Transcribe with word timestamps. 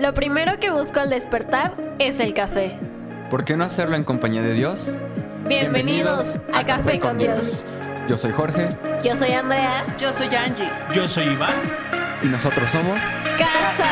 Lo 0.00 0.14
primero 0.14 0.58
que 0.58 0.70
busco 0.70 0.98
al 0.98 1.10
despertar 1.10 1.74
es 1.98 2.20
el 2.20 2.32
café. 2.32 2.78
¿Por 3.28 3.44
qué 3.44 3.54
no 3.54 3.64
hacerlo 3.64 3.96
en 3.96 4.04
compañía 4.04 4.40
de 4.40 4.54
Dios? 4.54 4.94
Bienvenidos, 5.46 6.36
a, 6.54 6.64
Café 6.64 6.98
con 6.98 7.18
Dios. 7.18 7.62
Yo 8.08 8.16
soy 8.16 8.32
Jorge 8.32 8.68
Yo 9.04 9.14
soy 9.14 9.32
Andrea. 9.32 9.84
Yo 9.98 10.10
soy 10.10 10.34
Angie. 10.34 10.70
Yo 10.94 11.06
soy 11.06 11.24
Iván. 11.24 11.54
y 12.22 12.28
nosotros 12.28 12.70
somos... 12.70 12.98
Casa. 13.36 13.90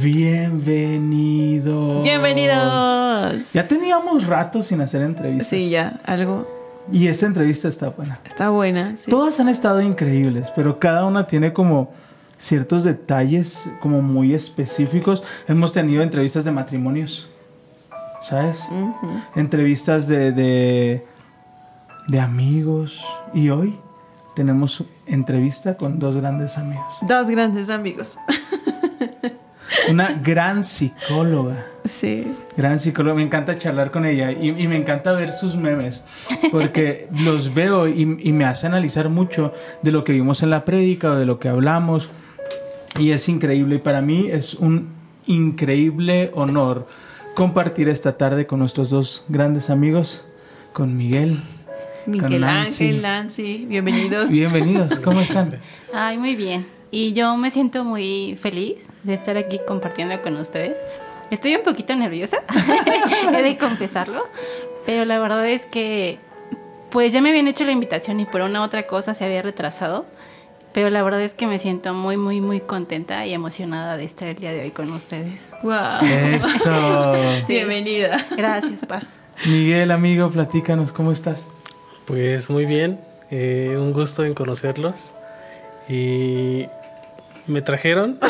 Bienvenidos. 0.00 2.02
Bienvenidos. 2.02 3.52
Ya 3.52 3.62
teníamos 3.62 4.26
rato 4.26 4.62
sin 4.62 4.80
hacer 4.80 5.02
entrevistas. 5.02 5.46
Sí, 5.46 5.70
ya, 5.70 6.00
algo. 6.04 6.55
Y 6.92 7.08
esta 7.08 7.26
entrevista 7.26 7.68
está 7.68 7.88
buena. 7.88 8.20
Está 8.24 8.50
buena. 8.50 8.96
Sí. 8.96 9.10
Todas 9.10 9.40
han 9.40 9.48
estado 9.48 9.80
increíbles, 9.80 10.52
pero 10.54 10.78
cada 10.78 11.04
una 11.04 11.26
tiene 11.26 11.52
como 11.52 11.92
ciertos 12.38 12.84
detalles 12.84 13.70
como 13.80 14.02
muy 14.02 14.34
específicos. 14.34 15.22
Hemos 15.48 15.72
tenido 15.72 16.02
entrevistas 16.02 16.44
de 16.44 16.52
matrimonios, 16.52 17.28
¿sabes? 18.22 18.62
Entrevistas 19.34 20.06
de, 20.06 20.32
de, 20.32 21.06
de 22.08 22.20
amigos. 22.20 23.04
Y 23.34 23.50
hoy 23.50 23.78
tenemos 24.34 24.84
entrevista 25.06 25.76
con 25.76 25.98
dos 25.98 26.16
grandes 26.16 26.58
amigos. 26.58 26.94
Dos 27.02 27.28
grandes 27.28 27.70
amigos. 27.70 28.18
Una 29.88 30.12
gran 30.22 30.64
psicóloga. 30.64 31.66
Sí. 31.84 32.26
Gran 32.56 32.80
psicóloga, 32.80 33.16
me 33.16 33.22
encanta 33.22 33.58
charlar 33.58 33.90
con 33.90 34.04
ella 34.04 34.32
y, 34.32 34.50
y 34.50 34.68
me 34.68 34.76
encanta 34.76 35.12
ver 35.12 35.30
sus 35.30 35.56
memes 35.56 36.04
porque 36.50 37.08
los 37.24 37.54
veo 37.54 37.88
y, 37.88 38.18
y 38.20 38.32
me 38.32 38.44
hace 38.44 38.66
analizar 38.66 39.08
mucho 39.08 39.52
de 39.82 39.92
lo 39.92 40.04
que 40.04 40.12
vimos 40.12 40.42
en 40.42 40.50
la 40.50 40.64
prédica 40.64 41.12
o 41.12 41.16
de 41.16 41.26
lo 41.26 41.38
que 41.38 41.48
hablamos 41.48 42.10
y 42.98 43.10
es 43.10 43.28
increíble 43.28 43.76
y 43.76 43.78
para 43.78 44.00
mí 44.00 44.28
es 44.30 44.54
un 44.54 44.88
increíble 45.26 46.30
honor 46.34 46.86
compartir 47.34 47.88
esta 47.88 48.16
tarde 48.16 48.46
con 48.46 48.58
nuestros 48.58 48.90
dos 48.90 49.24
grandes 49.28 49.68
amigos, 49.68 50.24
con 50.72 50.96
Miguel. 50.96 51.42
Miguel 52.06 52.40
Nancy. 52.40 52.84
Ángel, 52.84 53.02
Nancy, 53.02 53.66
bienvenidos. 53.68 54.30
Bienvenidos, 54.30 55.00
¿cómo 55.00 55.20
están? 55.20 55.58
Ay, 55.92 56.16
muy 56.16 56.36
bien. 56.36 56.75
Y 56.90 57.12
yo 57.12 57.36
me 57.36 57.50
siento 57.50 57.84
muy 57.84 58.38
feliz 58.40 58.86
de 59.02 59.14
estar 59.14 59.36
aquí 59.36 59.60
compartiendo 59.66 60.20
con 60.22 60.36
ustedes. 60.36 60.76
Estoy 61.30 61.56
un 61.56 61.62
poquito 61.62 61.94
nerviosa, 61.96 62.38
he 63.36 63.42
de 63.42 63.58
confesarlo, 63.58 64.24
pero 64.86 65.04
la 65.04 65.18
verdad 65.18 65.46
es 65.48 65.66
que 65.66 66.18
pues 66.90 67.12
ya 67.12 67.20
me 67.20 67.30
habían 67.30 67.48
hecho 67.48 67.64
la 67.64 67.72
invitación 67.72 68.20
y 68.20 68.26
por 68.26 68.42
una 68.42 68.60
u 68.60 68.64
otra 68.64 68.86
cosa 68.86 69.12
se 69.12 69.24
había 69.24 69.42
retrasado, 69.42 70.06
pero 70.72 70.88
la 70.88 71.02
verdad 71.02 71.20
es 71.22 71.34
que 71.34 71.48
me 71.48 71.58
siento 71.58 71.94
muy, 71.94 72.16
muy, 72.16 72.40
muy 72.40 72.60
contenta 72.60 73.26
y 73.26 73.34
emocionada 73.34 73.96
de 73.96 74.04
estar 74.04 74.28
el 74.28 74.36
día 74.36 74.52
de 74.52 74.62
hoy 74.62 74.70
con 74.70 74.92
ustedes. 74.92 75.40
Wow. 75.62 76.06
Eso. 76.34 77.12
Bienvenida. 77.48 78.24
Gracias, 78.36 78.86
Paz. 78.86 79.04
Miguel, 79.46 79.90
amigo, 79.90 80.30
platícanos, 80.30 80.92
¿cómo 80.92 81.10
estás? 81.10 81.46
Pues 82.04 82.50
muy 82.50 82.66
bien, 82.66 83.00
eh, 83.32 83.76
un 83.80 83.92
gusto 83.92 84.24
en 84.24 84.34
conocerlos. 84.34 85.14
Y 85.88 86.66
me 87.46 87.62
trajeron. 87.62 88.18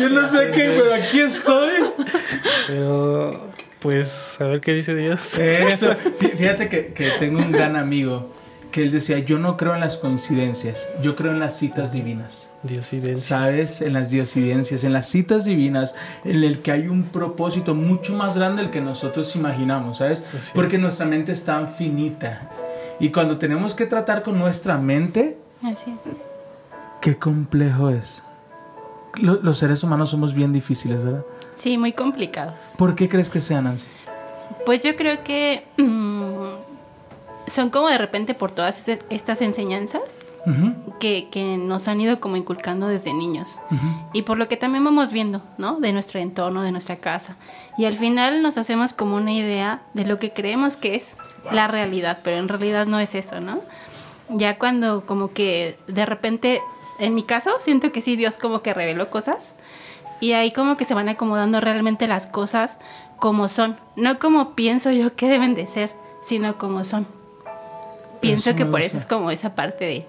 Yo 0.00 0.08
no 0.08 0.26
sé 0.28 0.50
qué, 0.54 0.74
pero 0.78 0.94
aquí 0.94 1.20
estoy. 1.20 1.70
Pero 2.66 3.48
pues 3.80 4.40
a 4.40 4.44
ver 4.44 4.60
qué 4.60 4.72
dice 4.74 4.94
Dios. 4.94 5.38
Eso. 5.38 5.90
Fí- 6.18 6.36
Fíjate 6.36 6.68
que, 6.68 6.86
que 6.92 7.10
tengo 7.18 7.38
un 7.38 7.50
gran 7.52 7.76
amigo 7.76 8.32
que 8.70 8.84
él 8.84 8.92
decía, 8.92 9.18
yo 9.18 9.40
no 9.40 9.56
creo 9.56 9.74
en 9.74 9.80
las 9.80 9.96
coincidencias, 9.96 10.86
yo 11.02 11.16
creo 11.16 11.32
en 11.32 11.40
las 11.40 11.58
citas 11.58 11.92
divinas. 11.92 12.50
Diosidencias. 12.62 13.22
¿Sabes? 13.26 13.82
En 13.82 13.94
las 13.94 14.10
diosidencias, 14.10 14.84
en 14.84 14.92
las 14.92 15.08
citas 15.08 15.44
divinas, 15.44 15.96
en 16.24 16.44
el 16.44 16.60
que 16.60 16.70
hay 16.70 16.86
un 16.86 17.02
propósito 17.02 17.74
mucho 17.74 18.14
más 18.14 18.36
grande 18.36 18.62
del 18.62 18.70
que 18.70 18.80
nosotros 18.80 19.34
imaginamos, 19.34 19.98
¿sabes? 19.98 20.22
Así 20.40 20.52
Porque 20.54 20.76
es. 20.76 20.82
nuestra 20.82 21.04
mente 21.04 21.32
es 21.32 21.44
tan 21.44 21.68
finita. 21.68 22.48
Y 23.00 23.10
cuando 23.10 23.38
tenemos 23.38 23.74
que 23.74 23.86
tratar 23.86 24.22
con 24.22 24.38
nuestra 24.38 24.76
mente, 24.78 25.38
Así 25.64 25.90
es. 25.98 26.10
qué 27.00 27.18
complejo 27.18 27.88
es. 27.90 28.22
Lo- 29.16 29.40
los 29.42 29.58
seres 29.58 29.82
humanos 29.82 30.10
somos 30.10 30.34
bien 30.34 30.52
difíciles, 30.52 31.02
¿verdad? 31.02 31.24
Sí, 31.54 31.78
muy 31.78 31.92
complicados. 31.92 32.74
¿Por 32.78 32.94
qué 32.94 33.08
crees 33.08 33.28
que 33.30 33.40
sean 33.40 33.64
Nancy? 33.64 33.86
Pues 34.66 34.82
yo 34.82 34.94
creo 34.96 35.24
que 35.24 35.66
mm, 35.78 37.50
son 37.50 37.70
como 37.70 37.88
de 37.88 37.98
repente 37.98 38.34
por 38.34 38.50
todas 38.52 38.86
es- 38.88 38.98
estas 39.10 39.40
enseñanzas 39.42 40.02
que, 41.00 41.28
que 41.30 41.58
nos 41.58 41.86
han 41.86 42.00
ido 42.00 42.18
como 42.18 42.36
inculcando 42.36 42.88
desde 42.88 43.12
niños. 43.12 43.58
Y 44.14 44.22
por 44.22 44.38
lo 44.38 44.48
que 44.48 44.56
también 44.56 44.82
vamos 44.84 45.12
viendo, 45.12 45.42
¿no? 45.58 45.80
De 45.80 45.92
nuestro 45.92 46.18
entorno, 46.18 46.62
de 46.62 46.72
nuestra 46.72 46.96
casa. 46.96 47.36
Y 47.76 47.84
al 47.84 47.92
final 47.94 48.40
nos 48.42 48.56
hacemos 48.56 48.92
como 48.94 49.16
una 49.16 49.32
idea 49.32 49.82
de 49.92 50.06
lo 50.06 50.18
que 50.18 50.32
creemos 50.32 50.76
que 50.76 50.94
es 50.94 51.14
la 51.50 51.66
realidad, 51.66 52.18
pero 52.22 52.38
en 52.38 52.48
realidad 52.48 52.86
no 52.86 53.00
es 53.00 53.14
eso, 53.14 53.40
¿no? 53.40 53.60
Ya 54.28 54.58
cuando 54.58 55.06
como 55.06 55.32
que 55.32 55.76
de 55.86 56.06
repente, 56.06 56.62
en 56.98 57.14
mi 57.14 57.22
caso, 57.22 57.50
siento 57.60 57.92
que 57.92 58.02
sí, 58.02 58.16
Dios 58.16 58.38
como 58.38 58.62
que 58.62 58.74
reveló 58.74 59.10
cosas. 59.10 59.54
Y 60.20 60.32
ahí 60.32 60.52
como 60.52 60.76
que 60.76 60.84
se 60.84 60.94
van 60.94 61.08
acomodando 61.08 61.60
realmente 61.60 62.06
las 62.06 62.26
cosas 62.26 62.76
como 63.18 63.48
son. 63.48 63.78
No 63.96 64.18
como 64.18 64.54
pienso 64.54 64.90
yo 64.90 65.16
que 65.16 65.28
deben 65.28 65.54
de 65.54 65.66
ser, 65.66 65.92
sino 66.22 66.58
como 66.58 66.84
son. 66.84 67.06
Pienso 68.20 68.50
Eso 68.50 68.56
que 68.56 68.66
por 68.66 68.80
gusta. 68.80 68.86
eso 68.86 68.96
es 68.98 69.06
como 69.06 69.30
esa 69.30 69.54
parte 69.54 69.84
de... 69.84 70.06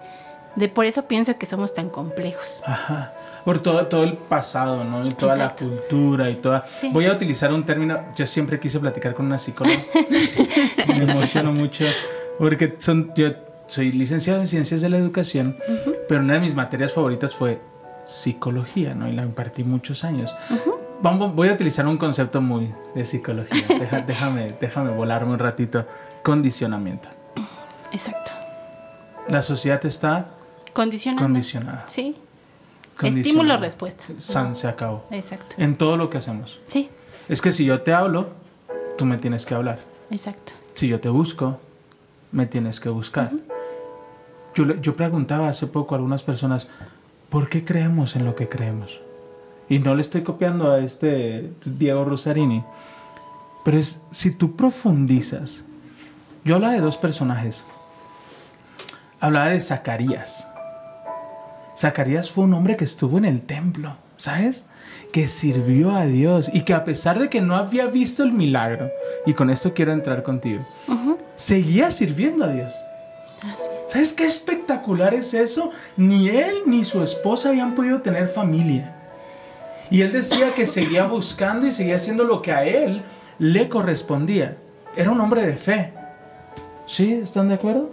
De 0.56 0.68
por 0.68 0.86
eso 0.86 1.04
pienso 1.04 1.38
que 1.38 1.46
somos 1.46 1.74
tan 1.74 1.90
complejos. 1.90 2.62
Ajá. 2.66 3.14
Por 3.46 3.60
todo, 3.60 3.88
todo 3.88 4.04
el 4.04 4.14
pasado, 4.14 4.84
¿no? 4.84 5.06
Y 5.06 5.10
toda 5.12 5.34
Exacto. 5.36 5.66
la 5.66 5.70
cultura 5.72 6.30
y 6.30 6.36
toda... 6.36 6.64
Sí. 6.66 6.90
Voy 6.94 7.06
a 7.06 7.14
utilizar 7.14 7.52
un 7.52 7.66
término, 7.66 8.00
yo 8.16 8.28
siempre 8.28 8.60
quise 8.60 8.80
platicar 8.80 9.14
con 9.14 9.26
una 9.26 9.40
psicóloga. 9.40 9.78
Me 10.88 11.04
emociono 11.12 11.52
mucho 11.52 11.86
porque 12.38 12.76
son, 12.80 13.12
yo 13.16 13.30
soy 13.68 13.92
licenciado 13.92 14.40
en 14.42 14.48
Ciencias 14.48 14.82
de 14.82 14.90
la 14.90 14.98
Educación, 14.98 15.58
pero 16.08 16.22
una 16.22 16.34
de 16.36 16.40
mis 16.42 16.54
materias 16.56 16.94
favoritas 16.94 17.36
fue 17.36 17.60
psicología, 18.06 18.94
¿no? 18.94 19.08
Y 19.08 19.14
la 19.14 19.24
impartí 19.24 19.64
muchos 19.64 20.04
años. 20.04 20.36
Vamos, 21.02 21.34
voy 21.34 21.50
a 21.50 21.54
utilizar 21.54 21.88
un 21.88 21.98
concepto 21.98 22.42
muy 22.42 22.74
de 22.94 23.06
psicología. 23.06 23.64
Deja- 23.68 24.02
déjame, 24.08 24.54
déjame 24.60 24.92
volarme 24.92 25.32
un 25.34 25.40
ratito. 25.40 25.86
Condicionamiento. 26.24 27.10
Exacto. 27.92 28.32
La 29.28 29.42
sociedad 29.42 29.84
está 29.86 30.28
Condicionando. 30.74 31.24
condicionada. 31.24 31.84
Sí. 31.88 32.16
Estímulo-respuesta. 33.08 34.04
San 34.18 34.56
se 34.56 34.68
acabó. 34.68 35.06
Exacto. 35.12 35.56
En 35.58 35.76
todo 35.78 35.98
lo 35.98 36.10
que 36.10 36.18
hacemos. 36.18 36.60
Sí, 36.68 36.90
Es 37.30 37.42
que 37.42 37.52
si 37.52 37.66
yo 37.66 37.82
te 37.82 37.94
hablo, 37.94 38.30
tú 38.98 39.06
me 39.06 39.18
tienes 39.18 39.46
que 39.46 39.54
hablar. 39.56 39.80
exacto. 40.10 40.54
Si 40.74 40.88
yo 40.88 41.00
te 41.00 41.10
busco, 41.10 41.60
me 42.32 42.46
tienes 42.46 42.80
que 42.80 42.90
buscar. 42.90 43.32
yo, 44.56 44.66
yo 44.82 44.96
preguntaba 44.96 45.50
hace 45.50 45.68
poco 45.68 45.96
a 45.96 45.98
algunas 45.98 46.24
personas, 46.24 46.70
¿por 47.30 47.50
qué 47.50 47.64
creemos 47.66 48.16
en 48.16 48.26
lo 48.26 48.36
que 48.36 48.48
creemos? 48.50 49.00
Y 49.70 49.80
no 49.80 49.96
le 49.96 50.02
estoy 50.02 50.22
copiando 50.24 50.72
a 50.72 50.80
este 50.80 51.52
Diego 51.66 52.04
Rosarini, 52.06 52.64
pero 53.64 53.78
es 53.78 54.02
si 54.12 54.32
tú 54.32 54.56
profundizas. 54.56 55.64
Yo 56.44 56.56
hablaba 56.56 56.74
de 56.74 56.82
dos 56.82 56.98
personajes. 56.98 57.64
Hablaba 59.20 59.48
de 59.50 59.60
Zacarías. 59.62 60.50
Zacarías 61.82 62.30
fue 62.30 62.44
un 62.44 62.54
hombre 62.54 62.78
que 62.78 62.84
estuvo 62.84 63.18
en 63.18 63.26
el 63.26 63.42
templo, 63.42 63.98
¿sabes? 64.18 64.66
Que 65.12 65.26
sirvió 65.26 65.90
a 65.90 66.06
Dios 66.06 66.52
y 66.54 66.62
que 66.62 66.76
a 66.76 66.84
pesar 66.84 67.18
de 67.18 67.28
que 67.28 67.42
no 67.42 67.56
había 67.56 67.88
visto 67.88 68.22
el 68.22 68.32
milagro, 68.32 68.92
y 69.26 69.34
con 69.34 69.50
esto 69.50 69.74
quiero 69.74 69.92
entrar 69.92 70.22
contigo, 70.22 70.64
seguía 71.36 71.90
sirviendo 71.90 72.46
a 72.46 72.50
Dios. 72.50 72.72
¿Sabes 73.88 74.14
qué 74.14 74.26
espectacular 74.26 75.16
es 75.16 75.34
eso? 75.34 75.72
Ni 75.98 76.30
él 76.30 76.60
ni 76.68 76.84
su 76.84 77.02
esposa 77.02 77.50
habían 77.50 77.74
podido 77.74 78.00
tener 78.04 78.28
familia. 78.28 78.96
Y 79.90 80.02
él 80.02 80.12
decía 80.12 80.54
que 80.54 80.68
seguía 80.68 81.06
buscando 81.06 81.66
y 81.66 81.72
seguía 81.72 81.96
haciendo 81.96 82.24
lo 82.24 82.44
que 82.44 82.52
a 82.52 82.64
él 82.64 83.02
le 83.40 83.70
correspondía. 83.70 84.56
Era 84.96 85.10
un 85.10 85.20
hombre 85.20 85.42
de 85.48 85.58
fe. 85.58 85.94
¿Sí? 86.86 87.12
¿Están 87.14 87.48
de 87.48 87.56
acuerdo? 87.56 87.90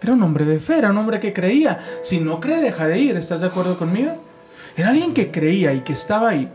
Era 0.00 0.12
un 0.12 0.22
hombre 0.22 0.44
de 0.44 0.60
fe, 0.60 0.78
era 0.78 0.90
un 0.90 0.98
hombre 0.98 1.20
que 1.20 1.32
creía. 1.32 1.80
Si 2.02 2.20
no 2.20 2.40
cree, 2.40 2.60
deja 2.60 2.86
de 2.86 2.98
ir. 2.98 3.16
¿Estás 3.16 3.40
de 3.40 3.48
acuerdo 3.48 3.78
conmigo? 3.78 4.12
Era 4.76 4.90
alguien 4.90 5.14
que 5.14 5.30
creía 5.30 5.72
y 5.72 5.80
que 5.80 5.92
estaba 5.92 6.30
ahí. 6.30 6.50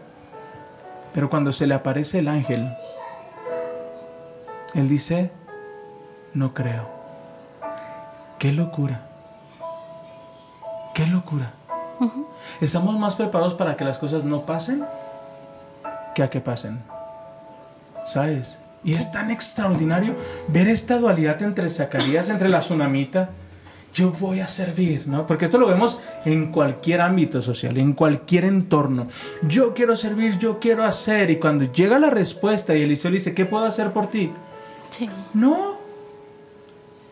Pero 1.14 1.30
cuando 1.30 1.52
se 1.52 1.68
le 1.68 1.74
aparece 1.74 2.20
el 2.20 2.28
ángel, 2.28 2.72
él 4.74 4.90
dice, 4.90 5.32
no 6.34 6.54
creo. 6.54 6.88
Qué 8.40 8.52
locura. 8.52 9.08
Qué 10.96 11.06
locura. 11.06 11.52
Estamos 12.62 12.98
más 12.98 13.16
preparados 13.16 13.54
para 13.54 13.76
que 13.76 13.84
las 13.84 14.00
cosas 14.00 14.24
no 14.24 14.46
pasen 14.46 14.84
que 16.16 16.24
a 16.24 16.30
que 16.30 16.40
pasen. 16.40 16.82
¿Sabes? 18.06 18.60
Y 18.84 18.94
es 18.94 19.12
tan 19.12 19.32
extraordinario 19.32 20.16
ver 20.48 20.68
esta 20.68 20.98
dualidad 20.98 21.42
entre 21.42 21.70
Zacarías, 21.70 22.30
entre 22.30 22.50
la 22.50 22.60
tsunamita 22.60 23.30
yo 23.94 24.12
voy 24.12 24.40
a 24.40 24.48
servir, 24.48 25.08
¿no? 25.08 25.28
Porque 25.28 25.46
esto 25.46 25.60
lo 25.60 25.68
vemos 25.68 26.00
en 26.26 26.52
cualquier 26.52 27.02
ámbito 27.02 27.42
social, 27.42 27.78
en 27.78 27.94
cualquier 27.94 28.46
entorno. 28.46 29.08
Yo 29.44 29.74
quiero 29.76 29.96
servir, 29.96 30.40
yo 30.40 30.60
quiero 30.60 30.84
hacer. 30.84 31.30
Y 31.30 31.38
cuando 31.38 31.72
llega 31.72 32.00
la 32.00 32.10
respuesta 32.10 32.76
y 32.76 32.82
Eliseo 32.82 33.12
le 33.12 33.18
dice, 33.18 33.36
¿qué 33.36 33.46
puedo 33.46 33.66
hacer 33.66 33.92
por 33.92 34.08
ti? 34.08 34.32
Sí. 34.90 35.10
No, 35.34 35.78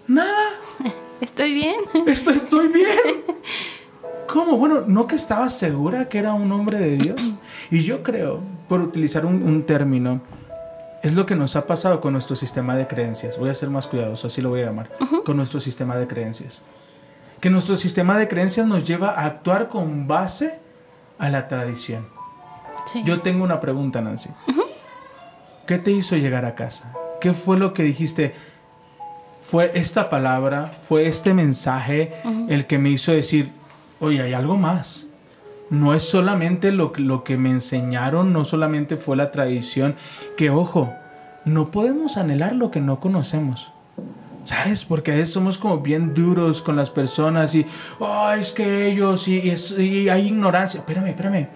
nada, 0.07 0.49
Estoy 1.21 1.53
bien. 1.53 1.75
estoy, 2.07 2.37
estoy 2.37 2.67
bien. 2.69 3.23
¿Cómo? 4.27 4.57
Bueno, 4.57 4.83
¿no 4.87 5.05
que 5.05 5.15
estaba 5.15 5.49
segura 5.49 6.09
que 6.09 6.17
era 6.17 6.33
un 6.33 6.51
hombre 6.51 6.79
de 6.79 6.97
Dios? 6.97 7.21
Y 7.69 7.81
yo 7.83 8.01
creo, 8.01 8.41
por 8.67 8.81
utilizar 8.81 9.25
un, 9.25 9.43
un 9.43 9.63
término, 9.63 10.21
es 11.01 11.13
lo 11.15 11.25
que 11.25 11.35
nos 11.35 11.55
ha 11.55 11.67
pasado 11.67 11.99
con 11.99 12.13
nuestro 12.13 12.35
sistema 12.35 12.75
de 12.75 12.87
creencias. 12.87 13.37
Voy 13.37 13.49
a 13.49 13.53
ser 13.53 13.69
más 13.69 13.87
cuidadoso, 13.87 14.27
así 14.27 14.41
lo 14.41 14.49
voy 14.49 14.61
a 14.61 14.65
llamar. 14.65 14.89
Con 15.25 15.37
nuestro 15.37 15.59
sistema 15.59 15.95
de 15.95 16.07
creencias. 16.07 16.63
Que 17.39 17.49
nuestro 17.49 17.75
sistema 17.75 18.17
de 18.17 18.27
creencias 18.27 18.67
nos 18.67 18.87
lleva 18.87 19.09
a 19.09 19.25
actuar 19.25 19.69
con 19.69 20.07
base 20.07 20.59
a 21.17 21.29
la 21.29 21.47
tradición. 21.47 22.07
Sí. 22.91 23.03
Yo 23.03 23.21
tengo 23.21 23.43
una 23.43 23.59
pregunta, 23.59 24.01
Nancy. 24.01 24.29
¿Qué 25.65 25.77
te 25.77 25.91
hizo 25.91 26.15
llegar 26.17 26.45
a 26.45 26.55
casa? 26.55 26.93
¿Qué 27.19 27.33
fue 27.33 27.57
lo 27.57 27.73
que 27.73 27.83
dijiste? 27.83 28.35
¿Fue 29.43 29.71
esta 29.75 30.09
palabra, 30.09 30.71
fue 30.81 31.07
este 31.07 31.33
mensaje 31.33 32.13
el 32.47 32.67
que 32.67 32.77
me 32.77 32.89
hizo 32.89 33.11
decir, 33.11 33.51
oye, 33.99 34.21
hay 34.21 34.33
algo 34.33 34.57
más? 34.57 35.07
No 35.71 35.95
es 35.95 36.03
solamente 36.03 36.71
lo, 36.71 36.93
lo 36.97 37.23
que 37.23 37.37
me 37.37 37.49
enseñaron, 37.49 38.31
no 38.33 38.45
solamente 38.45 38.95
fue 38.97 39.17
la 39.17 39.31
tradición, 39.31 39.95
que 40.37 40.51
ojo, 40.51 40.93
no 41.45 41.71
podemos 41.71 42.17
anhelar 42.17 42.53
lo 42.55 42.69
que 42.69 42.81
no 42.81 42.99
conocemos. 42.99 43.71
¿Sabes? 44.43 44.85
Porque 44.85 45.11
a 45.11 45.15
veces 45.15 45.31
somos 45.33 45.57
como 45.57 45.79
bien 45.79 46.13
duros 46.13 46.61
con 46.61 46.75
las 46.75 46.89
personas 46.89 47.55
y, 47.55 47.65
oh, 47.99 48.31
es 48.31 48.51
que 48.51 48.87
ellos, 48.87 49.27
y, 49.27 49.39
y 49.39 49.49
es- 49.51 49.71
y 49.77 50.09
hay 50.09 50.27
ignorancia. 50.27 50.79
Espérame, 50.81 51.07
espérame. 51.09 51.47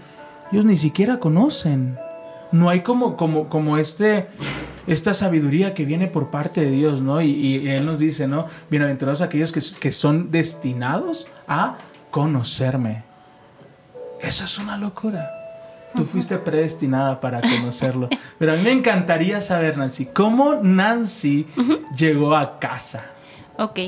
Ellos 0.52 0.66
ni 0.66 0.78
siquiera 0.78 1.20
conocen. 1.20 1.98
No 2.52 2.70
hay 2.70 2.82
como, 2.82 3.18
como, 3.18 3.50
como 3.50 3.78
este, 3.78 4.28
esta 4.88 5.14
sabiduría 5.16 5.74
que 5.74 5.84
viene 5.84 6.08
por 6.08 6.30
parte 6.30 6.62
de 6.62 6.70
Dios, 6.72 7.02
¿no? 7.02 7.22
Y, 7.22 7.32
y 7.32 7.68
Él 7.70 7.86
nos 7.88 7.98
dice, 8.00 8.28
¿no? 8.28 8.46
Bienaventurados 8.70 9.22
aquellos 9.22 9.52
que, 9.52 9.62
que 9.80 9.92
son 9.92 10.30
destinados 10.32 11.28
a 11.48 11.78
conocerme. 12.12 13.04
Eso 14.26 14.46
es 14.46 14.58
una 14.58 14.78
locura. 14.78 15.32
Tú 15.96 16.04
fuiste 16.04 16.38
predestinada 16.38 17.20
para 17.20 17.40
conocerlo. 17.40 18.10
Pero 18.40 18.54
a 18.54 18.56
mí 18.56 18.64
me 18.64 18.72
encantaría 18.72 19.40
saber, 19.40 19.78
Nancy, 19.78 20.08
¿cómo 20.08 20.56
Nancy 20.56 21.48
llegó 21.96 22.36
a 22.36 22.60
casa? 22.60 23.06
Ok. 23.58 23.80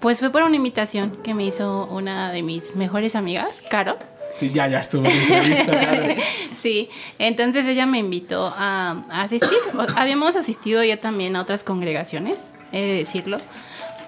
Pues 0.00 0.18
fue 0.18 0.30
por 0.30 0.42
una 0.42 0.56
invitación 0.56 1.18
que 1.22 1.34
me 1.34 1.44
hizo 1.44 1.86
una 1.86 2.32
de 2.32 2.42
mis 2.42 2.76
mejores 2.76 3.14
amigas, 3.14 3.62
Caro. 3.70 3.96
Sí, 4.36 4.50
ya, 4.52 4.66
ya 4.66 4.80
estuvo 4.80 5.06
en. 5.06 5.12
Sí, 6.60 6.88
entonces 7.18 7.66
ella 7.66 7.86
me 7.86 7.98
invitó 7.98 8.52
a, 8.56 9.04
a 9.10 9.22
asistir. 9.22 9.58
Habíamos 9.96 10.34
asistido 10.34 10.82
ya 10.82 10.98
también 10.98 11.36
a 11.36 11.42
otras 11.42 11.62
congregaciones, 11.62 12.50
he 12.72 12.80
de 12.80 12.96
decirlo, 12.96 13.38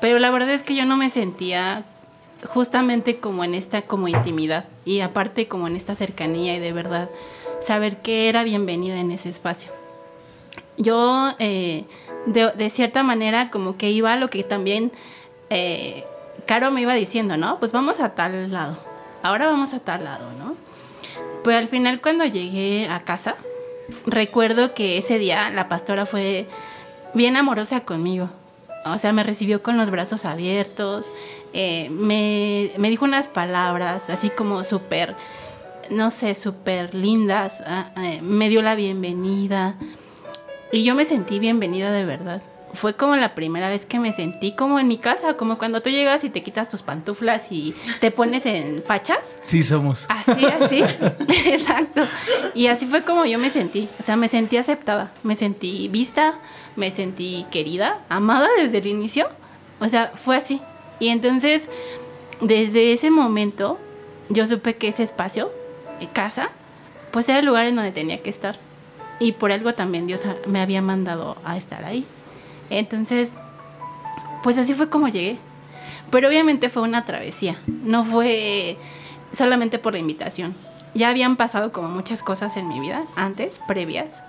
pero 0.01 0.19
la 0.19 0.31
verdad 0.31 0.51
es 0.51 0.63
que 0.63 0.75
yo 0.75 0.85
no 0.85 0.97
me 0.97 1.11
sentía 1.11 1.85
justamente 2.47 3.17
como 3.19 3.45
en 3.45 3.55
esta 3.55 3.83
como 3.83 4.09
intimidad 4.09 4.65
y 4.85 5.01
aparte 5.01 5.49
como 5.49 5.67
en 5.69 5.77
esta 5.77 5.95
cercanía 5.95 6.55
y 6.55 6.59
de 6.59 6.73
verdad 6.73 7.11
saber 7.61 7.99
que 7.99 8.29
era 8.29 8.45
bienvenida 8.45 8.99
en 8.99 9.11
ese 9.11 9.29
espacio. 9.29 9.71
Yo 10.79 11.35
eh, 11.39 11.85
de, 12.27 12.71
cierta 12.71 13.03
manera 13.03 13.51
como 13.51 13.77
que 13.77 13.91
iba 13.91 14.13
a 14.13 14.17
lo 14.17 14.31
que 14.31 14.45
también 14.45 14.93
eh, 15.51 16.05
Caro 16.47 16.71
me 16.71 16.83
iba 16.83 16.95
diciendo, 16.95 17.37
¿no? 17.37 17.59
Pues 17.59 17.73
vamos 17.73 18.01
a 18.01 18.11
tal 18.11 18.53
lado, 18.53 18.77
ahora 19.23 19.47
vamos 19.47 19.75
a 19.75 19.81
tal 19.81 20.05
lado, 20.05 20.31
¿no? 20.39 20.55
Pues 21.43 21.57
al 21.57 21.69
final 21.69 22.01
cuando 22.01 22.25
llegué 22.25 22.89
a 22.89 23.05
casa, 23.05 23.37
recuerdo 24.07 24.75
que 24.75 24.99
ese 24.99 25.19
día 25.19 25.51
la 25.51 25.69
pastora 25.69 26.07
fue 26.07 26.47
bien 27.15 27.37
amorosa 27.37 27.81
conmigo. 27.81 28.29
O 28.85 28.99
sea, 28.99 29.13
me 29.13 29.25
recibió 29.25 29.63
con 29.63 29.77
los 29.77 29.91
brazos 29.91 30.25
abiertos, 30.25 31.11
eh, 31.59 31.89
me, 31.91 32.71
me 32.77 32.91
dijo 32.91 33.07
unas 33.07 33.29
palabras 33.29 34.11
así 34.11 34.29
como 34.29 34.63
súper, 34.63 35.17
no 35.89 36.11
sé, 36.11 36.35
súper 36.35 36.95
lindas, 36.95 37.63
ah, 37.67 37.93
eh, 37.97 38.21
me 38.21 38.51
dio 38.51 38.61
la 38.61 38.75
bienvenida 38.75 39.75
y 40.71 40.85
yo 40.85 40.95
me 40.95 41.07
sentí 41.07 41.39
bienvenida 41.39 41.91
de 41.93 42.05
verdad. 42.05 42.43
Fue 42.75 42.95
como 42.95 43.17
la 43.17 43.35
primera 43.35 43.71
vez 43.71 43.87
que 43.87 43.99
me 43.99 44.13
sentí 44.13 44.53
como 44.53 44.79
en 44.79 44.87
mi 44.87 44.99
casa, 44.99 45.39
como 45.39 45.57
cuando 45.57 45.81
tú 45.81 45.89
llegas 45.89 46.25
y 46.25 46.29
te 46.29 46.43
quitas 46.43 46.69
tus 46.69 46.83
pantuflas 46.83 47.47
y 47.51 47.75
te 48.01 48.11
pones 48.11 48.45
en 48.45 48.83
fachas. 48.83 49.37
Sí, 49.47 49.63
somos. 49.63 50.05
Así, 50.11 50.45
así. 50.45 50.83
Exacto. 51.47 52.03
Y 52.55 52.67
así 52.67 52.85
fue 52.85 53.03
como 53.03 53.25
yo 53.25 53.39
me 53.39 53.49
sentí. 53.49 53.89
O 53.99 54.03
sea, 54.03 54.17
me 54.17 54.29
sentí 54.29 54.59
aceptada, 54.59 55.11
me 55.23 55.37
sentí 55.37 55.89
vista, 55.89 56.35
me 56.75 56.91
sentí 56.91 57.47
querida, 57.51 58.01
amada 58.11 58.49
desde 58.59 58.77
el 58.77 58.89
inicio. 58.89 59.31
O 59.81 59.89
sea, 59.89 60.13
fue 60.15 60.37
así. 60.37 60.61
Y 60.99 61.09
entonces, 61.09 61.69
desde 62.41 62.93
ese 62.93 63.11
momento, 63.11 63.79
yo 64.29 64.47
supe 64.47 64.77
que 64.77 64.89
ese 64.89 65.03
espacio, 65.03 65.51
eh, 66.01 66.09
casa, 66.13 66.51
pues 67.11 67.29
era 67.29 67.39
el 67.39 67.47
lugar 67.47 67.67
en 67.67 67.77
donde 67.77 67.93
tenía 67.93 68.23
que 68.23 68.31
estar. 68.31 68.59
Y 69.19 69.33
por 69.33 69.53
algo 69.53 69.75
también 69.75 70.07
Dios 70.07 70.23
me 70.47 70.61
había 70.61 70.83
mandado 70.83 71.37
a 71.45 71.57
estar 71.57 71.85
ahí. 71.85 72.05
Entonces, 72.71 73.33
pues 74.43 74.59
así 74.59 74.75
fue 74.75 74.89
como 74.89 75.09
llegué. 75.09 75.39
Pero 76.11 76.29
obviamente 76.29 76.69
fue 76.69 76.83
una 76.83 77.05
travesía, 77.05 77.59
no 77.67 78.05
fue 78.05 78.77
solamente 79.33 79.79
por 79.79 79.95
la 79.95 79.99
invitación. 79.99 80.55
Ya 80.95 81.09
habían 81.09 81.37
pasado 81.37 81.73
como 81.73 81.89
muchas 81.89 82.23
cosas 82.23 82.57
en 82.57 82.69
mi 82.69 82.79
vida 82.79 83.05
antes, 83.17 83.61
previas, 83.67 84.23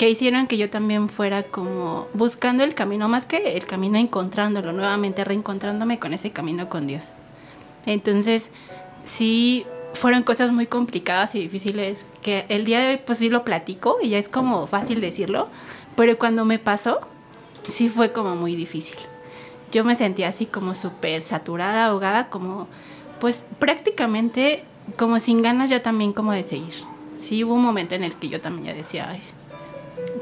que 0.00 0.08
hicieron 0.08 0.46
que 0.46 0.56
yo 0.56 0.70
también 0.70 1.10
fuera 1.10 1.42
como 1.42 2.08
buscando 2.14 2.64
el 2.64 2.74
camino, 2.74 3.06
más 3.06 3.26
que 3.26 3.58
el 3.58 3.66
camino 3.66 3.98
encontrándolo, 3.98 4.72
nuevamente 4.72 5.24
reencontrándome 5.24 5.98
con 5.98 6.14
ese 6.14 6.30
camino 6.30 6.70
con 6.70 6.86
Dios. 6.86 7.12
Entonces, 7.84 8.50
sí, 9.04 9.66
fueron 9.92 10.22
cosas 10.22 10.52
muy 10.52 10.66
complicadas 10.66 11.34
y 11.34 11.40
difíciles 11.40 12.08
que 12.22 12.46
el 12.48 12.64
día 12.64 12.80
de 12.80 12.92
hoy 12.92 13.00
pues 13.04 13.18
sí 13.18 13.28
lo 13.28 13.44
platico 13.44 13.98
y 14.02 14.08
ya 14.08 14.16
es 14.16 14.30
como 14.30 14.66
fácil 14.66 15.02
decirlo, 15.02 15.48
pero 15.96 16.18
cuando 16.18 16.46
me 16.46 16.58
pasó, 16.58 17.00
sí 17.68 17.90
fue 17.90 18.10
como 18.10 18.34
muy 18.36 18.56
difícil. 18.56 18.96
Yo 19.70 19.84
me 19.84 19.96
sentía 19.96 20.28
así 20.28 20.46
como 20.46 20.74
súper 20.74 21.24
saturada, 21.24 21.84
ahogada, 21.84 22.30
como 22.30 22.68
pues 23.20 23.44
prácticamente 23.58 24.64
como 24.96 25.20
sin 25.20 25.42
ganas 25.42 25.68
ya 25.68 25.82
también 25.82 26.14
como 26.14 26.32
de 26.32 26.42
seguir. 26.42 26.72
Sí 27.18 27.44
hubo 27.44 27.52
un 27.52 27.62
momento 27.62 27.96
en 27.96 28.02
el 28.02 28.14
que 28.14 28.30
yo 28.30 28.40
también 28.40 28.68
ya 28.68 28.72
decía, 28.72 29.06
ay, 29.10 29.20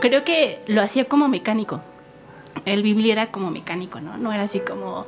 creo 0.00 0.25
que 0.25 0.62
lo 0.66 0.82
hacía 0.82 1.06
como 1.06 1.28
mecánico. 1.28 1.80
El 2.64 2.82
vivir 2.82 3.11
era 3.11 3.30
como 3.30 3.50
mecánico, 3.50 4.00
¿no? 4.00 4.16
No 4.16 4.32
era 4.32 4.42
así 4.42 4.61
como 4.61 5.06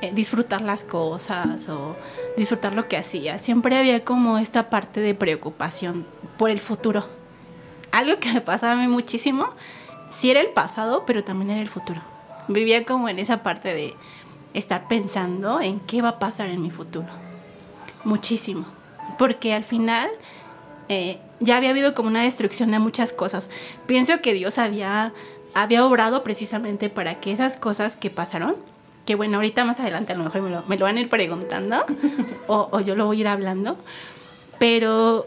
eh, 0.00 0.12
disfrutar 0.14 0.62
las 0.62 0.84
cosas 0.84 1.68
o 1.68 1.96
disfrutar 2.36 2.72
lo 2.72 2.88
que 2.88 2.96
hacía. 2.96 3.38
Siempre 3.38 3.76
había 3.76 4.04
como 4.04 4.38
esta 4.38 4.70
parte 4.70 5.00
de 5.00 5.14
preocupación 5.14 6.06
por 6.36 6.50
el 6.50 6.60
futuro. 6.60 7.04
Algo 7.90 8.18
que 8.20 8.32
me 8.32 8.40
pasaba 8.40 8.74
a 8.74 8.76
mí 8.76 8.86
muchísimo, 8.86 9.50
sí 10.10 10.30
era 10.30 10.40
el 10.40 10.48
pasado, 10.48 11.04
pero 11.04 11.24
también 11.24 11.50
era 11.50 11.60
el 11.60 11.68
futuro. 11.68 12.00
Vivía 12.46 12.84
como 12.84 13.08
en 13.08 13.18
esa 13.18 13.42
parte 13.42 13.74
de 13.74 13.94
estar 14.54 14.88
pensando 14.88 15.60
en 15.60 15.80
qué 15.80 16.00
va 16.00 16.10
a 16.10 16.18
pasar 16.18 16.48
en 16.48 16.62
mi 16.62 16.70
futuro. 16.70 17.08
Muchísimo. 18.04 18.66
Porque 19.18 19.52
al 19.52 19.64
final 19.64 20.08
eh, 20.88 21.18
ya 21.40 21.56
había 21.56 21.70
habido 21.70 21.94
como 21.94 22.08
una 22.08 22.22
destrucción 22.22 22.70
de 22.70 22.78
muchas 22.78 23.12
cosas. 23.12 23.50
Pienso 23.86 24.20
que 24.20 24.34
Dios 24.34 24.58
había, 24.58 25.12
había 25.54 25.84
obrado 25.84 26.22
precisamente 26.24 26.90
para 26.90 27.20
que 27.20 27.32
esas 27.32 27.56
cosas 27.56 27.96
que 27.96 28.10
pasaron, 28.10 28.56
que 29.06 29.14
bueno, 29.14 29.36
ahorita 29.36 29.64
más 29.64 29.80
adelante 29.80 30.12
a 30.12 30.16
lo 30.16 30.24
mejor 30.24 30.42
me 30.42 30.50
lo, 30.50 30.62
me 30.66 30.76
lo 30.76 30.84
van 30.84 30.96
a 30.96 31.00
ir 31.00 31.08
preguntando 31.08 31.84
o, 32.46 32.68
o 32.72 32.80
yo 32.80 32.94
lo 32.96 33.06
voy 33.06 33.18
a 33.18 33.20
ir 33.20 33.28
hablando, 33.28 33.76
pero 34.58 35.26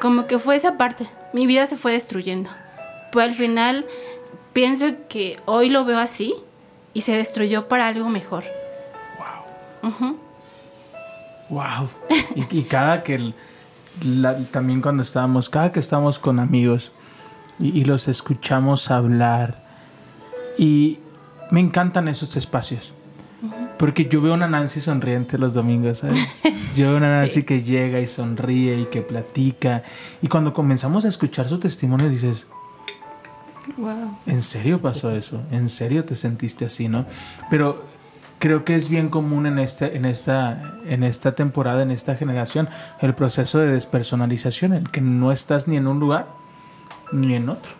como 0.00 0.26
que 0.26 0.38
fue 0.38 0.56
esa 0.56 0.76
parte, 0.76 1.06
mi 1.32 1.46
vida 1.46 1.66
se 1.66 1.76
fue 1.76 1.92
destruyendo. 1.92 2.50
Pues 3.12 3.26
al 3.28 3.34
final 3.34 3.86
pienso 4.52 4.86
que 5.08 5.38
hoy 5.46 5.70
lo 5.70 5.84
veo 5.84 5.98
así 5.98 6.34
y 6.92 7.02
se 7.02 7.12
destruyó 7.16 7.68
para 7.68 7.86
algo 7.88 8.08
mejor. 8.08 8.44
Ujú. 9.82 10.18
Wow. 11.50 11.88
Y, 12.34 12.58
y 12.58 12.62
cada 12.64 13.02
que 13.02 13.14
el- 13.16 13.34
la- 14.02 14.36
también 14.46 14.80
cuando 14.80 15.02
estábamos, 15.02 15.48
cada 15.48 15.72
que 15.72 15.80
estamos 15.80 16.18
con 16.18 16.38
amigos 16.40 16.92
y, 17.58 17.78
y 17.78 17.84
los 17.84 18.08
escuchamos 18.08 18.90
hablar 18.90 19.64
y 20.58 20.98
me 21.50 21.60
encantan 21.60 22.08
esos 22.08 22.36
espacios. 22.36 22.92
Porque 23.78 24.06
yo 24.08 24.20
veo 24.22 24.32
una 24.34 24.46
Nancy 24.48 24.80
sonriente 24.80 25.36
los 25.36 25.52
domingos, 25.52 25.98
¿sabes? 25.98 26.18
Yo 26.76 26.88
veo 26.88 26.96
una 26.96 27.10
Nancy 27.20 27.42
que 27.42 27.62
llega 27.62 28.00
y 28.00 28.06
sonríe 28.06 28.80
y 28.80 28.84
que 28.86 29.02
platica. 29.02 29.82
Y 30.22 30.28
cuando 30.28 30.54
comenzamos 30.54 31.04
a 31.04 31.08
escuchar 31.08 31.48
su 31.48 31.58
testimonio 31.58 32.08
dices, 32.08 32.46
Wow. 33.76 34.18
¿En 34.26 34.42
serio 34.42 34.80
pasó 34.80 35.10
eso? 35.10 35.40
¿En 35.50 35.68
serio 35.68 36.04
te 36.04 36.14
sentiste 36.14 36.64
así, 36.64 36.88
no? 36.88 37.06
Pero 37.50 37.84
creo 38.38 38.64
que 38.64 38.74
es 38.74 38.88
bien 38.88 39.08
común 39.08 39.46
en, 39.46 39.58
este, 39.58 39.96
en, 39.96 40.04
esta, 40.04 40.74
en 40.86 41.02
esta 41.02 41.34
temporada, 41.34 41.82
en 41.82 41.90
esta 41.90 42.16
generación, 42.16 42.68
el 43.00 43.14
proceso 43.14 43.58
de 43.58 43.72
despersonalización, 43.72 44.72
en 44.74 44.84
que 44.84 45.00
no 45.00 45.32
estás 45.32 45.68
ni 45.68 45.76
en 45.76 45.86
un 45.86 46.00
lugar 46.00 46.26
ni 47.12 47.34
en 47.34 47.48
otro. 47.48 47.72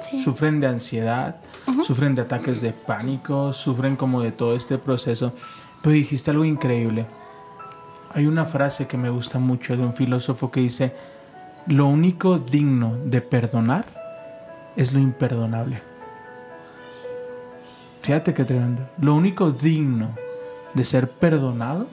Sí. 0.00 0.22
Sufren 0.22 0.60
de 0.60 0.66
ansiedad, 0.66 1.36
sufren 1.84 2.14
de 2.14 2.22
ataques 2.22 2.60
de 2.60 2.72
pánico, 2.72 3.52
sufren 3.52 3.96
como 3.96 4.22
de 4.22 4.32
todo 4.32 4.56
este 4.56 4.78
proceso. 4.78 5.34
Pero 5.82 5.94
dijiste 5.94 6.30
algo 6.30 6.44
increíble. 6.44 7.06
Hay 8.12 8.26
una 8.26 8.44
frase 8.44 8.86
que 8.86 8.96
me 8.96 9.10
gusta 9.10 9.38
mucho 9.38 9.76
de 9.76 9.82
un 9.82 9.94
filósofo 9.94 10.50
que 10.50 10.60
dice, 10.60 10.94
lo 11.66 11.86
único 11.86 12.38
digno 12.38 12.96
de 13.04 13.20
perdonar 13.20 13.84
es 14.76 14.92
lo 14.92 15.00
imperdonable. 15.00 15.89
Fíjate 18.02 18.34
qué 18.34 18.44
tremendo. 18.44 18.88
Lo 18.98 19.14
único 19.14 19.50
digno 19.50 20.10
de 20.74 20.84
ser 20.84 21.10
perdonado 21.10 21.86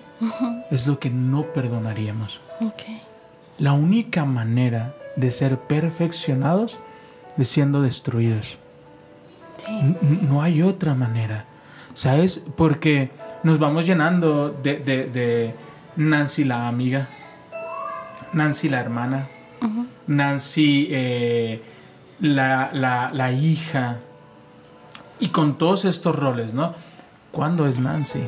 es 0.72 0.88
lo 0.88 1.00
que 1.00 1.10
no 1.10 1.44
perdonaríamos. 1.54 2.40
La 3.58 3.74
única 3.74 4.24
manera 4.26 4.96
de 5.16 5.32
ser 5.32 5.58
perfeccionados 5.60 6.78
es 7.38 7.50
siendo 7.50 7.82
destruidos. 7.82 8.58
Sí. 9.66 9.96
No 10.22 10.42
hay 10.42 10.62
otra 10.62 10.94
manera. 10.96 11.46
¿Sabes? 11.94 12.44
Porque 12.56 13.10
nos 13.44 13.58
vamos 13.60 13.86
llenando 13.86 14.50
de, 14.50 14.78
de- 14.78 15.06
de 15.08 15.56
Nancy 15.96 16.44
la 16.44 16.68
amiga, 16.68 17.10
Nancy 18.34 18.70
la 18.70 18.80
hermana, 18.80 19.28
Nancy 20.06 20.88
eh, 20.92 21.62
la, 22.20 22.70
la- 22.74 23.10
la 23.14 23.32
hija. 23.32 23.98
Y 25.20 25.30
con 25.30 25.58
todos 25.58 25.86
estos 25.86 26.16
roles, 26.16 26.54
¿no? 26.54 26.74
¿Cuándo 27.32 27.68
es 27.68 27.80
Nancy? 27.80 28.22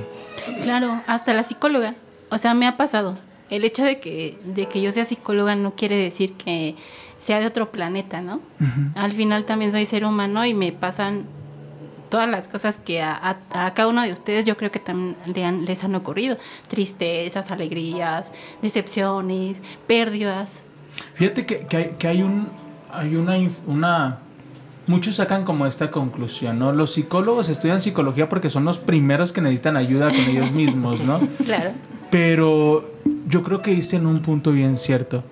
Claro, 0.64 1.02
hasta 1.08 1.34
la 1.34 1.44
psicóloga. 1.44 1.96
O 2.30 2.38
sea, 2.38 2.54
me 2.54 2.68
ha 2.68 2.78
pasado. 2.78 3.18
El 3.50 3.66
hecho 3.66 3.84
de 3.84 4.00
que, 4.00 4.38
de 4.46 4.68
que 4.68 4.82
yo 4.82 4.92
sea 4.92 5.06
psicóloga 5.06 5.56
no 5.56 5.72
quiere 5.76 5.96
decir 5.96 6.34
que 6.34 6.76
sea 7.18 7.40
de 7.40 7.48
otro 7.48 7.72
planeta, 7.72 8.22
¿no? 8.22 8.40
Al 8.96 9.12
final 9.12 9.46
también 9.46 9.72
soy 9.72 9.86
ser 9.86 10.06
humano 10.06 10.46
y 10.46 10.54
me 10.54 10.72
pasan 10.72 11.26
todas 12.10 12.28
las 12.30 12.48
cosas 12.48 12.78
que 12.78 13.02
a, 13.02 13.12
a- 13.52 13.66
a 13.68 13.74
cada 13.74 13.88
uno 13.88 14.02
de 14.04 14.12
ustedes 14.14 14.46
yo 14.46 14.58
creo 14.58 14.72
que 14.72 14.80
también 14.80 15.16
le 15.26 15.46
han- 15.46 15.66
les 15.66 15.84
han 15.84 15.96
ocurrido. 15.96 16.38
Tristezas, 16.68 17.52
alegrías, 17.52 18.32
decepciones, 18.62 19.62
pérdidas. 19.88 20.62
Fíjate 21.16 21.46
que, 21.46 21.60
que 21.68 21.78
hay, 21.78 21.96
que 22.00 22.08
hay 22.08 22.22
un 22.24 22.48
hay 22.92 23.16
una, 23.16 23.38
una 23.68 24.18
muchos 24.90 25.16
sacan 25.16 25.46
como 25.46 25.66
esta 25.66 25.90
conclusión, 25.92 26.60
¿no? 26.60 26.74
Los 26.74 26.94
psicólogos 26.94 27.48
estudian 27.48 27.80
psicología 27.80 28.28
porque 28.28 28.50
son 28.50 28.66
los 28.66 28.78
primeros 28.80 29.32
que 29.32 29.40
necesitan 29.42 29.78
ayuda 29.78 30.08
con 30.10 30.20
ellos 30.22 30.52
mismos, 30.52 31.00
¿no? 31.02 31.20
Claro. 31.46 31.72
Pero 32.12 32.90
yo 33.28 33.44
creo 33.44 33.62
que 33.62 33.72
diste 33.72 33.96
en 33.96 34.06
un 34.08 34.22
punto 34.22 34.52
bien 34.52 34.78
cierto. 34.78 35.24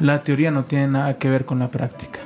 La 0.00 0.22
teoría 0.22 0.50
no 0.50 0.64
tiene 0.64 0.86
nada 0.88 1.18
que 1.18 1.28
ver 1.28 1.44
con 1.44 1.58
la 1.58 1.68
práctica. 1.70 2.20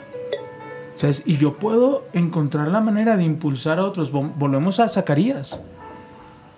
¿Sabes? 0.95 1.23
Y 1.27 1.37
yo 1.39 1.55
puedo 1.55 2.05
encontrar 2.13 2.69
la 2.69 2.81
manera 2.81 3.17
de 3.17 3.25
impulsar 3.25 3.79
a 3.79 3.85
otros. 3.85 4.13
Vol- 4.13 4.33
Volvemos 4.37 4.81
a 4.81 4.89
Zacarías. 4.89 5.61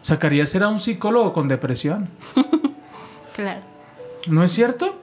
Zacarías 0.05 0.55
era 0.55 0.69
un 0.69 0.79
psicólogo 0.81 1.33
con 1.33 1.49
depresión. 1.49 2.09
Claro. 3.35 3.61
¿No 4.29 4.43
es 4.43 4.51
cierto? 4.51 4.97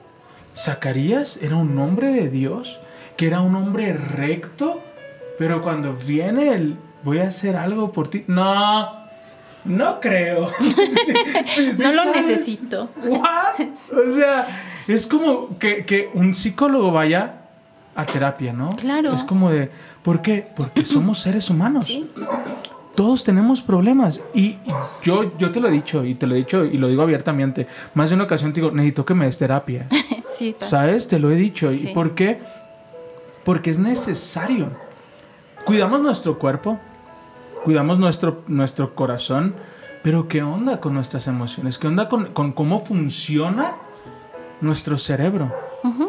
Zacarías 0.54 1.38
era 1.40 1.56
un 1.56 1.78
hombre 1.78 2.08
de 2.12 2.28
Dios, 2.28 2.78
que 3.16 3.26
era 3.26 3.40
un 3.40 3.54
hombre 3.56 3.94
recto, 3.94 4.82
pero 5.38 5.62
cuando 5.62 5.92
viene 5.94 6.54
el 6.54 6.76
voy 7.02 7.18
a 7.18 7.28
hacer 7.28 7.56
algo 7.56 7.92
por 7.92 8.08
ti, 8.08 8.24
no, 8.26 8.88
no 9.64 10.00
creo. 10.00 10.50
Sí, 10.60 10.72
sí, 11.46 11.72
sí 11.76 11.82
No 11.82 11.92
lo 11.92 12.02
sabes. 12.04 12.26
necesito. 12.26 12.90
What? 13.04 13.60
O 13.92 14.14
sea, 14.14 14.46
es 14.86 15.06
como 15.06 15.58
que, 15.58 15.84
que 15.84 16.10
un 16.14 16.34
psicólogo 16.34 16.90
vaya 16.90 17.42
a 17.94 18.04
terapia, 18.04 18.52
¿no? 18.52 18.76
Claro. 18.76 19.14
Es 19.14 19.22
como 19.24 19.50
de, 19.50 19.70
¿por 20.02 20.20
qué? 20.22 20.46
Porque 20.54 20.84
somos 20.84 21.20
seres 21.20 21.48
humanos. 21.50 21.86
Sí. 21.86 22.10
Todos 22.94 23.24
tenemos 23.24 23.60
problemas. 23.60 24.22
Y 24.34 24.56
yo, 25.02 25.36
yo 25.38 25.50
te 25.50 25.60
lo 25.60 25.68
he 25.68 25.70
dicho, 25.70 26.04
y 26.04 26.14
te 26.14 26.26
lo 26.26 26.34
he 26.34 26.38
dicho, 26.38 26.64
y 26.64 26.78
lo 26.78 26.88
digo 26.88 27.02
abiertamente. 27.02 27.66
Más 27.94 28.08
de 28.10 28.14
una 28.16 28.24
ocasión 28.24 28.52
te 28.52 28.60
digo, 28.60 28.72
necesito 28.72 29.04
que 29.04 29.14
me 29.14 29.26
des 29.26 29.38
terapia. 29.38 29.86
Sí, 30.38 30.54
¿Sabes? 30.58 31.08
Te 31.08 31.18
lo 31.18 31.30
he 31.30 31.34
dicho. 31.34 31.72
¿Y 31.72 31.94
por 31.94 32.14
qué? 32.14 32.40
Porque 33.42 33.70
es 33.70 33.78
necesario. 33.78 34.70
Cuidamos 35.66 36.00
nuestro 36.00 36.38
cuerpo, 36.38 36.78
cuidamos 37.64 37.98
nuestro, 37.98 38.44
nuestro 38.46 38.94
corazón, 38.94 39.56
pero 40.04 40.28
¿qué 40.28 40.40
onda 40.40 40.78
con 40.78 40.94
nuestras 40.94 41.26
emociones? 41.26 41.76
¿Qué 41.76 41.88
onda 41.88 42.08
con, 42.08 42.26
con 42.26 42.52
cómo 42.52 42.78
funciona 42.78 43.74
nuestro 44.60 44.96
cerebro? 44.96 45.52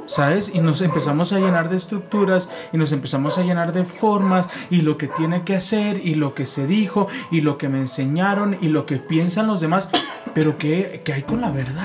¿Sabes? 0.05 0.51
Y 0.53 0.59
nos 0.59 0.83
empezamos 0.83 1.33
a 1.33 1.39
llenar 1.39 1.69
de 1.69 1.77
estructuras 1.77 2.49
y 2.71 2.77
nos 2.77 2.91
empezamos 2.91 3.39
a 3.39 3.41
llenar 3.41 3.73
de 3.73 3.83
formas 3.83 4.45
y 4.69 4.81
lo 4.81 4.95
que 4.95 5.07
tiene 5.07 5.43
que 5.43 5.55
hacer 5.55 6.05
y 6.05 6.13
lo 6.13 6.35
que 6.35 6.45
se 6.45 6.67
dijo 6.67 7.07
y 7.31 7.41
lo 7.41 7.57
que 7.57 7.67
me 7.67 7.79
enseñaron 7.79 8.57
y 8.61 8.67
lo 8.67 8.85
que 8.85 8.97
piensan 8.97 9.47
los 9.47 9.59
demás. 9.59 9.89
Pero 10.35 10.59
¿qué, 10.59 11.01
qué 11.03 11.13
hay 11.13 11.23
con 11.23 11.41
la 11.41 11.49
verdad? 11.49 11.83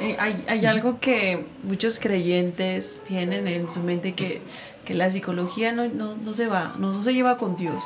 Eh, 0.00 0.16
hay, 0.20 0.44
hay 0.48 0.66
algo 0.66 1.00
que 1.00 1.46
muchos 1.64 1.98
creyentes 1.98 3.00
tienen 3.06 3.48
en 3.48 3.68
su 3.68 3.80
mente 3.80 4.14
que, 4.14 4.40
que 4.88 4.94
la 4.94 5.10
psicología 5.10 5.70
no, 5.70 5.86
no, 5.86 6.16
no 6.16 6.32
se 6.32 6.46
va, 6.46 6.74
no, 6.78 6.94
no 6.94 7.02
se 7.02 7.12
lleva 7.12 7.36
con 7.36 7.58
Dios. 7.58 7.84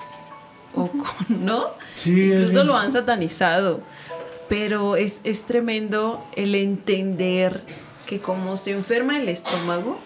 O 0.72 0.88
con, 0.88 1.44
¿no? 1.44 1.64
Sí, 1.96 2.26
Incluso 2.26 2.62
lo 2.62 2.76
han 2.76 2.92
satanizado. 2.92 3.80
Pero 4.48 4.94
es, 4.94 5.20
es 5.24 5.44
tremendo 5.44 6.24
el 6.36 6.54
entender 6.54 7.60
que 8.06 8.20
como 8.20 8.56
se 8.56 8.70
enferma 8.70 9.18
el 9.18 9.28
estómago, 9.28 9.98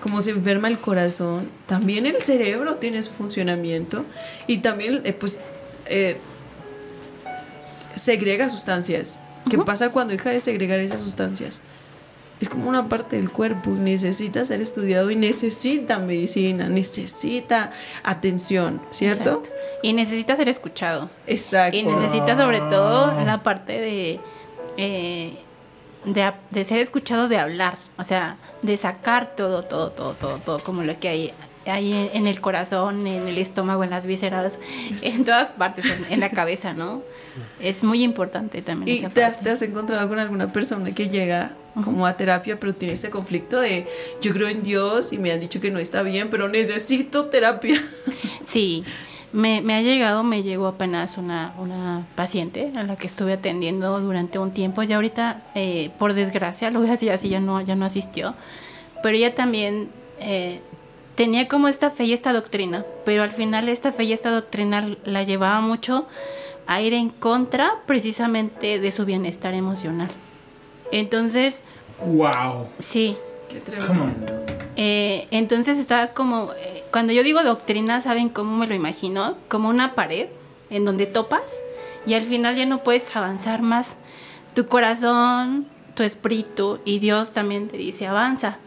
como 0.00 0.20
se 0.20 0.30
enferma 0.30 0.68
el 0.68 0.78
corazón, 0.78 1.50
también 1.66 2.06
el 2.06 2.22
cerebro 2.22 2.76
tiene 2.76 3.02
su 3.02 3.10
funcionamiento 3.10 4.04
y 4.46 4.58
también 4.58 5.00
eh, 5.02 5.12
pues 5.12 5.40
eh, 5.86 6.16
segrega 7.92 8.48
sustancias. 8.48 9.18
¿Qué 9.50 9.58
pasa 9.58 9.88
cuando 9.88 10.12
deja 10.12 10.30
de 10.30 10.38
segregar 10.38 10.78
esas 10.78 11.00
sustancias? 11.00 11.60
Es 12.40 12.48
como 12.48 12.68
una 12.68 12.88
parte 12.88 13.16
del 13.16 13.30
cuerpo 13.30 13.70
y 13.70 13.74
necesita 13.74 14.44
ser 14.44 14.60
estudiado 14.60 15.10
y 15.10 15.16
necesita 15.16 15.98
medicina, 15.98 16.68
necesita 16.68 17.70
atención, 18.02 18.80
¿cierto? 18.90 19.42
Exacto. 19.42 19.50
Y 19.82 19.92
necesita 19.92 20.36
ser 20.36 20.48
escuchado. 20.48 21.10
Exacto. 21.26 21.76
Y 21.76 21.82
necesita 21.82 22.36
sobre 22.36 22.58
todo 22.60 23.12
la 23.24 23.42
parte 23.42 23.72
de, 23.72 24.20
eh, 24.78 25.34
de, 26.04 26.32
de 26.50 26.64
ser 26.64 26.78
escuchado, 26.78 27.28
de 27.28 27.38
hablar, 27.38 27.76
o 27.98 28.04
sea, 28.04 28.38
de 28.62 28.76
sacar 28.76 29.36
todo, 29.36 29.62
todo, 29.62 29.90
todo, 29.90 30.14
todo, 30.14 30.38
todo, 30.38 30.58
como 30.60 30.82
lo 30.82 30.98
que 30.98 31.08
hay, 31.08 31.32
hay 31.66 31.92
en, 31.92 32.10
en 32.14 32.26
el 32.26 32.40
corazón, 32.40 33.06
en 33.06 33.28
el 33.28 33.38
estómago, 33.38 33.84
en 33.84 33.90
las 33.90 34.06
vísceras, 34.06 34.58
en 35.02 35.24
todas 35.24 35.52
partes, 35.52 35.84
en, 35.84 36.12
en 36.12 36.20
la 36.20 36.30
cabeza, 36.30 36.72
¿no? 36.72 37.02
Es 37.60 37.84
muy 37.84 38.02
importante 38.02 38.62
también. 38.62 39.04
¿Y 39.04 39.08
te 39.08 39.24
has, 39.24 39.40
te 39.40 39.50
has 39.50 39.62
encontrado 39.62 40.08
con 40.08 40.18
alguna 40.18 40.52
persona 40.52 40.92
que 40.94 41.08
llega 41.08 41.52
como 41.84 42.06
a 42.06 42.16
terapia, 42.16 42.58
pero 42.58 42.74
tiene 42.74 42.94
este 42.94 43.10
conflicto 43.10 43.60
de 43.60 43.86
yo 44.20 44.32
creo 44.32 44.48
en 44.48 44.62
Dios 44.62 45.12
y 45.12 45.18
me 45.18 45.30
han 45.30 45.40
dicho 45.40 45.60
que 45.60 45.70
no 45.70 45.78
está 45.78 46.02
bien, 46.02 46.28
pero 46.30 46.48
necesito 46.48 47.26
terapia? 47.26 47.82
Sí, 48.44 48.82
me, 49.32 49.60
me 49.60 49.74
ha 49.74 49.82
llegado, 49.82 50.24
me 50.24 50.42
llegó 50.42 50.66
apenas 50.66 51.16
una, 51.16 51.54
una 51.58 52.04
paciente 52.16 52.72
a 52.76 52.82
la 52.82 52.96
que 52.96 53.06
estuve 53.06 53.34
atendiendo 53.34 54.00
durante 54.00 54.38
un 54.40 54.50
tiempo. 54.50 54.82
Ya 54.82 54.96
ahorita, 54.96 55.42
eh, 55.54 55.90
por 55.98 56.14
desgracia, 56.14 56.70
lo 56.70 56.80
voy 56.80 56.88
a 56.88 56.92
decir 56.92 57.12
así, 57.12 57.28
ya 57.28 57.38
no, 57.38 57.60
ya 57.60 57.76
no 57.76 57.84
asistió. 57.84 58.34
Pero 59.02 59.16
ella 59.16 59.34
también 59.34 59.90
eh, 60.18 60.60
tenía 61.14 61.48
como 61.48 61.68
esta 61.68 61.90
fe 61.90 62.04
y 62.04 62.12
esta 62.12 62.32
doctrina, 62.32 62.84
pero 63.04 63.22
al 63.22 63.30
final 63.30 63.68
esta 63.68 63.92
fe 63.92 64.04
y 64.04 64.12
esta 64.12 64.30
doctrina 64.30 64.96
la 65.04 65.22
llevaba 65.22 65.60
mucho 65.60 66.06
a 66.66 66.80
ir 66.80 66.94
en 66.94 67.10
contra 67.10 67.74
precisamente 67.86 68.78
de 68.80 68.90
su 68.90 69.04
bienestar 69.04 69.54
emocional. 69.54 70.08
Entonces, 70.92 71.62
¡Wow! 72.04 72.68
sí, 72.78 73.16
Qué 73.48 73.60
tremendo. 73.60 74.44
eh, 74.76 75.26
entonces 75.30 75.78
estaba 75.78 76.08
como, 76.08 76.52
eh, 76.58 76.84
cuando 76.92 77.12
yo 77.12 77.22
digo 77.22 77.42
doctrina, 77.42 78.00
¿saben 78.00 78.28
cómo 78.28 78.56
me 78.56 78.66
lo 78.66 78.74
imagino? 78.74 79.36
Como 79.48 79.68
una 79.68 79.94
pared 79.94 80.28
en 80.70 80.84
donde 80.84 81.06
topas 81.06 81.42
y 82.06 82.14
al 82.14 82.22
final 82.22 82.56
ya 82.56 82.66
no 82.66 82.82
puedes 82.82 83.14
avanzar 83.14 83.62
más. 83.62 83.96
Tu 84.54 84.66
corazón, 84.66 85.66
tu 85.94 86.02
espíritu 86.02 86.78
y 86.84 86.98
Dios 86.98 87.32
también 87.32 87.68
te 87.68 87.76
dice 87.76 88.06
avanza, 88.06 88.58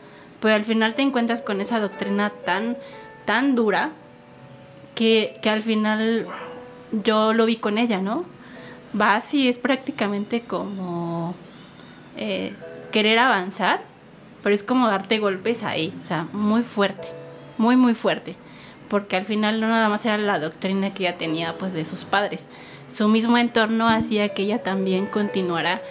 pero 0.44 0.56
al 0.56 0.66
final 0.66 0.94
te 0.94 1.02
encuentras 1.02 1.42
con 1.42 1.62
esa 1.62 1.80
doctrina 1.80 2.30
tan, 2.30 2.76
tan 3.24 3.56
dura 3.56 3.92
que, 4.94 5.40
que 5.42 5.50
al 5.50 5.62
final 5.62 6.28
yo 6.92 7.32
lo 7.32 7.46
vi 7.46 7.56
con 7.56 7.78
ella, 7.78 8.02
¿no? 8.02 8.26
Vas 8.92 9.34
y 9.34 9.48
es 9.48 9.58
prácticamente 9.58 10.42
como 10.42 11.34
eh, 12.18 12.54
querer 12.92 13.20
avanzar, 13.20 13.84
pero 14.44 14.54
es 14.54 14.64
como 14.64 14.90
darte 14.90 15.20
golpes 15.20 15.64
ahí, 15.64 15.94
o 16.04 16.06
sea, 16.06 16.28
muy 16.34 16.62
fuerte, 16.62 17.08
muy, 17.58 17.78
muy 17.78 17.94
fuerte, 17.94 18.36
porque 18.90 19.16
al 19.16 19.24
final 19.24 19.62
no 19.62 19.70
nada 19.70 19.88
más 19.88 20.06
era 20.06 20.18
la 20.18 20.40
doctrina 20.40 20.94
que 20.94 21.04
ella 21.08 21.18
tenía 21.18 21.58
pues 21.58 21.72
de 21.72 21.86
sus 21.86 22.04
padres, 22.04 22.50
su 22.92 23.08
mismo 23.08 23.38
entorno 23.38 23.88
hacía 23.88 24.34
que 24.34 24.42
ella 24.42 24.62
también 24.62 25.06
continuara 25.06 25.82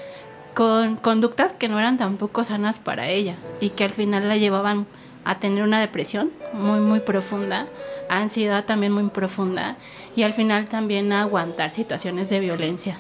con 0.54 0.96
conductas 0.96 1.52
que 1.52 1.68
no 1.68 1.78
eran 1.78 1.96
tampoco 1.98 2.44
sanas 2.44 2.78
para 2.78 3.08
ella 3.08 3.36
y 3.60 3.70
que 3.70 3.84
al 3.84 3.90
final 3.90 4.28
la 4.28 4.36
llevaban 4.36 4.86
a 5.24 5.38
tener 5.38 5.62
una 5.62 5.80
depresión 5.80 6.30
muy 6.52 6.80
muy 6.80 7.00
profunda, 7.00 7.66
ansiedad 8.08 8.64
también 8.64 8.92
muy 8.92 9.04
profunda 9.08 9.76
y 10.16 10.24
al 10.24 10.34
final 10.34 10.66
también 10.66 11.12
a 11.12 11.22
aguantar 11.22 11.70
situaciones 11.70 12.28
de 12.28 12.40
violencia 12.40 12.98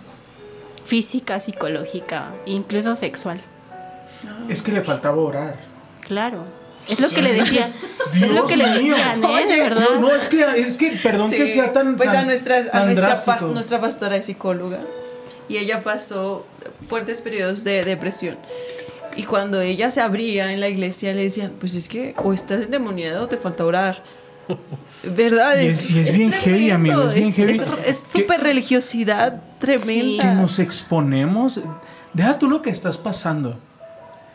física, 0.84 1.40
psicológica, 1.40 2.30
incluso 2.46 2.94
sexual. 2.94 3.40
Es 4.48 4.62
que 4.62 4.72
le 4.72 4.80
faltaba 4.82 5.16
orar. 5.16 5.56
Claro. 6.00 6.44
Es 6.88 6.98
lo 6.98 7.08
que 7.08 7.22
le 7.22 7.32
decían. 7.32 7.72
es 8.14 8.32
lo 8.32 8.46
que 8.46 8.56
le 8.56 8.68
decían, 8.68 9.22
¿eh? 9.24 9.46
De 9.46 9.60
verdad. 9.60 9.86
No, 9.94 10.00
no, 10.00 10.14
es 10.16 10.28
que, 10.28 10.42
es 10.60 10.76
que 10.76 10.90
perdón 11.02 11.30
Sí, 11.30 11.36
que 11.36 11.48
sea 11.48 11.72
tan. 11.72 11.96
Pues 11.96 12.08
a, 12.08 12.12
tan- 12.14 12.26
nuestras, 12.26 12.74
a 12.74 12.84
nuestra, 12.84 13.14
pas- 13.24 13.48
nuestra 13.52 13.80
pastora 13.80 14.16
es 14.16 14.26
psicóloga 14.26 14.80
y 15.52 15.58
ella 15.58 15.82
pasó 15.82 16.46
fuertes 16.88 17.20
periodos 17.20 17.64
de 17.64 17.84
depresión. 17.84 18.36
Y 19.16 19.24
cuando 19.24 19.60
ella 19.60 19.90
se 19.90 20.00
abría 20.00 20.52
en 20.52 20.60
la 20.60 20.68
iglesia 20.68 21.12
le 21.12 21.22
decían, 21.22 21.52
pues 21.60 21.74
es 21.74 21.88
que 21.88 22.14
o 22.22 22.32
estás 22.32 22.62
endemoniado 22.62 23.24
o 23.24 23.28
te 23.28 23.36
falta 23.36 23.64
orar. 23.64 24.02
¿Verdad? 25.04 25.60
Y 25.60 25.66
es- 25.66 25.90
y 25.90 26.00
es 26.00 26.16
bien 26.16 26.32
heavy, 26.32 26.70
amigo, 26.70 27.02
es 27.08 27.14
bien 27.14 27.32
heavy. 27.32 27.52
Es 27.52 27.62
es 27.84 28.04
súper 28.10 28.40
religiosidad 28.40 29.42
tremenda. 29.58 30.22
que 30.24 30.30
nos 30.34 30.58
exponemos. 30.58 31.60
Deja 32.12 32.38
tú 32.38 32.48
lo 32.48 32.62
que 32.62 32.70
estás 32.70 32.98
pasando. 32.98 33.58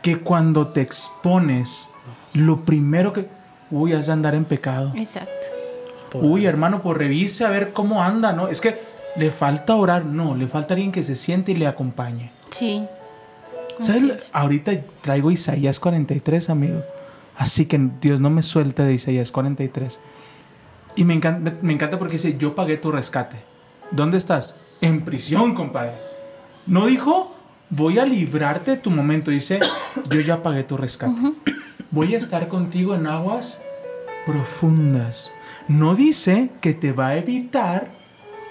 Que 0.01 0.19
cuando 0.19 0.67
te 0.69 0.81
expones, 0.81 1.89
lo 2.33 2.63
primero 2.63 3.13
que. 3.13 3.27
Uy, 3.71 3.93
has 3.93 4.05
de 4.07 4.13
andar 4.13 4.35
en 4.35 4.45
pecado. 4.45 4.93
Exacto. 4.95 5.31
Por- 6.11 6.23
Uy, 6.23 6.45
hermano, 6.45 6.81
pues 6.81 6.97
revise 6.97 7.43
a 7.45 7.49
ver 7.49 7.73
cómo 7.73 8.01
anda, 8.03 8.31
¿no? 8.31 8.47
Es 8.47 8.61
que 8.61 8.79
le 9.17 9.31
falta 9.31 9.75
orar, 9.75 10.05
no, 10.05 10.35
le 10.35 10.47
falta 10.47 10.73
alguien 10.73 10.91
que 10.91 11.03
se 11.03 11.15
siente 11.15 11.51
y 11.51 11.55
le 11.55 11.67
acompañe. 11.67 12.31
Sí. 12.51 12.85
¿Sabes? 13.81 14.31
Ahorita 14.33 14.71
traigo 15.01 15.31
Isaías 15.31 15.79
43, 15.79 16.49
amigo. 16.49 16.83
Así 17.37 17.65
que 17.65 17.79
Dios 18.01 18.19
no 18.19 18.29
me 18.29 18.41
suelte 18.41 18.83
de 18.83 18.93
Isaías 18.93 19.31
43. 19.31 19.99
Y 20.95 21.03
me 21.03 21.13
encanta, 21.13 21.51
me, 21.51 21.57
me 21.61 21.73
encanta 21.73 21.99
porque 21.99 22.13
dice, 22.13 22.37
yo 22.37 22.55
pagué 22.55 22.77
tu 22.77 22.91
rescate. 22.91 23.37
¿Dónde 23.91 24.17
estás? 24.17 24.55
En 24.81 25.05
prisión, 25.05 25.53
compadre. 25.53 25.93
No 26.65 26.87
dijo, 26.87 27.35
voy 27.69 27.99
a 27.99 28.05
librarte 28.05 28.71
de 28.71 28.77
tu 28.77 28.89
momento. 28.89 29.31
Dice, 29.31 29.59
yo 30.09 30.21
ya 30.21 30.41
pagué 30.41 30.63
tu 30.63 30.77
rescate. 30.77 31.33
Voy 31.91 32.15
a 32.15 32.17
estar 32.17 32.47
contigo 32.47 32.95
en 32.95 33.07
aguas 33.07 33.61
profundas. 34.25 35.31
No 35.67 35.95
dice 35.95 36.49
que 36.61 36.73
te 36.73 36.91
va 36.91 37.07
a 37.07 37.17
evitar 37.17 37.96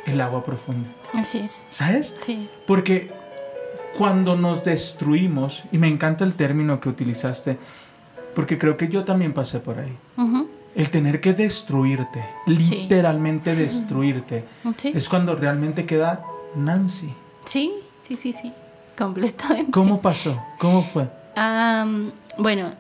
el 0.07 0.21
agua 0.21 0.43
profunda. 0.45 0.89
Así 1.15 1.39
es. 1.39 1.67
¿Sabes? 1.71 2.15
Sí. 2.19 2.49
Porque 2.67 3.11
cuando 3.97 4.37
nos 4.37 4.65
destruimos, 4.65 5.63
y 5.73 5.79
me 5.79 5.89
encanta 5.89 6.25
el 6.25 6.35
término 6.35 6.81
que 6.81 6.89
utilizaste, 6.89 7.59
porque 8.35 8.59
creo 8.59 8.77
que 8.77 8.89
yo 8.89 9.05
también 9.05 9.33
pasé 9.33 9.61
por 9.61 9.79
ahí. 9.79 9.97
El 10.75 10.91
tener 10.91 11.21
que 11.23 11.33
destruirte, 11.33 12.23
literalmente 12.47 13.55
destruirte, 13.55 14.45
Sí. 14.77 14.93
es 14.95 15.09
cuando 15.09 15.35
realmente 15.35 15.87
queda 15.87 16.23
Nancy. 16.55 17.13
Sí, 17.47 17.73
sí, 18.07 18.17
sí, 18.21 18.33
sí. 18.35 18.53
Completamente. 18.99 19.71
¿Cómo 19.73 20.01
pasó? 20.03 20.39
¿Cómo 20.59 20.83
fue? 20.83 21.09
Am, 21.35 22.13
bueno, 22.39 22.73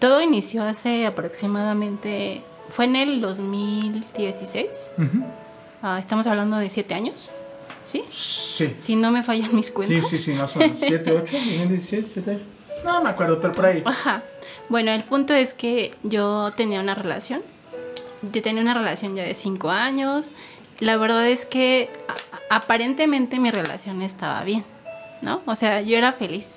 todo 0.00 0.20
inició 0.20 0.64
hace 0.64 1.06
aproximadamente. 1.06 2.42
Fue 2.68 2.84
en 2.86 2.96
el 2.96 3.20
2016. 3.20 4.92
Ujú. 4.98 5.24
Ah, 5.88 6.00
estamos 6.00 6.26
hablando 6.26 6.56
de 6.56 6.68
siete 6.68 6.94
años. 6.94 7.30
¿Sí? 7.84 8.02
Sí. 8.10 8.74
Si 8.78 8.96
no 8.96 9.12
me 9.12 9.22
fallan 9.22 9.54
mis 9.54 9.66
Sí, 9.66 9.72
cuentas. 9.72 10.10
sí, 10.10 10.16
sí, 10.16 10.32
más 10.32 10.56
o 10.56 10.58
menos. 10.58 10.80
¿7, 10.80 11.22
8? 11.22 11.32
¿16, 11.32 12.04
7, 12.12 12.22
8? 12.26 12.40
No 12.84 13.04
me 13.04 13.10
acuerdo, 13.10 13.40
pero 13.40 13.52
por 13.52 13.66
ahí. 13.66 13.82
Ajá. 13.84 14.24
Bueno, 14.68 14.90
el 14.90 15.04
punto 15.04 15.32
es 15.32 15.54
que 15.54 15.94
yo 16.02 16.52
tenía 16.56 16.80
una 16.80 16.96
relación. 16.96 17.40
Yo 18.32 18.42
tenía 18.42 18.62
una 18.62 18.74
relación 18.74 19.14
ya 19.14 19.22
de 19.22 19.36
cinco 19.36 19.70
años. 19.70 20.32
La 20.80 20.96
verdad 20.96 21.28
es 21.28 21.46
que 21.46 21.88
aparentemente 22.50 23.38
mi 23.38 23.52
relación 23.52 24.02
estaba 24.02 24.42
bien, 24.42 24.64
¿no? 25.22 25.40
O 25.46 25.54
sea, 25.54 25.82
yo 25.82 25.96
era 25.96 26.12
feliz. 26.12 26.48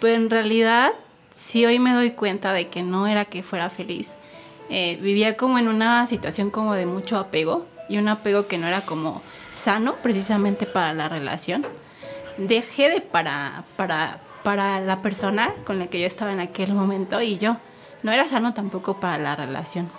Pero 0.00 0.14
en 0.14 0.30
realidad, 0.30 0.92
sí 1.36 1.66
hoy 1.66 1.78
me 1.78 1.92
doy 1.92 2.12
cuenta 2.12 2.54
de 2.54 2.68
que 2.68 2.82
no 2.82 3.06
era 3.06 3.26
que 3.26 3.42
fuera 3.42 3.68
feliz. 3.68 4.14
Eh, 4.70 4.98
vivía 5.02 5.36
como 5.36 5.58
en 5.58 5.68
una 5.68 6.06
situación 6.06 6.48
como 6.48 6.72
de 6.72 6.86
mucho 6.86 7.18
apego 7.18 7.66
y 7.92 7.98
un 7.98 8.08
apego 8.08 8.46
que 8.46 8.56
no 8.56 8.66
era 8.66 8.80
como 8.80 9.20
sano 9.54 9.96
precisamente 10.02 10.64
para 10.64 10.94
la 10.94 11.10
relación 11.10 11.66
dejé 12.38 12.88
de 12.88 13.02
para, 13.02 13.64
para, 13.76 14.20
para 14.42 14.80
la 14.80 15.02
persona 15.02 15.52
con 15.66 15.78
la 15.78 15.88
que 15.88 16.00
yo 16.00 16.06
estaba 16.06 16.32
en 16.32 16.40
aquel 16.40 16.72
momento 16.72 17.20
y 17.20 17.36
yo. 17.36 17.58
No 18.02 18.12
era 18.12 18.26
sano 18.28 18.54
tampoco 18.54 18.98
para 18.98 19.18
la 19.18 19.36
relación. 19.36 19.90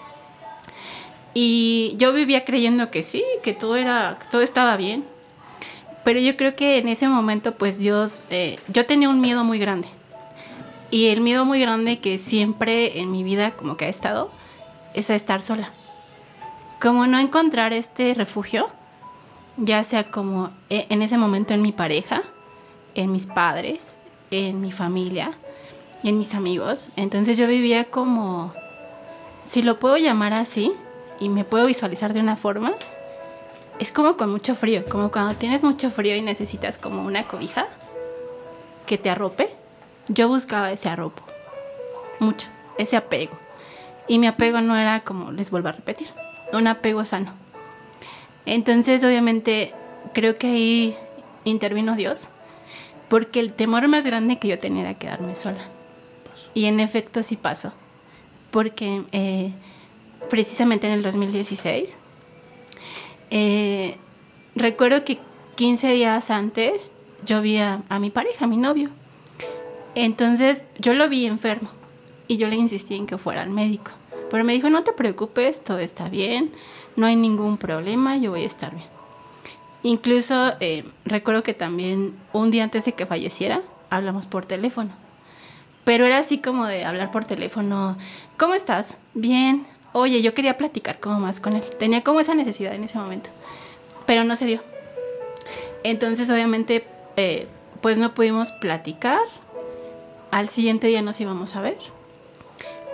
Y 1.36 1.93
yo 1.97 2.13
vivía 2.13 2.45
creyendo 2.45 2.89
que 2.89 3.03
sí, 3.03 3.23
que 3.43 3.53
todo 3.53 3.75
era, 3.75 4.17
todo 4.32 4.41
estaba 4.41 4.75
bien. 4.75 5.06
Pero 6.03 6.19
yo 6.19 6.36
creo 6.36 6.56
que 6.56 6.79
en 6.79 6.89
ese 6.89 7.08
momento, 7.08 7.56
pues 7.60 7.77
Dios, 7.77 8.23
eh, 8.32 8.58
yo 8.69 8.88
tenía 8.88 9.08
un 9.08 9.21
miedo 9.21 9.43
muy 9.43 9.60
grande. 9.60 9.88
Y 10.89 11.10
el 11.10 11.21
miedo 11.21 11.45
muy 11.45 11.62
grande 11.62 11.99
que 11.99 12.17
siempre 12.17 12.99
en 12.99 13.12
mi 13.12 13.23
vida 13.23 13.51
como 13.51 13.77
que 13.77 13.86
ha 13.86 13.89
estado 13.89 14.32
es 14.95 15.12
a 15.12 15.15
estar 15.15 15.43
sola. 15.43 15.71
Como 16.84 17.08
no 17.08 17.17
encontrar 17.17 17.74
este 17.74 18.13
refugio, 18.13 18.69
ya 19.58 19.84
sea 19.84 20.12
como 20.12 20.52
e- 20.69 20.86
en 20.89 21.02
ese 21.02 21.17
momento 21.17 21.56
en 21.56 21.63
mi 21.63 21.72
pareja, 21.72 22.22
en 22.93 23.12
mis 23.12 23.26
padres, 23.26 23.98
en 24.30 24.62
mi 24.62 24.72
familia 24.72 25.32
en 26.04 26.17
mis 26.17 26.36
amigos. 26.36 26.91
Entonces 26.96 27.38
yo 27.38 27.48
vivía 27.48 27.86
como, 27.86 28.54
si 29.46 29.63
lo 29.63 29.80
puedo 29.80 29.98
llamar 29.98 30.34
así 30.34 30.74
y 31.19 31.30
me 31.30 31.43
puedo 31.43 31.65
visualizar 31.65 32.13
de 32.13 32.19
una 32.19 32.36
forma, 32.36 32.74
es 33.80 33.91
como 33.91 34.17
con 34.17 34.30
mucho 34.30 34.56
frío, 34.56 34.86
como 34.88 35.12
cuando 35.12 35.36
tienes 35.36 35.63
mucho 35.63 35.89
frío 35.89 36.15
y 36.15 36.22
necesitas 36.22 36.78
como 36.78 37.04
una 37.04 37.24
cobija 37.24 37.67
que 38.86 38.98
te 38.98 39.10
arrope. 39.10 39.50
Yo 40.10 40.28
buscaba 40.28 40.72
ese 40.72 40.89
arropo, 40.89 41.24
mucho, 42.19 42.48
ese 42.78 42.98
apego. 42.98 43.38
Y 44.08 44.19
mi 44.19 44.28
apego 44.28 44.60
no 44.60 44.76
era 44.78 45.00
como, 45.00 45.32
les 45.32 45.50
vuelvo 45.50 45.69
a 45.69 45.72
repetir, 45.72 46.10
un 46.58 46.68
apego 46.68 47.06
sano. 47.06 47.34
Entonces, 48.46 49.04
obviamente, 49.04 49.74
creo 50.13 50.36
que 50.36 50.48
ahí 50.48 50.96
intervino 51.46 51.96
Dios, 51.96 52.30
porque 53.10 53.39
el 53.39 53.54
temor 53.54 53.88
más 53.88 54.06
grande 54.06 54.38
que 54.38 54.48
yo 54.48 54.60
tenía 54.60 54.84
era 54.84 54.94
quedarme 54.96 55.36
sola. 55.36 55.70
Y 56.54 56.66
en 56.66 56.80
efecto 56.80 57.24
sí 57.24 57.36
pasó, 57.36 57.74
porque 58.52 59.04
eh, 59.12 59.52
precisamente 60.30 60.88
en 60.88 60.94
el 60.94 61.04
2016, 61.04 61.96
eh, 63.32 63.98
recuerdo 64.56 65.04
que 65.04 65.20
15 65.56 65.89
días 65.89 66.30
antes 66.30 66.94
yo 67.26 67.42
vi 67.42 67.58
a, 67.58 67.82
a 67.89 68.00
mi 68.00 68.10
pareja, 68.10 68.46
a 68.46 68.48
mi 68.48 68.58
novio. 68.58 68.89
Entonces 69.96 70.66
yo 70.80 70.94
lo 70.94 71.08
vi 71.10 71.26
enfermo 71.26 71.70
y 72.28 72.38
yo 72.38 72.48
le 72.48 72.56
insistí 72.56 72.96
en 72.96 73.06
que 73.06 73.18
fuera 73.18 73.42
al 73.42 73.50
médico. 73.50 73.92
Pero 74.34 74.46
me 74.46 74.54
dijo, 74.54 74.67
no 74.72 74.84
te 74.84 74.93
preocupes, 74.93 75.63
todo 75.63 75.78
está 75.78 76.10
bien, 76.10 76.52
no 76.96 77.06
hay 77.06 77.15
ningún 77.15 77.60
problema, 77.60 78.17
yo 78.17 78.32
voy 78.32 78.41
a 78.41 78.48
estar 78.48 78.74
bien. 78.74 78.88
Incluso 79.84 80.54
eh, 80.60 80.86
recuerdo 81.06 81.43
que 81.43 81.54
también 81.54 82.15
un 82.34 82.50
día 82.50 82.63
antes 82.63 82.84
de 82.86 82.93
que 82.93 83.06
falleciera, 83.06 83.62
hablamos 83.91 84.26
por 84.26 84.48
teléfono. 84.48 84.89
Pero 85.84 86.08
era 86.08 86.17
así 86.17 86.39
como 86.39 86.65
de 86.65 86.84
hablar 86.84 87.12
por 87.12 87.26
teléfono, 87.26 87.96
¿cómo 88.36 88.56
estás? 88.56 88.98
Bien. 89.13 89.67
Oye, 89.91 90.24
yo 90.24 90.34
quería 90.34 90.58
platicar 90.58 91.00
como 91.00 91.19
más 91.19 91.39
con 91.39 91.56
él. 91.56 91.63
Tenía 91.78 92.04
como 92.04 92.19
esa 92.19 92.34
necesidad 92.34 92.74
en 92.74 92.86
ese 92.86 92.98
momento. 92.98 93.30
Pero 94.08 94.24
no 94.24 94.36
se 94.36 94.48
dio. 94.48 94.62
Entonces, 95.84 96.28
obviamente, 96.32 96.88
eh, 97.17 97.46
pues 97.82 98.00
no 98.00 98.15
pudimos 98.15 98.52
platicar. 98.52 99.22
Al 100.32 100.50
siguiente 100.50 100.88
día 100.88 101.04
nos 101.04 101.22
íbamos 101.22 101.56
a 101.56 101.62
ver. 101.62 101.78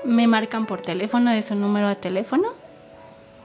Me 0.04 0.28
marcan 0.28 0.66
por 0.66 0.82
teléfono 0.82 1.32
de 1.32 1.44
su 1.44 1.56
número 1.56 1.88
de 1.88 1.96
teléfono. 1.96 2.50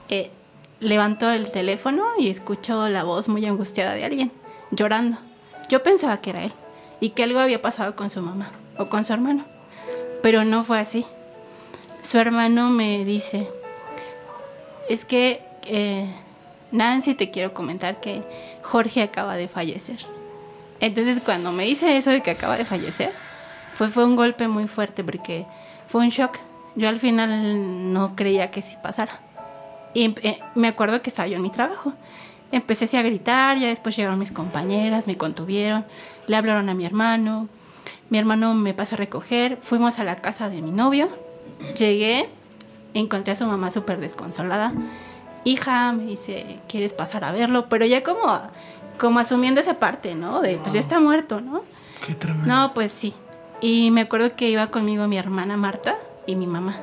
Eh, 0.09 0.31
levanto 0.79 1.29
el 1.31 1.51
teléfono 1.51 2.03
y 2.17 2.29
escucho 2.29 2.89
la 2.89 3.03
voz 3.03 3.27
muy 3.27 3.45
angustiada 3.45 3.93
de 3.93 4.05
alguien 4.05 4.31
llorando. 4.71 5.17
Yo 5.69 5.81
pensaba 5.83 6.21
que 6.21 6.31
era 6.31 6.43
él 6.43 6.51
y 6.99 7.11
que 7.11 7.23
algo 7.23 7.39
había 7.39 7.61
pasado 7.61 7.95
con 7.95 8.09
su 8.09 8.21
mamá 8.21 8.49
o 8.77 8.87
con 8.87 9.03
su 9.05 9.13
hermano, 9.13 9.45
pero 10.21 10.45
no 10.45 10.63
fue 10.63 10.79
así. 10.79 11.05
Su 12.01 12.19
hermano 12.19 12.69
me 12.69 13.03
dice, 13.03 13.47
es 14.89 15.05
que 15.05 15.41
eh, 15.65 16.07
Nancy 16.71 17.15
te 17.15 17.31
quiero 17.31 17.53
comentar 17.53 17.99
que 17.99 18.21
Jorge 18.61 19.01
acaba 19.01 19.35
de 19.35 19.47
fallecer. 19.47 19.97
Entonces 20.79 21.19
cuando 21.23 21.51
me 21.51 21.63
dice 21.63 21.97
eso 21.97 22.11
de 22.11 22.21
que 22.21 22.31
acaba 22.31 22.57
de 22.57 22.65
fallecer, 22.65 23.11
fue, 23.73 23.87
fue 23.87 24.05
un 24.05 24.15
golpe 24.15 24.47
muy 24.47 24.67
fuerte 24.67 25.03
porque 25.03 25.45
fue 25.87 26.01
un 26.01 26.09
shock. 26.09 26.37
Yo 26.75 26.89
al 26.89 26.97
final 26.97 27.93
no 27.93 28.15
creía 28.15 28.51
que 28.51 28.61
sí 28.61 28.75
pasara. 28.81 29.19
Y 29.93 30.13
eh, 30.23 30.39
me 30.55 30.67
acuerdo 30.67 31.01
que 31.01 31.09
estaba 31.09 31.27
yo 31.27 31.37
en 31.37 31.41
mi 31.41 31.49
trabajo. 31.49 31.93
Empecé 32.51 32.85
así 32.85 32.97
a 32.97 33.01
gritar, 33.01 33.57
ya 33.57 33.67
después 33.67 33.95
llegaron 33.95 34.19
mis 34.19 34.31
compañeras, 34.31 35.07
me 35.07 35.17
contuvieron, 35.17 35.85
le 36.27 36.35
hablaron 36.35 36.69
a 36.69 36.73
mi 36.73 36.85
hermano, 36.85 37.49
mi 38.09 38.17
hermano 38.17 38.53
me 38.53 38.73
pasó 38.73 38.95
a 38.95 38.97
recoger, 38.97 39.57
fuimos 39.61 39.99
a 39.99 40.03
la 40.03 40.21
casa 40.21 40.47
de 40.49 40.61
mi 40.61 40.71
novio, 40.71 41.09
llegué, 41.77 42.29
encontré 42.93 43.33
a 43.33 43.35
su 43.35 43.45
mamá 43.45 43.71
súper 43.71 43.99
desconsolada, 43.99 44.73
hija, 45.43 45.91
me 45.93 46.05
dice, 46.05 46.59
¿quieres 46.67 46.93
pasar 46.93 47.23
a 47.23 47.31
verlo? 47.31 47.67
Pero 47.67 47.85
ya 47.85 48.03
como, 48.03 48.39
como 48.99 49.19
asumiendo 49.19 49.59
esa 49.59 49.79
parte, 49.79 50.13
¿no? 50.13 50.41
De, 50.41 50.57
pues 50.57 50.73
ya 50.73 50.79
está 50.79 50.99
muerto, 50.99 51.41
¿no? 51.41 51.63
Qué 52.05 52.13
tremendo. 52.13 52.47
No, 52.47 52.73
pues 52.73 52.91
sí. 52.91 53.13
Y 53.67 53.89
me 53.89 54.01
acuerdo 54.01 54.35
que 54.35 54.47
iba 54.47 54.67
conmigo 54.67 55.07
mi 55.07 55.17
hermana 55.17 55.57
Marta 55.57 55.97
y 56.27 56.35
mi 56.35 56.45
mamá. 56.45 56.79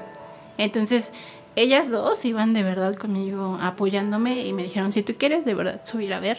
Entonces, 0.58 1.12
ellas 1.54 1.90
dos 1.90 2.24
iban 2.24 2.54
de 2.54 2.64
verdad 2.64 2.96
conmigo 2.96 3.56
apoyándome 3.62 4.44
y 4.44 4.52
me 4.52 4.64
dijeron, 4.64 4.90
si 4.90 5.04
tú 5.04 5.14
quieres 5.16 5.44
de 5.44 5.54
verdad 5.54 5.80
subir 5.84 6.12
a 6.12 6.18
ver, 6.18 6.38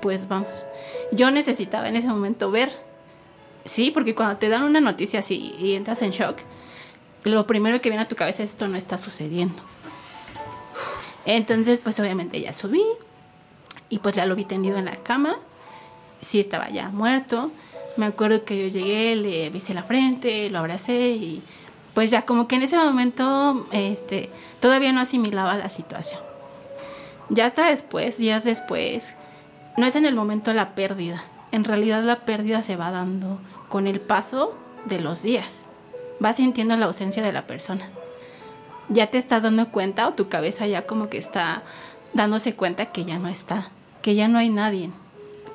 pues 0.00 0.26
vamos. 0.26 0.64
Yo 1.12 1.30
necesitaba 1.30 1.86
en 1.86 1.96
ese 1.96 2.08
momento 2.08 2.50
ver. 2.50 2.72
Sí, 3.66 3.90
porque 3.90 4.14
cuando 4.14 4.38
te 4.38 4.48
dan 4.48 4.62
una 4.62 4.80
noticia 4.80 5.20
así 5.20 5.54
y 5.58 5.74
entras 5.74 6.00
en 6.00 6.12
shock, 6.12 6.38
lo 7.24 7.46
primero 7.46 7.82
que 7.82 7.90
viene 7.90 8.04
a 8.04 8.08
tu 8.08 8.16
cabeza 8.16 8.44
es 8.44 8.52
esto 8.52 8.68
no 8.68 8.78
está 8.78 8.96
sucediendo. 8.96 9.62
Entonces, 11.26 11.78
pues 11.78 12.00
obviamente 12.00 12.40
ya 12.40 12.54
subí 12.54 12.82
y 13.90 13.98
pues 13.98 14.14
ya 14.14 14.24
lo 14.24 14.34
vi 14.34 14.46
tendido 14.46 14.78
en 14.78 14.86
la 14.86 14.96
cama. 14.96 15.36
Sí 16.22 16.40
estaba 16.40 16.70
ya 16.70 16.88
muerto. 16.88 17.50
Me 17.98 18.06
acuerdo 18.06 18.44
que 18.44 18.56
yo 18.56 18.68
llegué, 18.68 19.16
le 19.16 19.50
besé 19.50 19.74
la 19.74 19.82
frente, 19.82 20.48
lo 20.50 20.60
abracé 20.60 21.10
y 21.10 21.42
pues 21.94 22.12
ya 22.12 22.22
como 22.22 22.46
que 22.46 22.54
en 22.54 22.62
ese 22.62 22.76
momento 22.76 23.66
este, 23.72 24.30
todavía 24.60 24.92
no 24.92 25.00
asimilaba 25.00 25.56
la 25.56 25.68
situación. 25.68 26.20
Ya 27.28 27.46
hasta 27.46 27.66
después, 27.66 28.16
días 28.16 28.44
después, 28.44 29.16
no 29.76 29.84
es 29.84 29.96
en 29.96 30.06
el 30.06 30.14
momento 30.14 30.52
la 30.52 30.76
pérdida. 30.76 31.24
En 31.50 31.64
realidad 31.64 32.04
la 32.04 32.20
pérdida 32.20 32.62
se 32.62 32.76
va 32.76 32.92
dando 32.92 33.40
con 33.68 33.88
el 33.88 34.00
paso 34.00 34.56
de 34.84 35.00
los 35.00 35.22
días. 35.22 35.64
Vas 36.20 36.36
sintiendo 36.36 36.76
la 36.76 36.86
ausencia 36.86 37.24
de 37.24 37.32
la 37.32 37.48
persona. 37.48 37.88
Ya 38.90 39.08
te 39.08 39.18
estás 39.18 39.42
dando 39.42 39.72
cuenta 39.72 40.06
o 40.06 40.14
tu 40.14 40.28
cabeza 40.28 40.68
ya 40.68 40.86
como 40.86 41.08
que 41.08 41.18
está 41.18 41.62
dándose 42.14 42.54
cuenta 42.54 42.86
que 42.86 43.04
ya 43.04 43.18
no 43.18 43.26
está, 43.26 43.70
que 44.02 44.14
ya 44.14 44.28
no 44.28 44.38
hay 44.38 44.50
nadie, 44.50 44.90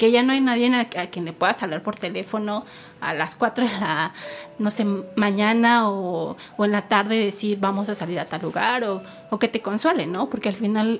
que 0.04 0.12
ya 0.12 0.22
no 0.22 0.34
hay 0.34 0.42
nadie 0.42 0.68
a, 0.76 0.82
a 1.02 1.08
quien 1.08 1.24
le 1.24 1.32
puedas 1.32 1.64
hablar 1.64 1.82
por 1.82 1.96
teléfono 1.96 2.66
a 3.00 3.14
las 3.14 3.38
4 3.38 3.64
de 3.64 3.72
la, 3.72 4.12
no 4.60 4.70
sé, 4.70 4.84
mañana 5.16 5.90
o, 5.90 6.36
o 6.58 6.66
en 6.66 6.74
la 6.74 6.90
tarde 6.90 7.18
decir 7.18 7.58
vamos 7.58 7.88
a 7.88 7.96
salir 7.96 8.20
a 8.20 8.26
tal 8.26 8.42
lugar 8.42 8.84
o, 8.84 9.02
o 9.30 9.40
que 9.40 9.48
te 9.48 9.62
consuele, 9.62 10.06
¿no? 10.06 10.30
Porque 10.30 10.50
al 10.50 10.56
final 10.56 11.00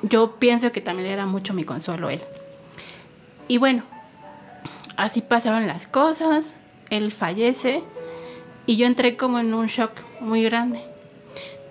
yo 0.00 0.36
pienso 0.36 0.72
que 0.72 0.80
también 0.80 1.10
era 1.10 1.26
mucho 1.26 1.52
mi 1.52 1.64
consuelo 1.64 2.08
él. 2.08 2.22
Y 3.46 3.58
bueno, 3.58 3.82
así 4.96 5.20
pasaron 5.20 5.66
las 5.66 5.86
cosas, 5.86 6.56
él 6.88 7.12
fallece 7.12 7.84
y 8.64 8.78
yo 8.78 8.86
entré 8.86 9.18
como 9.18 9.38
en 9.38 9.52
un 9.52 9.66
shock 9.66 9.92
muy 10.20 10.42
grande. 10.44 10.80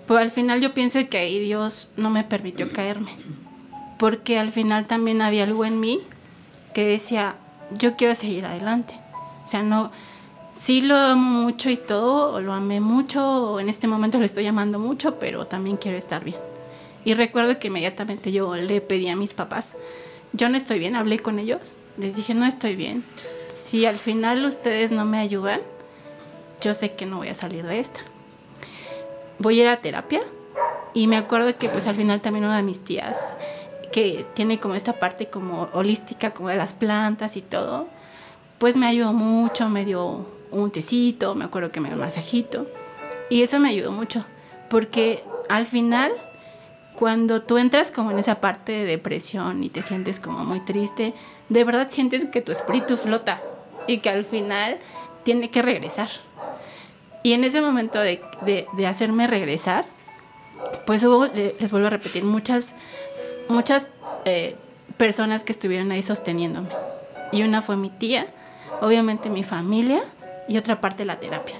Pero 0.07 0.19
al 0.19 0.29
final 0.29 0.61
yo 0.61 0.75
pienso 0.75 0.99
que 1.09 1.17
ahí 1.17 1.39
Dios 1.39 1.93
no 1.97 2.11
me 2.11 2.23
permitió 2.23 2.71
caerme, 2.71 3.09
porque 3.97 4.37
al 4.37 4.51
final 4.51 4.85
también 4.85 5.23
había 5.23 5.45
algo 5.45 5.65
en 5.65 5.79
mí 5.79 6.03
que 6.73 6.85
decía, 6.85 7.35
yo 7.71 7.95
quiero 7.95 8.15
seguir 8.15 8.45
adelante. 8.45 8.99
O 9.43 9.47
sea, 9.47 9.63
no, 9.63 9.91
sí 10.59 10.81
lo 10.81 10.95
amo 10.95 11.43
mucho 11.43 11.69
y 11.69 11.77
todo, 11.77 12.41
lo 12.41 12.53
amé 12.53 12.79
mucho, 12.79 13.59
en 13.59 13.69
este 13.69 13.87
momento 13.87 14.19
lo 14.19 14.25
estoy 14.25 14.45
amando 14.47 14.79
mucho, 14.79 15.15
pero 15.19 15.47
también 15.47 15.77
quiero 15.77 15.97
estar 15.97 16.23
bien. 16.23 16.37
Y 17.05 17.13
recuerdo 17.13 17.59
que 17.59 17.67
inmediatamente 17.67 18.31
yo 18.31 18.55
le 18.55 18.81
pedí 18.81 19.07
a 19.07 19.15
mis 19.15 19.33
papás, 19.33 19.73
yo 20.33 20.49
no 20.49 20.57
estoy 20.57 20.79
bien, 20.79 20.95
hablé 20.95 21.19
con 21.19 21.39
ellos, 21.39 21.77
les 21.97 22.15
dije, 22.15 22.33
no 22.33 22.45
estoy 22.45 22.75
bien. 22.75 23.03
Si 23.51 23.85
al 23.85 23.97
final 23.97 24.45
ustedes 24.45 24.91
no 24.91 25.05
me 25.05 25.19
ayudan, 25.19 25.61
yo 26.61 26.73
sé 26.73 26.93
que 26.93 27.05
no 27.05 27.17
voy 27.17 27.29
a 27.29 27.35
salir 27.35 27.65
de 27.65 27.79
esta. 27.79 28.01
Voy 29.39 29.59
a 29.59 29.63
ir 29.63 29.67
a 29.69 29.77
terapia 29.77 30.19
y 30.93 31.07
me 31.07 31.17
acuerdo 31.17 31.57
que 31.57 31.69
pues 31.69 31.87
al 31.87 31.95
final 31.95 32.21
también 32.21 32.45
una 32.45 32.57
de 32.57 32.63
mis 32.63 32.83
tías, 32.83 33.17
que 33.91 34.25
tiene 34.33 34.59
como 34.59 34.75
esta 34.75 34.93
parte 34.93 35.27
como 35.27 35.69
holística, 35.73 36.31
como 36.31 36.49
de 36.49 36.55
las 36.55 36.73
plantas 36.73 37.37
y 37.37 37.41
todo, 37.41 37.87
pues 38.57 38.77
me 38.77 38.87
ayudó 38.87 39.13
mucho, 39.13 39.69
me 39.69 39.85
dio 39.85 40.25
un 40.51 40.71
tecito, 40.71 41.35
me 41.35 41.45
acuerdo 41.45 41.71
que 41.71 41.79
me 41.79 41.89
dio 41.89 41.95
un 41.95 42.03
masajito. 42.03 42.67
Y 43.29 43.43
eso 43.43 43.59
me 43.59 43.69
ayudó 43.69 43.91
mucho, 43.91 44.25
porque 44.69 45.23
al 45.49 45.65
final, 45.65 46.11
cuando 46.95 47.41
tú 47.41 47.57
entras 47.57 47.91
como 47.91 48.11
en 48.11 48.19
esa 48.19 48.41
parte 48.41 48.71
de 48.71 48.85
depresión 48.85 49.63
y 49.63 49.69
te 49.69 49.83
sientes 49.83 50.19
como 50.19 50.43
muy 50.43 50.59
triste, 50.61 51.13
de 51.49 51.63
verdad 51.63 51.87
sientes 51.89 52.25
que 52.25 52.41
tu 52.41 52.51
espíritu 52.51 52.97
flota 52.97 53.41
y 53.87 53.99
que 53.99 54.09
al 54.09 54.25
final 54.25 54.77
tiene 55.23 55.49
que 55.49 55.61
regresar. 55.61 56.09
Y 57.21 57.33
en 57.33 57.43
ese 57.43 57.61
momento 57.61 57.99
de, 57.99 58.21
de, 58.41 58.65
de 58.77 58.87
hacerme 58.87 59.27
regresar, 59.27 59.85
pues 60.85 61.03
hubo, 61.03 61.25
les 61.25 61.71
vuelvo 61.71 61.87
a 61.87 61.91
repetir, 61.91 62.23
muchas, 62.23 62.67
muchas 63.49 63.89
eh, 64.25 64.55
personas 64.97 65.43
que 65.43 65.51
estuvieron 65.51 65.91
ahí 65.91 66.03
sosteniéndome. 66.03 66.69
Y 67.31 67.43
una 67.43 67.61
fue 67.61 67.75
mi 67.75 67.89
tía, 67.89 68.27
obviamente 68.81 69.29
mi 69.29 69.43
familia 69.43 70.03
y 70.47 70.57
otra 70.57 70.79
parte 70.79 71.03
la 71.05 71.19
terapia. 71.19 71.55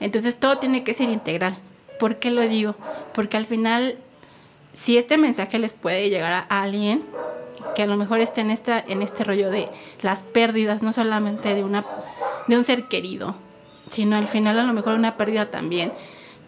Entonces 0.00 0.38
todo 0.38 0.58
tiene 0.58 0.84
que 0.84 0.94
ser 0.94 1.08
integral. 1.08 1.56
¿Por 1.98 2.16
qué 2.16 2.30
lo 2.30 2.42
digo? 2.42 2.76
Porque 3.12 3.36
al 3.36 3.46
final, 3.46 3.98
si 4.72 4.96
este 4.96 5.18
mensaje 5.18 5.58
les 5.58 5.72
puede 5.72 6.08
llegar 6.08 6.46
a 6.48 6.62
alguien 6.62 7.02
que 7.74 7.82
a 7.82 7.86
lo 7.86 7.96
mejor 7.96 8.20
esté 8.20 8.40
en, 8.40 8.50
esta, 8.50 8.78
en 8.78 9.02
este 9.02 9.24
rollo 9.24 9.50
de 9.50 9.68
las 10.02 10.22
pérdidas, 10.22 10.82
no 10.82 10.92
solamente 10.92 11.54
de, 11.54 11.64
una, 11.64 11.84
de 12.46 12.56
un 12.56 12.64
ser 12.64 12.84
querido, 12.84 13.34
sino 13.88 14.16
al 14.16 14.28
final 14.28 14.58
a 14.58 14.62
lo 14.62 14.72
mejor 14.72 14.94
una 14.94 15.16
pérdida 15.16 15.50
también, 15.50 15.92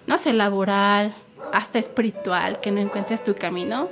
no 0.06 0.18
sé, 0.18 0.32
laboral, 0.32 1.14
hasta 1.52 1.78
espiritual, 1.78 2.60
que 2.60 2.70
no 2.70 2.80
encuentres 2.80 3.24
tu 3.24 3.34
camino, 3.34 3.88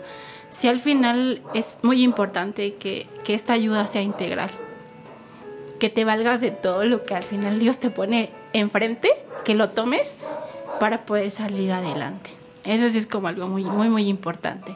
si 0.50 0.68
al 0.68 0.80
final 0.80 1.42
es 1.54 1.78
muy 1.82 2.02
importante 2.02 2.74
que, 2.74 3.06
que 3.24 3.34
esta 3.34 3.52
ayuda 3.52 3.86
sea 3.86 4.02
integral, 4.02 4.50
que 5.78 5.90
te 5.90 6.04
valgas 6.04 6.40
de 6.40 6.50
todo 6.50 6.84
lo 6.84 7.04
que 7.04 7.14
al 7.14 7.22
final 7.22 7.58
Dios 7.58 7.78
te 7.78 7.90
pone 7.90 8.30
enfrente, 8.52 9.10
que 9.44 9.54
lo 9.54 9.70
tomes 9.70 10.16
para 10.80 11.06
poder 11.06 11.30
salir 11.32 11.72
adelante. 11.72 12.30
Eso 12.64 12.88
sí 12.90 12.98
es 12.98 13.06
como 13.06 13.28
algo 13.28 13.46
muy, 13.46 13.64
muy, 13.64 13.88
muy 13.88 14.08
importante. 14.08 14.74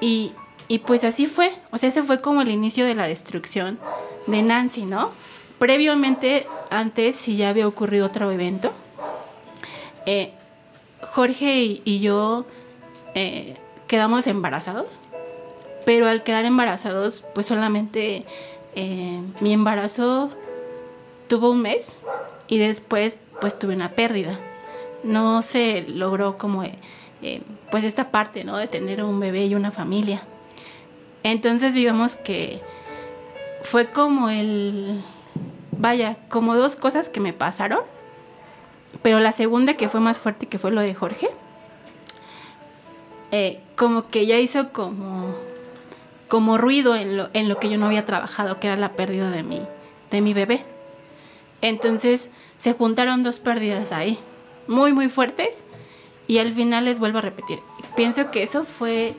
Y, 0.00 0.32
y 0.68 0.78
pues 0.78 1.04
así 1.04 1.26
fue, 1.26 1.52
o 1.70 1.78
sea, 1.78 1.88
ese 1.88 2.02
fue 2.02 2.20
como 2.20 2.42
el 2.42 2.50
inicio 2.50 2.84
de 2.84 2.94
la 2.94 3.06
destrucción 3.06 3.78
de 4.26 4.42
Nancy, 4.42 4.84
¿no? 4.84 5.10
Previamente, 5.58 6.46
antes, 6.70 7.16
si 7.16 7.36
ya 7.36 7.50
había 7.50 7.68
ocurrido 7.68 8.06
otro 8.06 8.30
evento, 8.30 8.72
eh, 10.06 10.32
Jorge 11.02 11.62
y, 11.62 11.82
y 11.84 12.00
yo 12.00 12.46
eh, 13.14 13.56
quedamos 13.90 14.28
embarazados, 14.28 15.00
pero 15.84 16.06
al 16.06 16.22
quedar 16.22 16.44
embarazados, 16.44 17.24
pues 17.34 17.48
solamente 17.48 18.24
eh, 18.76 19.20
mi 19.40 19.52
embarazo 19.52 20.30
tuvo 21.26 21.50
un 21.50 21.62
mes 21.62 21.98
y 22.46 22.58
después 22.58 23.18
pues 23.40 23.58
tuve 23.58 23.74
una 23.74 23.90
pérdida. 23.90 24.38
No 25.02 25.42
se 25.42 25.82
logró 25.88 26.38
como 26.38 26.62
eh, 26.62 27.42
pues 27.72 27.82
esta 27.82 28.12
parte, 28.12 28.44
¿no? 28.44 28.58
De 28.58 28.68
tener 28.68 29.02
un 29.02 29.18
bebé 29.18 29.46
y 29.46 29.56
una 29.56 29.72
familia. 29.72 30.22
Entonces 31.24 31.74
digamos 31.74 32.14
que 32.14 32.60
fue 33.64 33.90
como 33.90 34.30
el, 34.30 35.02
vaya, 35.72 36.16
como 36.28 36.54
dos 36.54 36.76
cosas 36.76 37.08
que 37.08 37.18
me 37.18 37.32
pasaron 37.32 37.80
pero 39.02 39.18
la 39.18 39.32
segunda 39.32 39.74
que 39.74 39.88
fue 39.88 40.00
más 40.00 40.18
fuerte, 40.18 40.46
que 40.46 40.58
fue 40.58 40.70
lo 40.70 40.80
de 40.80 40.94
Jorge, 40.94 41.30
eh, 43.32 43.60
como 43.76 44.08
que 44.08 44.26
ya 44.26 44.38
hizo 44.38 44.72
como, 44.72 45.34
como 46.28 46.58
ruido 46.58 46.96
en 46.96 47.16
lo, 47.16 47.28
en 47.32 47.48
lo 47.48 47.58
que 47.58 47.68
yo 47.70 47.78
no 47.78 47.86
había 47.86 48.04
trabajado, 48.04 48.60
que 48.60 48.66
era 48.66 48.76
la 48.76 48.92
pérdida 48.92 49.30
de 49.30 49.42
mi, 49.42 49.62
de 50.10 50.20
mi 50.20 50.34
bebé. 50.34 50.64
Entonces 51.62 52.30
se 52.56 52.72
juntaron 52.72 53.22
dos 53.22 53.38
pérdidas 53.38 53.92
ahí, 53.92 54.18
muy, 54.66 54.92
muy 54.92 55.08
fuertes, 55.08 55.62
y 56.26 56.38
al 56.38 56.52
final 56.52 56.84
les 56.84 56.98
vuelvo 56.98 57.18
a 57.18 57.22
repetir. 57.22 57.58
Pienso 57.96 58.30
que 58.30 58.42
eso 58.42 58.64
fue 58.64 59.14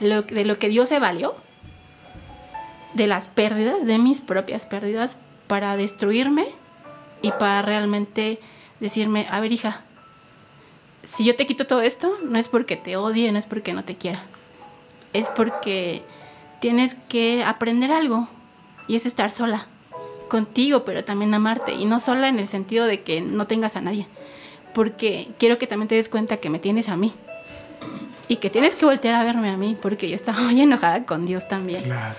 lo, 0.00 0.22
de 0.22 0.44
lo 0.44 0.58
que 0.58 0.68
Dios 0.68 0.88
se 0.88 0.98
valió, 0.98 1.34
de 2.94 3.06
las 3.06 3.28
pérdidas, 3.28 3.86
de 3.86 3.98
mis 3.98 4.20
propias 4.20 4.66
pérdidas, 4.66 5.16
para 5.46 5.76
destruirme 5.76 6.46
y 7.22 7.30
para 7.30 7.62
realmente 7.62 8.38
decirme, 8.80 9.26
a 9.30 9.40
ver 9.40 9.52
hija, 9.52 9.82
si 11.04 11.24
yo 11.24 11.36
te 11.36 11.46
quito 11.46 11.66
todo 11.66 11.82
esto, 11.82 12.16
no 12.22 12.38
es 12.38 12.48
porque 12.48 12.76
te 12.76 12.96
odie, 12.96 13.32
no 13.32 13.38
es 13.38 13.46
porque 13.46 13.72
no 13.72 13.84
te 13.84 13.96
quiera, 13.96 14.22
es 15.12 15.28
porque 15.28 16.02
tienes 16.60 16.94
que 17.08 17.42
aprender 17.44 17.90
algo 17.90 18.28
y 18.88 18.96
es 18.96 19.06
estar 19.06 19.30
sola, 19.30 19.66
contigo, 20.28 20.84
pero 20.84 21.04
también 21.04 21.34
amarte, 21.34 21.72
y 21.72 21.84
no 21.84 22.00
sola 22.00 22.28
en 22.28 22.38
el 22.38 22.48
sentido 22.48 22.86
de 22.86 23.02
que 23.02 23.20
no 23.20 23.46
tengas 23.46 23.76
a 23.76 23.80
nadie, 23.80 24.06
porque 24.72 25.28
quiero 25.38 25.58
que 25.58 25.66
también 25.66 25.88
te 25.88 25.96
des 25.96 26.08
cuenta 26.08 26.38
que 26.38 26.50
me 26.50 26.58
tienes 26.58 26.88
a 26.88 26.96
mí 26.96 27.12
y 28.28 28.36
que 28.36 28.48
tienes 28.48 28.74
que 28.74 28.86
voltear 28.86 29.14
a 29.14 29.24
verme 29.24 29.50
a 29.50 29.56
mí 29.56 29.76
porque 29.80 30.08
yo 30.08 30.16
estaba 30.16 30.40
muy 30.40 30.58
enojada 30.60 31.04
con 31.04 31.26
Dios 31.26 31.48
también. 31.48 31.82
Claro. 31.82 32.14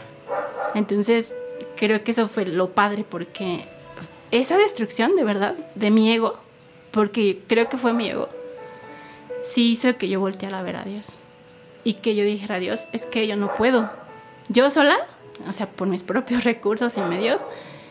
Entonces, 0.75 1.33
creo 1.75 2.03
que 2.03 2.11
eso 2.11 2.27
fue 2.27 2.45
lo 2.45 2.69
padre 2.69 3.03
porque 3.07 3.65
esa 4.31 4.57
destrucción 4.57 5.15
de 5.15 5.23
verdad 5.23 5.55
de 5.73 5.89
mi 5.89 6.11
ego, 6.11 6.37
porque 6.91 7.39
creo 7.47 7.69
que 7.69 7.77
fue 7.77 7.93
mi 7.93 8.09
ego, 8.09 8.29
sí 9.43 9.73
hizo 9.73 9.95
que 9.97 10.09
yo 10.09 10.19
volteara 10.19 10.59
a 10.59 10.63
ver 10.63 10.77
a 10.77 10.83
Dios 10.83 11.09
y 11.83 11.95
que 11.95 12.15
yo 12.15 12.23
dijera 12.23 12.55
a 12.55 12.59
Dios, 12.59 12.87
es 12.93 13.05
que 13.05 13.27
yo 13.27 13.35
no 13.35 13.53
puedo. 13.55 13.91
Yo 14.49 14.69
sola, 14.69 14.97
o 15.47 15.53
sea, 15.53 15.69
por 15.69 15.87
mis 15.87 16.01
propios 16.01 16.43
recursos 16.45 16.97
y 16.97 17.01
medios, 17.01 17.45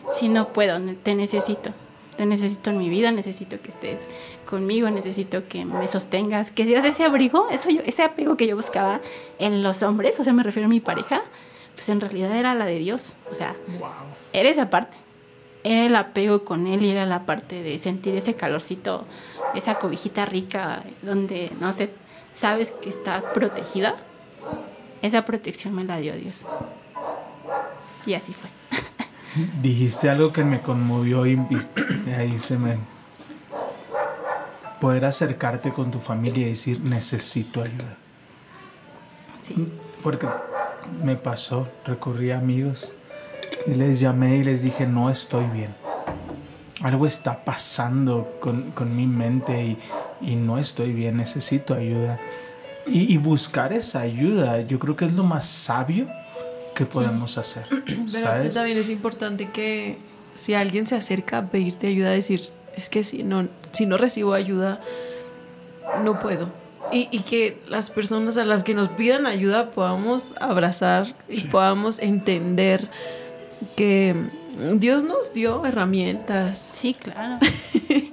sí 0.09 0.27
no 0.27 0.49
puedo, 0.49 0.79
te 1.03 1.15
necesito. 1.15 1.73
Te 2.17 2.27
necesito 2.27 2.69
en 2.69 2.77
mi 2.77 2.89
vida, 2.89 3.11
necesito 3.11 3.59
que 3.59 3.69
estés 3.69 4.07
conmigo, 4.47 4.87
necesito 4.91 5.47
que 5.47 5.65
me 5.65 5.87
sostengas, 5.87 6.51
que 6.51 6.63
seas 6.63 6.85
ese 6.85 7.03
abrigo, 7.03 7.49
eso 7.49 7.71
yo, 7.71 7.81
ese 7.85 8.03
apego 8.03 8.37
que 8.37 8.45
yo 8.45 8.55
buscaba 8.55 9.01
en 9.39 9.63
los 9.63 9.81
hombres, 9.81 10.19
o 10.19 10.23
sea, 10.23 10.31
me 10.31 10.43
refiero 10.43 10.67
a 10.67 10.69
mi 10.69 10.79
pareja, 10.79 11.23
pues 11.73 11.89
en 11.89 11.99
realidad 11.99 12.37
era 12.37 12.53
la 12.53 12.65
de 12.65 12.77
Dios. 12.77 13.17
O 13.31 13.35
sea, 13.35 13.55
era 14.31 14.49
esa 14.49 14.69
parte. 14.69 14.95
Era 15.63 15.85
el 15.85 15.95
apego 15.95 16.43
con 16.43 16.67
él 16.67 16.83
y 16.83 16.89
era 16.89 17.05
la 17.05 17.25
parte 17.25 17.63
de 17.63 17.79
sentir 17.79 18.15
ese 18.15 18.35
calorcito, 18.35 19.05
esa 19.55 19.75
cobijita 19.75 20.25
rica, 20.25 20.83
donde, 21.01 21.51
no 21.59 21.71
sé, 21.71 21.89
sabes 22.33 22.71
que 22.71 22.89
estás 22.89 23.27
protegida. 23.27 23.95
Esa 25.01 25.23
protección 25.25 25.73
me 25.73 25.85
la 25.85 25.97
dio 25.97 26.15
Dios. 26.15 26.45
Y 28.05 28.13
así 28.13 28.33
fue. 28.33 28.49
Dijiste 29.61 30.09
algo 30.09 30.33
que 30.33 30.43
me 30.43 30.61
conmovió 30.61 31.25
y 31.25 31.39
ahí 32.17 32.39
se 32.39 32.57
me... 32.57 32.77
Poder 34.81 35.05
acercarte 35.05 35.71
con 35.71 35.91
tu 35.91 35.99
familia 35.99 36.45
y 36.45 36.49
decir, 36.49 36.81
necesito 36.81 37.61
ayuda. 37.61 37.95
Sí. 39.41 39.71
Porque 40.01 40.27
me 41.01 41.15
pasó, 41.15 41.69
recurrí 41.85 42.31
a 42.31 42.37
amigos 42.37 42.93
y 43.65 43.75
les 43.75 43.99
llamé 43.99 44.37
y 44.37 44.43
les 44.43 44.63
dije, 44.63 44.85
no 44.85 45.09
estoy 45.09 45.45
bien. 45.47 45.73
Algo 46.81 47.05
está 47.05 47.45
pasando 47.45 48.37
con, 48.39 48.71
con 48.71 48.95
mi 48.95 49.07
mente 49.07 49.63
y, 49.63 49.77
y 50.21 50.35
no 50.35 50.57
estoy 50.57 50.91
bien, 50.91 51.17
necesito 51.17 51.73
ayuda. 51.73 52.19
Y, 52.85 53.13
y 53.13 53.17
buscar 53.17 53.71
esa 53.71 54.01
ayuda, 54.01 54.61
yo 54.61 54.79
creo 54.79 54.95
que 54.95 55.05
es 55.05 55.13
lo 55.13 55.23
más 55.23 55.47
sabio 55.47 56.07
que 56.75 56.85
podemos 56.85 57.37
hacer. 57.37 57.65
Pero 57.85 58.09
¿Sabes? 58.09 58.53
también 58.53 58.77
es 58.77 58.89
importante 58.89 59.49
que 59.49 59.97
si 60.33 60.53
alguien 60.53 60.85
se 60.85 60.95
acerca 60.95 61.37
a 61.37 61.45
pedirte 61.47 61.87
ayuda, 61.87 62.09
decir, 62.09 62.41
es 62.75 62.89
que 62.89 63.03
si 63.03 63.23
no, 63.23 63.47
si 63.71 63.85
no 63.85 63.97
recibo 63.97 64.33
ayuda, 64.33 64.81
no 66.03 66.19
puedo. 66.19 66.49
Y, 66.91 67.07
y 67.11 67.19
que 67.19 67.61
las 67.69 67.89
personas 67.89 68.35
a 68.37 68.43
las 68.43 68.63
que 68.63 68.73
nos 68.73 68.89
pidan 68.89 69.25
ayuda 69.25 69.71
podamos 69.71 70.35
abrazar 70.41 71.15
y 71.29 71.41
podamos 71.41 71.99
entender 71.99 72.89
que 73.75 74.15
Dios 74.75 75.03
nos 75.03 75.33
dio 75.33 75.65
herramientas. 75.65 76.77
Sí, 76.79 76.93
claro. 76.93 77.37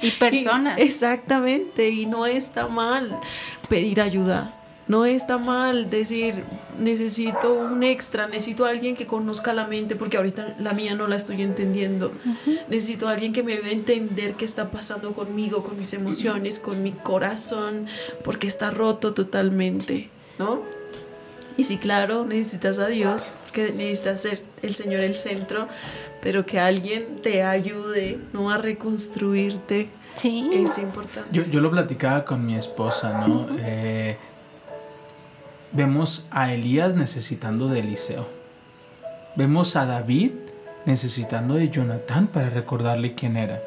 Y 0.03 0.11
personas. 0.13 0.79
Y- 0.79 0.83
exactamente, 0.83 1.89
y 1.91 2.07
no 2.07 2.25
está 2.27 2.69
mal 2.69 3.19
pedir 3.69 4.01
ayuda. 4.01 4.55
No 4.89 5.05
está 5.05 5.39
mal 5.39 5.89
decir, 5.89 6.43
necesito 6.79 7.53
un 7.55 7.83
extra, 7.83 8.27
necesito 8.27 8.65
a 8.67 8.71
alguien 8.71 8.97
que 8.97 9.07
conozca 9.07 9.53
la 9.53 9.67
mente, 9.67 9.95
porque 9.97 10.17
ahorita 10.17 10.57
la 10.59 10.73
mía 10.73 10.95
no 10.95 11.07
la 11.07 11.17
estoy 11.17 11.43
entendiendo. 11.43 12.13
Necesito 12.69 13.09
a 13.09 13.13
alguien 13.13 13.33
que 13.33 13.43
me 13.43 13.53
ayude 13.53 13.69
a 13.69 13.73
entender 13.73 14.35
qué 14.35 14.45
está 14.45 14.71
pasando 14.71 15.13
conmigo, 15.13 15.63
con 15.63 15.79
mis 15.79 15.93
emociones, 15.93 16.59
con 16.59 16.83
mi 16.83 16.91
corazón, 16.93 17.87
porque 18.25 18.47
está 18.49 18.71
roto 18.71 19.15
totalmente, 19.15 20.11
¿no? 20.39 20.63
Y 21.61 21.63
sí, 21.63 21.77
claro, 21.77 22.25
necesitas 22.25 22.79
a 22.79 22.87
Dios, 22.87 23.37
porque 23.45 23.71
necesitas 23.73 24.23
ser 24.23 24.43
el 24.63 24.75
Señor 24.75 25.01
el 25.01 25.15
centro, 25.15 25.69
pero 26.23 26.47
que 26.47 26.59
alguien 26.59 27.17
te 27.23 27.43
ayude, 27.43 28.19
¿no? 28.33 28.51
A 28.51 28.57
reconstruirte 28.57 29.91
Sí. 30.15 30.49
es 30.55 30.79
importante. 30.79 31.29
Yo, 31.33 31.45
yo 31.45 31.61
lo 31.61 31.71
platicaba 31.71 32.25
con 32.25 32.47
mi 32.47 32.55
esposa, 32.57 33.27
¿no? 33.27 33.47
Eh, 33.59 34.17
vemos 35.73 36.27
a 36.31 36.51
Elías 36.55 36.95
necesitando 36.95 37.69
de 37.69 37.81
Eliseo. 37.81 38.27
Vemos 39.37 39.77
a 39.77 39.85
David 39.85 40.31
necesitando 40.87 41.57
de 41.57 41.69
Jonatán 41.69 42.27
para 42.27 42.49
recordarle 42.49 43.15
quién 43.15 43.37
era. 43.37 43.61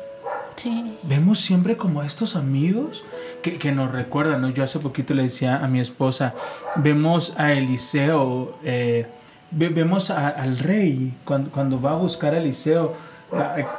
Sí. 0.56 0.98
Vemos 1.04 1.42
siempre 1.42 1.78
como 1.78 2.02
estos 2.02 2.36
amigos 2.36 3.04
que, 3.44 3.72
nos 3.72 3.92
recuerdan, 3.92 4.42
¿no? 4.42 4.50
Yo 4.50 4.64
hace 4.64 4.80
poquito 4.80 5.14
le 5.14 5.24
decía 5.24 5.64
a 5.64 5.68
mi 5.68 5.80
esposa, 5.80 6.34
vemos 6.78 7.36
a 7.38 7.54
Eliseo, 7.54 8.58
eh, 8.64 9.06
ve- 9.52 9.70
vemos 9.70 10.10
a- 10.10 10.30
al 10.30 10.58
rey 10.58 11.14
cuando, 11.26 11.80
va 11.80 11.92
a 11.92 11.96
buscar 11.96 12.34
a 12.34 12.40
Eliseo, 12.40 12.96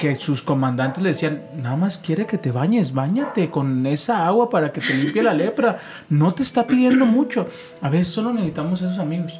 que 0.01 0.17
sus 0.17 0.43
comandantes 0.43 1.01
le 1.03 1.11
decían, 1.11 1.43
nada 1.57 1.77
más 1.77 1.97
quiere 1.99 2.27
que 2.27 2.39
te 2.39 2.51
bañes, 2.51 2.93
bañate 2.93 3.51
con 3.51 3.87
esa 3.87 4.27
agua 4.27 4.51
para 4.51 4.73
que 4.73 4.81
te 4.81 4.95
limpie 4.95 5.23
la 5.23 5.33
lepra, 5.33 5.79
no 6.09 6.33
te 6.35 6.43
está 6.43 6.67
pidiendo 6.67 7.07
mucho. 7.07 7.47
A 7.81 7.89
veces 7.89 8.09
solo 8.09 8.33
necesitamos 8.33 8.83
esos 8.83 8.99
amigos 8.99 9.39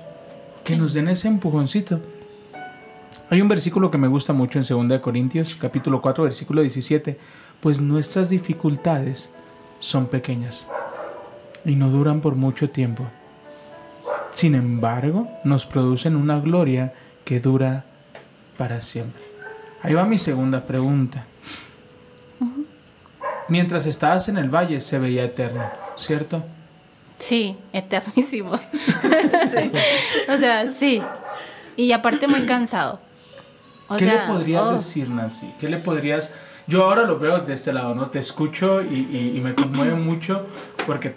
que 0.65 0.77
nos 0.77 0.95
den 0.95 1.09
ese 1.09 1.27
empujoncito. 1.29 2.01
Hay 3.29 3.41
un 3.41 3.49
versículo 3.49 3.91
que 3.91 3.99
me 3.99 4.07
gusta 4.07 4.33
mucho 4.33 4.59
en 4.61 4.65
2 4.65 4.89
de 4.89 5.01
Corintios, 5.01 5.57
capítulo 5.57 6.01
4, 6.01 6.23
versículo 6.25 6.61
17, 6.63 7.19
pues 7.61 7.81
nuestras 7.81 8.29
dificultades 8.31 9.31
son 9.85 10.07
pequeñas 10.07 10.67
y 11.63 11.77
no 11.77 11.91
duran 11.91 12.23
por 12.23 12.37
mucho 12.37 12.71
tiempo. 12.71 13.05
Sin 14.33 14.55
embargo, 14.55 15.29
nos 15.45 15.67
producen 15.67 16.17
una 16.17 16.41
gloria 16.41 16.95
que 17.27 17.39
dura 17.39 17.85
para 18.57 18.81
siempre. 18.81 19.23
Ahí 19.83 19.93
va 19.93 20.05
mi 20.05 20.17
segunda 20.17 20.67
pregunta. 20.67 21.27
Mientras 23.49 23.85
estabas 23.85 24.31
en 24.31 24.39
el 24.39 24.49
valle 24.49 24.81
se 24.81 24.99
veía 24.99 25.25
eterno, 25.25 25.65
¿cierto? 25.97 26.43
Sí, 27.19 27.57
eternísimo. 27.73 28.53
O 30.29 30.39
sea, 30.39 30.67
sí. 30.69 31.03
Y 31.77 31.93
aparte 31.93 32.27
muy 32.27 32.47
cansado. 32.47 32.99
O 33.89 33.97
¿Qué 33.97 34.07
sea, 34.07 34.23
le 34.23 34.33
podrías 34.33 34.67
oh, 34.67 34.73
decir, 34.73 35.11
Nancy? 35.11 35.53
¿Qué 35.61 35.69
le 35.69 35.77
podrías...? 35.77 36.33
Yo 36.67 36.85
ahora 36.85 37.03
lo 37.05 37.19
veo 37.19 37.39
de 37.41 37.53
este 37.55 37.73
lado, 37.73 37.95
¿no? 37.95 38.07
Te 38.11 38.19
escucho 38.19 38.83
y, 38.83 38.95
y- 39.11 39.35
y 39.37 39.41
me 39.41 39.55
conmueve 39.55 39.95
mucho 39.97 40.47
porque 40.87 41.15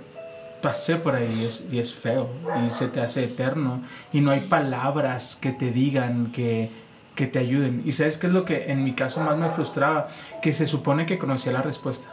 pasé 0.62 0.96
por 0.98 1.16
ahí 1.16 1.42
y 1.42 1.46
es, 1.46 1.66
y 1.72 1.80
es 1.80 1.94
feo 1.94 2.28
y 2.66 2.70
se 2.72 2.88
te 2.88 3.00
hace 3.00 3.24
eterno 3.26 3.82
y 4.12 4.22
no 4.22 4.32
hay 4.32 4.42
palabras 4.42 5.38
que 5.40 5.52
te 5.52 5.72
digan 5.72 6.32
que, 6.32 6.70
que 7.16 7.28
te 7.28 7.40
ayuden. 7.40 7.84
¿Y 7.86 7.94
sabes 7.94 8.18
qué 8.18 8.28
es 8.28 8.34
lo 8.34 8.44
que 8.44 8.72
en 8.72 8.84
mi 8.84 8.94
caso 8.94 9.22
más 9.22 9.38
me 9.38 9.50
frustraba? 9.50 10.08
Que 10.42 10.54
se 10.54 10.66
supone 10.66 11.06
que 11.06 11.18
conocía 11.18 11.52
la 11.54 11.62
respuesta. 11.62 12.10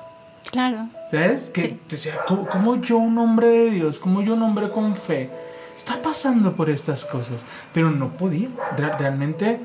Claro. 0.50 0.88
¿Sabes? 1.10 1.50
Que 1.50 1.62
Sí. 1.62 1.80
decía, 1.88 2.14
¿cómo, 2.28 2.46
cómo 2.46 2.76
yo, 2.80 2.98
un 2.98 3.16
hombre 3.18 3.48
de 3.48 3.70
Dios, 3.70 3.98
como 3.98 4.20
yo, 4.22 4.34
un 4.34 4.42
hombre 4.42 4.70
con 4.70 4.94
fe, 4.94 5.30
está 5.76 6.00
pasando 6.02 6.52
por 6.52 6.68
estas 6.70 7.04
cosas? 7.06 7.36
Pero 7.72 7.90
no 7.90 8.10
podía. 8.10 8.48
Re- 8.76 8.96
realmente, 8.98 9.60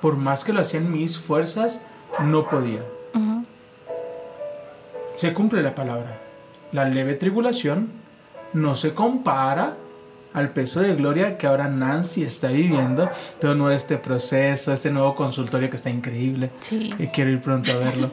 por 0.00 0.16
más 0.16 0.42
que 0.44 0.52
lo 0.52 0.60
hacían 0.60 0.92
mis 0.92 1.18
fuerzas, 1.18 1.82
no 2.24 2.48
podía. 2.48 2.80
Se 5.24 5.32
cumple 5.32 5.62
la 5.62 5.74
palabra. 5.74 6.18
La 6.72 6.84
leve 6.84 7.14
tribulación 7.14 7.88
no 8.52 8.76
se 8.76 8.92
compara 8.92 9.74
al 10.34 10.50
peso 10.50 10.80
de 10.80 10.94
gloria 10.94 11.38
que 11.38 11.46
ahora 11.46 11.66
Nancy 11.66 12.24
está 12.24 12.48
viviendo. 12.48 13.08
Todo 13.40 13.70
este 13.70 13.96
proceso, 13.96 14.74
este 14.74 14.90
nuevo 14.90 15.14
consultorio 15.14 15.70
que 15.70 15.76
está 15.76 15.88
increíble. 15.88 16.50
Sí. 16.60 16.92
Y 16.98 17.06
quiero 17.06 17.30
ir 17.30 17.40
pronto 17.40 17.72
a 17.72 17.76
verlo. 17.76 18.10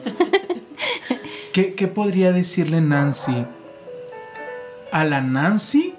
¿Qué, 1.52 1.74
qué 1.74 1.86
podría 1.86 2.32
decirle 2.32 2.80
Nancy 2.80 3.44
a 4.90 5.04
la 5.04 5.20
Nancy 5.20 5.92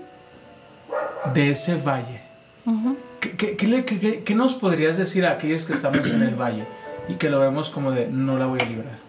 de 1.35 1.51
ese 1.51 1.75
valle? 1.75 2.21
Ujú. 2.65 2.97
¿Qué, 3.19 3.33
qué- 3.37 3.55
qué 3.55 3.67
le- 3.67 3.85
qué- 3.85 3.99
qué- 3.99 4.23
qué 4.23 4.33
nos 4.33 4.55
podrías 4.55 4.97
decir 4.97 5.27
a 5.27 5.33
aquellos 5.33 5.65
que 5.67 5.73
estamos 5.73 6.09
en 6.11 6.23
el 6.23 6.33
valle 6.33 6.65
y 7.07 7.17
que 7.17 7.29
lo 7.29 7.39
vemos 7.39 7.69
como 7.69 7.91
de 7.91 8.07
no 8.07 8.39
la 8.39 8.47
voy 8.47 8.61
a 8.61 8.65
librar? 8.65 9.02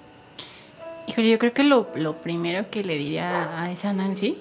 Híjole, 1.07 1.31
yo 1.31 1.39
creo 1.39 1.53
que 1.53 1.63
lo, 1.63 1.89
lo 1.95 2.17
primero 2.17 2.71
que 2.71 2.83
le 2.83 2.97
diría 2.97 3.61
a 3.61 3.71
esa 3.71 3.93
Nancy 3.93 4.39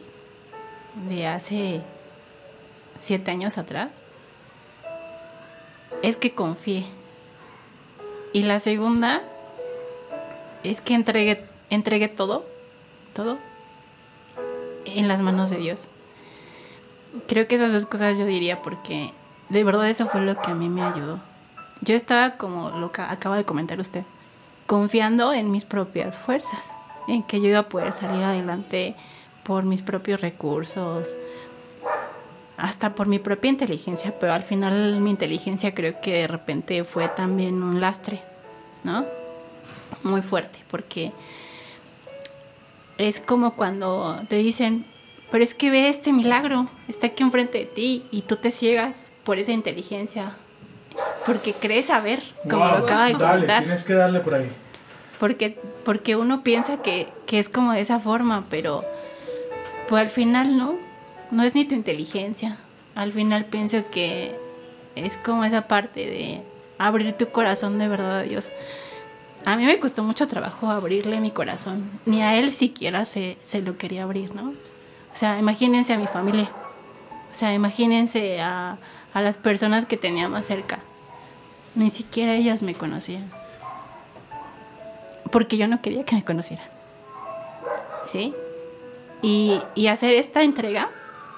de 1.10 1.28
hace 1.28 1.82
siete 2.99 3.32
años 3.32 3.58
atrás 3.58 3.89
es 6.02 6.17
que 6.17 6.34
confíe. 6.34 6.86
Y 8.32 8.43
la 8.43 8.60
segunda 8.60 9.21
es 10.63 10.82
que 10.82 10.93
entregue, 10.93 11.45
entregue 11.69 12.08
todo, 12.08 12.45
todo 13.13 13.38
en 14.86 15.08
las 15.08 15.21
manos 15.21 15.49
de 15.49 15.58
Dios. 15.58 15.89
Creo 17.28 17.47
que 17.47 17.56
esas 17.56 17.73
dos 17.73 17.86
cosas 17.86 18.17
yo 18.17 18.26
diría 18.26 18.62
porque 18.62 19.12
de 19.49 19.63
verdad 19.63 19.89
eso 19.89 20.08
fue 20.08 20.21
lo 20.21 20.41
que 20.41 20.52
a 20.52 20.56
mí 20.56 20.69
me 20.69 20.82
ayudó. 20.82 21.19
Yo 21.82 21.95
estaba 21.95 22.38
como 22.38 22.71
lo 22.71 22.91
que 22.91 23.02
acaba 23.02 23.38
de 23.38 23.45
comentar 23.45 23.80
usted, 23.80 24.04
confiando 24.65 25.34
en 25.34 25.52
mis 25.52 25.65
propias 25.65 26.17
fuerzas, 26.17 26.62
en 27.08 27.23
que 27.23 27.41
yo 27.41 27.49
iba 27.49 27.60
a 27.60 27.69
poder 27.69 27.93
salir 27.93 28.23
adelante 28.23 28.95
por 29.43 29.63
mis 29.63 29.82
propios 29.82 30.21
recursos. 30.21 31.15
hasta 32.56 32.93
por 32.93 33.08
mi 33.08 33.19
propia 33.19 33.49
inteligencia, 33.49 34.13
pero 34.19 34.32
al 34.32 34.43
final 34.43 35.02
mi 35.02 35.10
inteligencia 35.10 35.73
creo 35.73 35.99
que 36.02 36.13
de 36.13 36.28
repente 36.28 36.84
fue 36.84 37.08
también 37.10 37.62
un 37.63 37.82
lastre, 37.82 38.21
¿no? 38.84 39.06
Muy 40.04 40.21
fuerte, 40.21 40.60
porque 40.69 41.12
es 42.97 43.19
como 43.19 43.56
cuando 43.56 44.21
te 44.30 44.36
dicen, 44.38 44.86
pero 45.32 45.43
es 45.43 45.54
que 45.56 45.71
ve 45.71 45.89
este 45.89 46.13
milagro, 46.13 46.67
está 46.88 47.08
aquí 47.08 47.23
enfrente 47.23 47.58
de 47.58 47.65
ti 47.65 48.06
y 48.12 48.21
tú 48.21 48.38
te 48.38 48.52
ciegas 48.52 49.12
por 49.23 49.39
esa 49.39 49.52
inteligencia, 49.52 50.36
porque 51.26 51.54
crees 51.54 51.88
saber, 51.88 52.22
como 52.50 52.66
Wow, 52.66 52.78
lo 52.80 52.86
acaba 52.86 53.06
de 53.06 53.14
dale, 53.14 53.40
contar. 53.40 53.64
tienes 53.64 53.84
que 53.84 53.94
darle 53.94 54.20
por 54.20 54.34
ahí. 54.36 54.50
Porque, 55.20 55.58
porque 55.86 56.16
uno 56.16 56.44
piensa 56.44 56.78
que, 56.82 57.08
que 57.26 57.40
es 57.40 57.50
como 57.50 57.72
de 57.74 57.82
esa 57.82 58.00
forma, 58.00 58.46
pero 58.50 58.84
pues 59.88 60.02
al 60.02 60.10
final 60.10 60.58
no, 60.58 60.76
no 61.32 61.44
es 61.44 61.56
ni 61.56 61.66
tu 61.66 61.76
inteligencia. 61.76 62.58
Al 62.96 63.12
final 63.14 63.46
pienso 63.46 63.90
que 63.92 64.36
es 64.96 65.18
como 65.18 65.46
esa 65.46 65.68
parte 65.68 66.02
de 66.06 66.42
abrir 66.78 67.14
tu 67.14 67.30
corazón 67.30 67.80
de 67.80 67.88
verdad 67.88 68.20
a 68.20 68.24
Dios. 68.24 68.50
A 69.46 69.56
mí 69.56 69.66
me 69.66 69.80
costó 69.80 70.04
mucho 70.04 70.28
trabajo 70.28 70.70
abrirle 70.70 71.20
mi 71.20 71.32
corazón. 71.32 71.90
Ni 72.06 72.22
a 72.22 72.38
él 72.38 72.52
siquiera 72.52 73.06
se, 73.06 73.38
se 73.44 73.62
lo 73.62 73.78
quería 73.78 74.04
abrir, 74.04 74.34
¿no? 74.36 74.50
O 74.50 75.16
sea, 75.16 75.38
imagínense 75.38 75.94
a 75.94 75.98
mi 75.98 76.08
familia. 76.08 76.50
O 77.32 77.36
sea, 77.36 77.54
imagínense 77.54 78.42
a, 78.42 78.78
a 79.14 79.22
las 79.22 79.38
personas 79.38 79.86
que 79.86 79.98
tenía 79.98 80.28
más 80.30 80.46
cerca. 80.46 80.80
Ni 81.76 81.90
siquiera 81.90 82.36
ellas 82.36 82.62
me 82.62 82.74
conocían 82.76 83.30
porque 85.34 85.58
yo 85.58 85.68
no 85.68 85.82
quería 85.82 86.06
que 86.06 86.16
me 86.16 86.24
conocieran. 86.24 86.66
¿Sí? 88.06 88.36
Y, 89.24 89.60
y 89.74 89.88
hacer 89.88 90.14
esta 90.14 90.44
entrega 90.44 90.90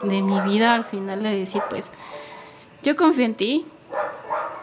de 0.03 0.21
mi 0.21 0.39
vida 0.41 0.75
al 0.75 0.83
final 0.83 1.23
de 1.23 1.37
decir, 1.37 1.61
pues, 1.69 1.91
yo 2.83 2.97
confío 2.97 3.23
en 3.23 3.35
ti, 3.35 3.65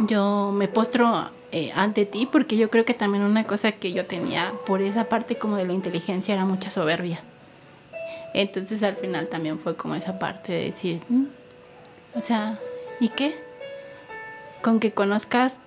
yo 0.00 0.52
me 0.52 0.68
postro 0.68 1.30
eh, 1.50 1.72
ante 1.74 2.04
ti, 2.04 2.28
porque 2.30 2.58
yo 2.58 2.68
creo 2.68 2.84
que 2.84 2.92
también 2.92 3.24
una 3.24 3.44
cosa 3.44 3.72
que 3.72 3.92
yo 3.92 4.04
tenía 4.04 4.52
por 4.66 4.82
esa 4.82 5.04
parte 5.04 5.36
como 5.36 5.56
de 5.56 5.64
la 5.64 5.72
inteligencia 5.72 6.34
era 6.34 6.44
mucha 6.44 6.68
soberbia. 6.68 7.20
Entonces 8.34 8.82
al 8.82 8.96
final 8.96 9.28
también 9.28 9.58
fue 9.58 9.76
como 9.76 9.94
esa 9.94 10.18
parte 10.18 10.52
de 10.52 10.64
decir, 10.64 11.00
"Mm, 11.08 11.24
o 12.16 12.20
sea, 12.20 12.58
¿y 13.00 13.08
qué? 13.08 13.34
Con 14.62 14.80
que 14.80 14.92
conozcas 14.92 15.60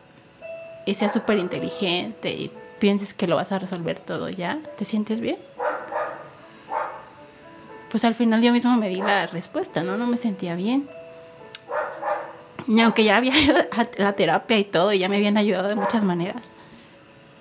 y 0.85 0.93
seas 0.93 1.13
súper 1.13 1.37
inteligente 1.37 2.31
y 2.31 2.51
pienses 2.79 3.13
que 3.13 3.27
lo 3.27 3.35
vas 3.35 3.51
a 3.51 3.59
resolver 3.59 3.99
todo 3.99 4.29
ya, 4.29 4.59
¿te 4.77 4.85
sientes 4.85 5.19
bien? 5.19 5.37
Pues 7.89 8.03
al 8.05 8.15
final 8.15 8.41
yo 8.41 8.51
mismo 8.51 8.75
me 8.75 8.89
di 8.89 8.97
la 8.97 9.27
respuesta, 9.27 9.83
¿no? 9.83 9.97
No 9.97 10.05
me 10.05 10.17
sentía 10.17 10.55
bien. 10.55 10.87
Y 12.67 12.79
aunque 12.81 13.03
ya 13.03 13.17
había 13.17 13.33
la 13.97 14.13
terapia 14.13 14.57
y 14.57 14.63
todo, 14.63 14.91
y 14.91 14.99
ya 14.99 15.09
me 15.09 15.17
habían 15.17 15.37
ayudado 15.37 15.67
de 15.67 15.75
muchas 15.75 16.03
maneras, 16.03 16.53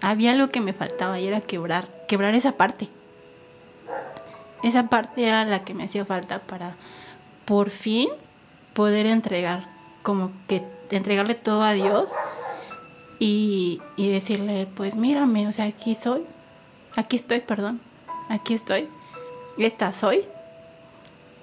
había 0.01 0.33
algo 0.33 0.51
que 0.51 0.61
me 0.61 0.73
faltaba 0.73 1.19
y 1.19 1.27
era 1.27 1.41
quebrar, 1.41 1.89
quebrar 2.09 2.35
esa 2.35 2.53
parte. 2.53 2.89
Esa 4.63 4.89
parte 4.89 5.27
era 5.27 5.45
la 5.45 5.65
que 5.65 5.75
me 5.75 5.85
hacía 5.85 6.05
falta 6.05 6.39
para 6.39 6.77
por 7.45 7.71
fin 7.71 8.09
poder 8.75 9.07
entregar, 9.07 9.67
como 10.03 10.31
que 10.47 10.63
entregarle 10.91 11.35
todo 11.35 11.63
a 11.63 11.73
Dios 11.73 12.13
y, 13.19 13.81
y 13.97 14.11
decirle, 14.11 14.67
pues 14.77 14.97
mírame, 14.97 15.49
o 15.49 15.53
sea, 15.53 15.67
aquí 15.67 15.95
soy, 15.95 16.23
aquí 16.97 17.17
estoy, 17.17 17.41
perdón, 17.41 17.81
aquí 18.29 18.55
estoy, 18.55 18.89
esta 19.59 19.93
soy. 19.93 20.25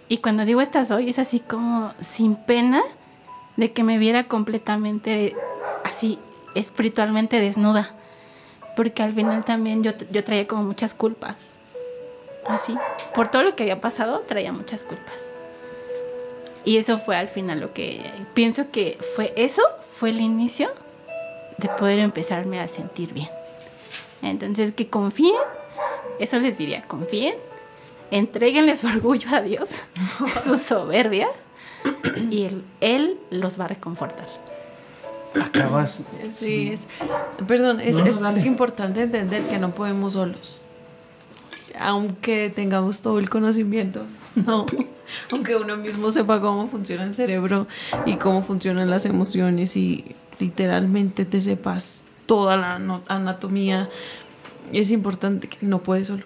Y 0.07 0.17
cuando 0.17 0.45
digo 0.45 0.61
esta 0.61 0.83
soy, 0.83 1.09
es 1.09 1.19
así 1.19 1.39
como 1.39 1.93
sin 2.01 2.35
pena 2.35 2.83
de 3.55 3.71
que 3.71 3.83
me 3.83 3.97
viera 3.97 4.25
completamente 4.25 5.35
así 5.83 6.19
espiritualmente 6.55 7.39
desnuda. 7.39 7.93
Porque 8.75 9.03
al 9.03 9.13
final 9.13 9.45
también 9.45 9.83
yo, 9.83 9.91
yo 10.11 10.23
traía 10.23 10.47
como 10.47 10.63
muchas 10.63 10.93
culpas. 10.93 11.55
Así. 12.47 12.75
Por 13.13 13.29
todo 13.29 13.43
lo 13.43 13.55
que 13.55 13.63
había 13.63 13.79
pasado, 13.79 14.19
traía 14.27 14.51
muchas 14.51 14.83
culpas. 14.83 15.30
Y 16.65 16.77
eso 16.77 16.97
fue 16.99 17.15
al 17.15 17.27
final 17.27 17.59
lo 17.59 17.73
que 17.73 18.01
pienso 18.33 18.69
que 18.71 18.97
fue 19.15 19.33
eso, 19.35 19.61
fue 19.81 20.09
el 20.11 20.21
inicio 20.21 20.69
de 21.57 21.67
poder 21.69 21.99
empezarme 21.99 22.59
a 22.59 22.67
sentir 22.67 23.13
bien. 23.13 23.29
Entonces, 24.21 24.71
que 24.73 24.87
confíen, 24.87 25.35
eso 26.19 26.37
les 26.39 26.57
diría, 26.57 26.83
confíen, 26.87 27.33
entreguenle 28.11 28.75
su 28.75 28.87
orgullo 28.95 29.29
a 29.35 29.41
Dios, 29.41 29.69
su 30.43 30.57
soberbia, 30.57 31.27
y 32.29 32.43
él, 32.43 32.63
él 32.79 33.17
los 33.31 33.59
va 33.59 33.65
a 33.65 33.69
reconfortar. 33.69 34.27
Acabas. 35.41 36.01
Sí, 36.31 36.71
es. 36.73 36.87
Perdón, 37.47 37.79
es, 37.79 37.95
No, 37.97 38.03
no, 38.03 38.09
es- 38.09 38.19
dale. 38.19 38.37
es 38.37 38.45
importante 38.45 39.01
entender 39.01 39.41
que 39.43 39.57
no 39.57 39.71
podemos 39.71 40.13
solos. 40.13 40.60
Aunque 41.79 42.51
tengamos 42.53 43.01
todo 43.01 43.19
el 43.19 43.29
conocimiento, 43.29 44.03
no. 44.35 44.65
Aunque 45.31 45.55
uno 45.55 45.77
mismo 45.77 46.11
sepa 46.11 46.39
cómo 46.39 46.67
funciona 46.69 47.03
el 47.03 47.15
cerebro 47.15 47.67
y 48.05 48.15
cómo 48.15 48.43
funcionan 48.43 48.89
las 48.89 49.05
emociones 49.05 49.75
y 49.75 50.15
literalmente 50.39 51.25
te 51.25 51.41
sepas 51.41 52.03
toda 52.25 52.55
la 52.55 53.01
anatomía, 53.07 53.89
es 54.71 54.91
importante 54.91 55.49
que 55.49 55.57
no 55.61 55.83
puedes 55.83 56.07
solo. 56.07 56.23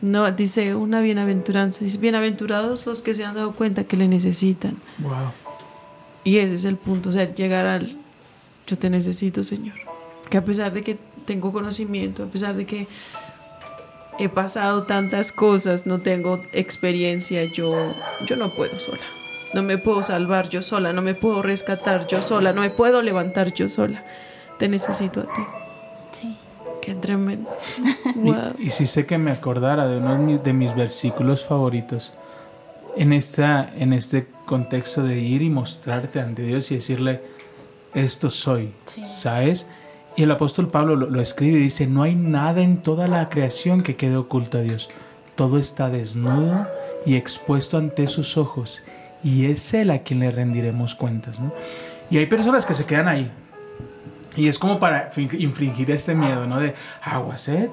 No, 0.00 0.30
dice 0.32 0.74
una 0.74 1.02
bienaventuranza, 1.02 1.84
dice 1.84 1.98
bienaventurados 1.98 2.86
los 2.86 3.02
que 3.02 3.12
se 3.12 3.24
han 3.24 3.34
dado 3.34 3.52
cuenta 3.52 3.84
que 3.84 3.98
le 3.98 4.08
necesitan. 4.08 4.78
Wow. 4.98 5.32
Y 6.24 6.38
ese 6.38 6.54
es 6.54 6.64
el 6.64 6.76
punto, 6.76 7.10
o 7.10 7.12
sea, 7.12 7.34
llegar 7.34 7.66
al 7.66 7.96
yo 8.70 8.78
te 8.78 8.88
necesito, 8.88 9.42
Señor. 9.42 9.74
Que 10.30 10.36
a 10.38 10.44
pesar 10.44 10.72
de 10.72 10.82
que 10.82 10.96
tengo 11.26 11.52
conocimiento, 11.52 12.22
a 12.22 12.26
pesar 12.26 12.54
de 12.54 12.66
que 12.66 12.86
he 14.20 14.28
pasado 14.28 14.82
tantas 14.84 15.32
cosas, 15.32 15.86
no 15.86 15.98
tengo 16.00 16.42
experiencia, 16.52 17.44
yo 17.44 17.94
yo 18.26 18.36
no 18.36 18.50
puedo 18.54 18.78
sola. 18.78 19.02
No 19.54 19.62
me 19.62 19.78
puedo 19.78 20.02
salvar 20.02 20.48
yo 20.48 20.62
sola, 20.62 20.92
no 20.92 21.02
me 21.02 21.14
puedo 21.14 21.42
rescatar 21.42 22.06
yo 22.06 22.22
sola, 22.22 22.52
no 22.52 22.60
me 22.60 22.70
puedo 22.70 23.02
levantar 23.02 23.52
yo 23.52 23.68
sola. 23.68 24.04
Te 24.58 24.68
necesito 24.68 25.20
a 25.20 25.32
ti. 25.32 25.42
Sí. 26.12 26.36
Qué 26.82 26.94
tremendo. 26.94 27.50
Y- 28.14 28.18
Wow. 28.30 28.54
Hiciste 28.58 29.06
que 29.06 29.18
me 29.18 29.30
acordara 29.32 29.86
de 29.88 29.96
uno 29.98 30.12
de 30.12 30.18
mis, 30.18 30.42
de 30.44 30.52
mis 30.52 30.74
versículos 30.74 31.44
favoritos. 31.44 32.12
En, 32.96 33.12
esta, 33.12 33.70
en 33.76 33.92
este 33.92 34.26
contexto 34.46 35.02
de 35.02 35.18
ir 35.20 35.42
y 35.42 35.50
mostrarte 35.50 36.20
ante 36.20 36.42
Dios 36.42 36.70
y 36.70 36.74
decirle, 36.76 37.20
esto 37.94 38.30
soy, 38.30 38.72
Sí. 38.86 39.02
¿sabes? 39.04 39.66
Y 40.16 40.24
el 40.24 40.30
apóstol 40.30 40.68
Pablo 40.68 40.96
lo, 40.96 41.08
lo 41.08 41.20
escribe 41.20 41.58
y 41.58 41.62
dice, 41.62 41.86
no 41.86 42.02
hay 42.02 42.14
nada 42.14 42.62
en 42.62 42.78
toda 42.78 43.06
la 43.08 43.28
creación 43.28 43.82
que 43.82 43.96
quede 43.96 44.16
oculto 44.16 44.58
a 44.58 44.62
Dios. 44.62 44.88
Todo 45.36 45.58
está 45.58 45.88
desnudo 45.88 46.66
y 47.06 47.14
expuesto 47.16 47.78
ante 47.78 48.06
sus 48.08 48.36
ojos. 48.36 48.82
Y 49.22 49.46
es 49.46 49.72
Él 49.74 49.90
a 49.90 50.00
quien 50.00 50.20
le 50.20 50.30
rendiremos 50.30 50.94
cuentas. 50.94 51.40
¿no? 51.40 51.52
Y 52.10 52.18
hay 52.18 52.26
personas 52.26 52.66
que 52.66 52.74
se 52.74 52.84
quedan 52.86 53.08
ahí. 53.08 53.30
Y 54.36 54.48
es 54.48 54.58
como 54.58 54.78
para 54.78 55.10
infringir 55.16 55.90
este 55.90 56.14
miedo, 56.14 56.46
¿no? 56.46 56.60
De 56.60 56.74
aguas, 57.02 57.48
¿eh? 57.48 57.68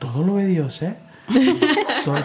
Todo 0.00 0.24
lo 0.24 0.34
ve 0.34 0.46
Dios, 0.46 0.82
¿eh? 0.82 0.94
Todo- 2.04 2.16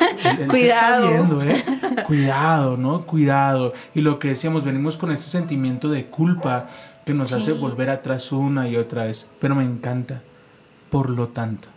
Cuidado. 0.50 1.08
Viendo, 1.08 1.44
¿eh? 1.44 1.64
Cuidado, 2.08 2.78
¿no? 2.78 3.02
Cuidado. 3.06 3.74
Y 3.94 4.02
lo 4.02 4.18
que 4.18 4.30
decíamos, 4.30 4.64
venimos 4.64 4.98
con 4.98 5.12
este 5.12 5.26
sentimiento 5.26 5.88
de 5.90 6.06
culpa 6.08 6.68
que 7.10 7.16
nos 7.16 7.32
hace 7.32 7.54
volver 7.54 7.90
atrás 7.90 8.32
una 8.32 8.68
y 8.68 8.78
otra 8.78 9.06
vez. 9.06 9.26
Pero 9.42 9.56
me 9.56 9.64
encanta. 9.64 10.22
Por 10.92 11.10
lo 11.10 11.30
tanto. 11.30 11.68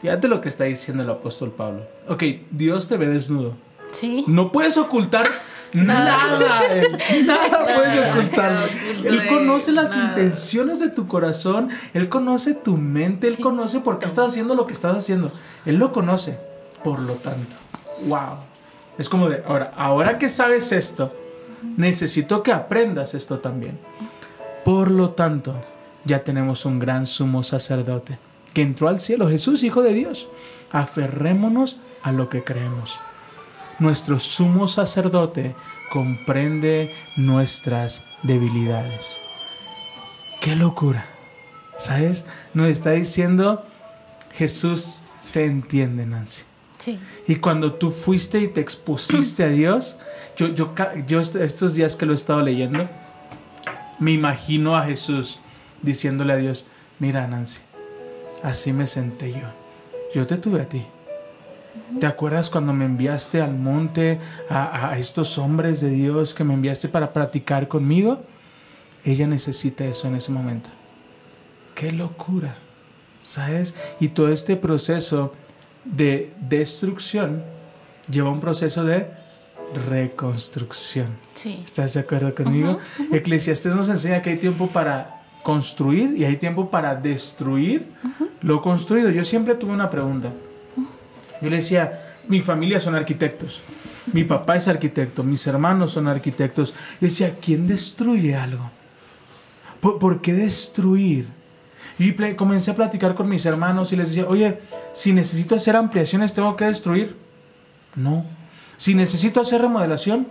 Fíjate 0.00 0.28
lo 0.28 0.40
que 0.40 0.48
está 0.48 0.64
diciendo 0.64 1.02
el 1.02 1.10
apóstol 1.10 1.50
Pablo. 1.50 1.82
Ok, 2.08 2.22
Dios 2.50 2.88
te 2.88 2.96
ve 2.96 3.06
desnudo. 3.06 3.54
Sí. 3.90 4.24
No 4.26 4.50
puedes 4.50 4.78
ocultar 4.78 5.26
nada. 5.74 6.64
él. 6.72 6.96
Nada 7.26 7.64
puedes 7.66 8.10
ocultar. 8.10 8.52
Él 9.04 9.26
conoce 9.28 9.72
las 9.72 9.94
Nada. 9.94 10.08
intenciones 10.08 10.80
de 10.80 10.88
tu 10.88 11.06
corazón. 11.06 11.68
Él 11.92 12.08
conoce 12.08 12.54
tu 12.54 12.78
mente. 12.78 13.28
Él 13.28 13.38
conoce 13.38 13.80
por 13.80 13.98
qué 13.98 14.06
estás 14.06 14.28
haciendo 14.28 14.54
lo 14.54 14.64
que 14.66 14.72
estás 14.72 14.96
haciendo. 14.96 15.32
Él 15.66 15.76
lo 15.76 15.92
conoce. 15.92 16.38
Por 16.82 16.98
lo 17.00 17.12
tanto, 17.14 17.54
wow. 18.06 18.38
Es 18.96 19.10
como 19.10 19.28
de, 19.28 19.42
ahora, 19.46 19.72
ahora 19.76 20.18
que 20.18 20.28
sabes 20.30 20.70
esto, 20.72 21.12
necesito 21.76 22.42
que 22.42 22.52
aprendas 22.52 23.14
esto 23.14 23.38
también. 23.38 23.78
Por 24.64 24.90
lo 24.90 25.10
tanto, 25.10 25.54
ya 26.04 26.24
tenemos 26.24 26.64
un 26.64 26.78
gran 26.78 27.06
sumo 27.06 27.42
sacerdote 27.42 28.18
que 28.52 28.62
entró 28.62 28.88
al 28.88 29.00
cielo, 29.00 29.28
Jesús, 29.28 29.62
Hijo 29.62 29.82
de 29.82 29.92
Dios. 29.94 30.28
Aferrémonos 30.70 31.76
a 32.02 32.12
lo 32.12 32.28
que 32.28 32.44
creemos. 32.44 32.96
Nuestro 33.78 34.18
sumo 34.20 34.68
sacerdote 34.68 35.54
comprende 35.92 36.94
nuestras 37.16 38.04
debilidades. 38.22 39.16
¡Qué 40.40 40.54
locura! 40.56 41.06
¿Sabes? 41.78 42.24
Nos 42.54 42.68
está 42.68 42.92
diciendo, 42.92 43.64
Jesús 44.32 45.02
te 45.32 45.44
entiende, 45.46 46.06
Nancy. 46.06 46.42
Sí. 46.78 46.98
Y 47.26 47.36
cuando 47.36 47.74
tú 47.74 47.90
fuiste 47.90 48.38
y 48.40 48.48
te 48.48 48.60
expusiste 48.60 49.42
a 49.42 49.48
Dios, 49.48 49.96
yo, 50.36 50.48
yo, 50.48 50.72
yo 51.06 51.20
est- 51.20 51.34
estos 51.36 51.74
días 51.74 51.96
que 51.96 52.06
lo 52.06 52.12
he 52.12 52.16
estado 52.16 52.42
leyendo, 52.42 52.88
me 53.98 54.12
imagino 54.12 54.76
a 54.76 54.84
Jesús 54.84 55.38
diciéndole 55.82 56.32
a 56.32 56.36
Dios, 56.36 56.66
mira 56.98 57.26
Nancy, 57.26 57.60
así 58.42 58.72
me 58.72 58.86
senté 58.86 59.32
yo. 59.32 59.48
Yo 60.14 60.26
te 60.26 60.36
tuve 60.36 60.62
a 60.62 60.68
ti. 60.68 60.84
¿Te 62.00 62.06
acuerdas 62.06 62.50
cuando 62.50 62.72
me 62.72 62.84
enviaste 62.84 63.40
al 63.40 63.54
monte 63.54 64.20
a, 64.48 64.90
a 64.90 64.98
estos 64.98 65.38
hombres 65.38 65.80
de 65.80 65.90
Dios 65.90 66.34
que 66.34 66.44
me 66.44 66.54
enviaste 66.54 66.88
para 66.88 67.12
practicar 67.12 67.68
conmigo? 67.68 68.22
Ella 69.04 69.26
necesita 69.26 69.84
eso 69.84 70.08
en 70.08 70.16
ese 70.16 70.32
momento. 70.32 70.70
¡Qué 71.74 71.92
locura! 71.92 72.56
¿Sabes? 73.22 73.74
Y 74.00 74.08
todo 74.08 74.28
este 74.28 74.56
proceso 74.56 75.34
de 75.84 76.32
destrucción 76.40 77.42
lleva 78.08 78.30
un 78.30 78.40
proceso 78.40 78.84
de 78.84 79.08
reconstrucción. 79.88 81.08
Sí. 81.34 81.62
¿Estás 81.64 81.94
de 81.94 82.00
acuerdo 82.00 82.34
conmigo? 82.34 82.78
Eclesiastes 83.12 83.74
nos 83.74 83.88
enseña 83.88 84.22
que 84.22 84.30
hay 84.30 84.38
tiempo 84.38 84.68
para 84.68 85.22
construir 85.42 86.16
y 86.16 86.24
hay 86.24 86.36
tiempo 86.36 86.70
para 86.70 86.94
destruir 86.96 87.86
lo 88.40 88.62
construido. 88.62 89.10
Yo 89.10 89.24
siempre 89.24 89.54
tuve 89.54 89.72
una 89.72 89.90
pregunta. 89.90 90.30
Yo 91.40 91.50
le 91.50 91.56
decía, 91.56 92.16
mi 92.28 92.40
familia 92.40 92.80
son 92.80 92.94
arquitectos, 92.94 93.60
mi 94.12 94.24
papá 94.24 94.56
es 94.56 94.66
arquitecto, 94.68 95.22
mis 95.22 95.46
hermanos 95.46 95.92
son 95.92 96.08
arquitectos. 96.08 96.72
Yo 97.00 97.08
decía, 97.08 97.36
¿quién 97.40 97.66
destruye 97.66 98.34
algo? 98.34 98.70
¿Por, 99.80 99.98
por 99.98 100.20
qué 100.20 100.32
destruir? 100.32 101.26
Y 101.98 102.12
comencé 102.34 102.70
a 102.72 102.74
platicar 102.74 103.14
con 103.14 103.28
mis 103.28 103.46
hermanos 103.46 103.92
y 103.92 103.96
les 103.96 104.08
decía, 104.08 104.26
oye, 104.26 104.58
si 104.92 105.12
necesito 105.12 105.54
hacer 105.54 105.76
ampliaciones, 105.76 106.32
¿tengo 106.34 106.56
que 106.56 106.64
destruir? 106.64 107.16
No. 107.94 108.24
Si 108.76 108.94
necesito 108.94 109.40
hacer 109.40 109.60
remodelación, 109.60 110.26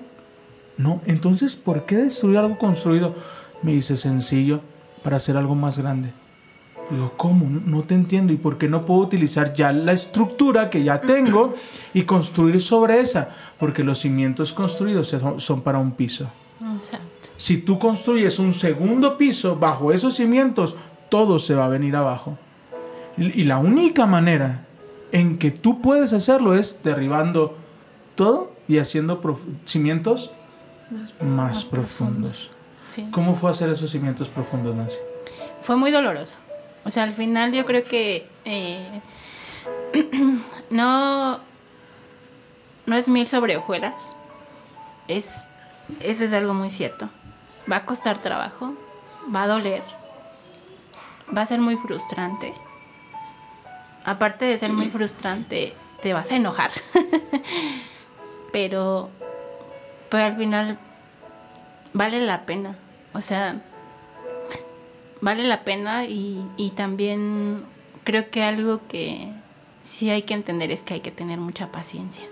no. 0.78 1.02
Entonces, 1.06 1.56
¿por 1.56 1.86
qué 1.86 1.98
destruir 1.98 2.38
algo 2.38 2.58
construido? 2.58 3.16
Me 3.62 3.74
dice 3.74 3.98
sencillo, 3.98 4.62
para 5.04 5.18
hacer 5.18 5.38
algo 5.38 5.56
más 5.56 5.78
grande. 5.78 6.12
Digo, 6.90 7.14
¿cómo? 7.16 7.50
No, 7.50 7.84
te 7.84 7.96
entiendo. 7.96 8.34
¿Y 8.34 8.38
por 8.38 8.58
qué 8.58 8.68
no 8.68 8.86
puedo 8.86 9.02
utilizar 9.02 9.54
ya 9.54 9.72
la 9.72 9.94
estructura 9.94 10.70
que 10.70 10.84
ya 10.84 11.00
tengo 11.00 11.54
y 11.94 12.04
construir 12.04 12.62
sobre 12.62 13.00
esa? 13.00 13.30
Porque 13.58 13.84
los 13.84 14.00
cimientos 14.00 14.52
construidos 14.52 15.08
son, 15.08 15.40
son 15.40 15.62
para 15.62 15.80
un 15.80 15.94
piso. 15.94 16.30
Exacto. 16.76 17.30
Si 17.38 17.58
tú 17.58 17.80
construyes 17.80 18.40
un 18.40 18.54
segundo 18.54 19.18
piso 19.18 19.56
bajo 19.56 19.92
esos 19.92 20.16
cimientos, 20.16 20.76
todo 21.10 21.40
se 21.40 21.56
va 21.56 21.66
a 21.66 21.70
venir 21.70 21.96
abajo. 21.96 22.38
Y 23.18 23.44
la 23.44 23.60
única 23.60 24.06
manera 24.06 24.66
en 25.12 25.38
que 25.38 25.52
tú 25.52 25.82
puedes 25.82 26.14
hacerlo 26.14 26.56
es 26.56 26.80
derribando 26.84 27.58
todo 28.16 28.52
y 28.68 28.80
haciendo 28.80 29.22
cimientos 29.66 30.32
más, 31.22 31.64
profundos. 31.64 32.50
Sí. 32.88 33.08
¿Cómo 33.12 33.36
fue 33.36 33.50
hacer 33.50 33.70
esos 33.70 33.90
cimientos 33.92 34.30
profundos, 34.30 34.76
Nancy? 34.76 35.00
Fue 35.62 35.76
muy 35.76 35.92
doloroso. 35.92 36.38
O 36.86 36.92
sea, 36.92 37.04
al 37.04 37.14
final 37.14 37.54
yo 37.54 37.66
creo 37.66 37.84
que 37.84 38.28
eh, 38.46 39.02
no, 40.70 41.40
no 42.86 42.96
es 42.96 43.08
mil 43.08 43.28
sobre 43.28 43.58
hojuelas. 43.58 44.16
Es, 45.08 45.32
eso 46.02 46.24
es 46.24 46.34
algo 46.34 46.54
muy 46.54 46.72
cierto. 46.72 47.10
Va 47.72 47.78
a 47.78 47.86
costar 47.86 48.22
trabajo, 48.22 48.74
va 49.34 49.44
a 49.44 49.48
doler, 49.48 49.84
va 51.36 51.42
a 51.42 51.46
ser 51.46 51.60
muy 51.60 51.78
frustrante. 51.78 52.54
Aparte 54.06 54.46
de 54.46 54.60
ser 54.60 54.72
muy 54.72 54.90
frustrante, 54.90 55.74
te 56.02 56.14
vas 56.14 56.30
a 56.32 56.36
enojar. 56.36 56.72
pero, 58.54 59.10
pero 60.10 60.24
al 60.24 60.38
final 60.38 60.78
vale 61.92 62.22
la 62.22 62.46
pena. 62.46 62.78
O 63.14 63.20
sea, 63.20 63.62
vale 65.20 65.44
la 65.44 65.64
pena 65.66 66.06
y, 66.06 66.42
y 66.56 66.70
también 66.70 67.66
creo 68.06 68.30
que 68.30 68.44
algo 68.44 68.80
que 68.88 69.28
sí 69.82 70.10
hay 70.10 70.22
que 70.22 70.36
entender 70.36 70.72
es 70.72 70.84
que 70.84 70.94
hay 70.94 71.00
que 71.02 71.12
tener 71.12 71.40
mucha 71.40 71.72
paciencia. 71.72 72.24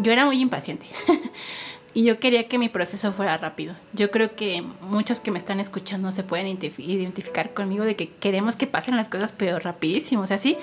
Yo 0.00 0.12
era 0.12 0.24
muy 0.24 0.40
impaciente 0.40 0.86
y 1.94 2.02
yo 2.02 2.18
quería 2.18 2.48
que 2.48 2.58
mi 2.58 2.68
proceso 2.68 3.12
fuera 3.12 3.36
rápido. 3.38 3.76
Yo 3.92 4.10
creo 4.10 4.34
que 4.34 4.62
muchos 4.80 5.20
que 5.20 5.30
me 5.30 5.38
están 5.38 5.60
escuchando 5.60 6.10
se 6.10 6.24
pueden 6.24 6.48
identif- 6.48 6.78
identificar 6.78 7.54
conmigo 7.54 7.84
de 7.84 7.94
que 7.94 8.08
queremos 8.08 8.56
que 8.56 8.66
pasen 8.66 8.96
las 8.96 9.08
cosas 9.08 9.32
pero 9.32 9.60
rapidísimo. 9.60 10.22
O 10.22 10.26
sea, 10.26 10.38
sí 10.38 10.58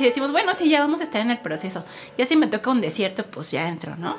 decimos, 0.00 0.32
bueno, 0.32 0.52
sí, 0.54 0.68
ya 0.68 0.80
vamos 0.80 1.00
a 1.00 1.04
estar 1.04 1.20
en 1.20 1.30
el 1.30 1.38
proceso. 1.38 1.84
Ya 2.18 2.26
si 2.26 2.34
me 2.34 2.48
toca 2.48 2.70
un 2.70 2.80
desierto, 2.80 3.24
pues 3.24 3.52
ya 3.52 3.68
entro, 3.68 3.94
¿no? 3.96 4.16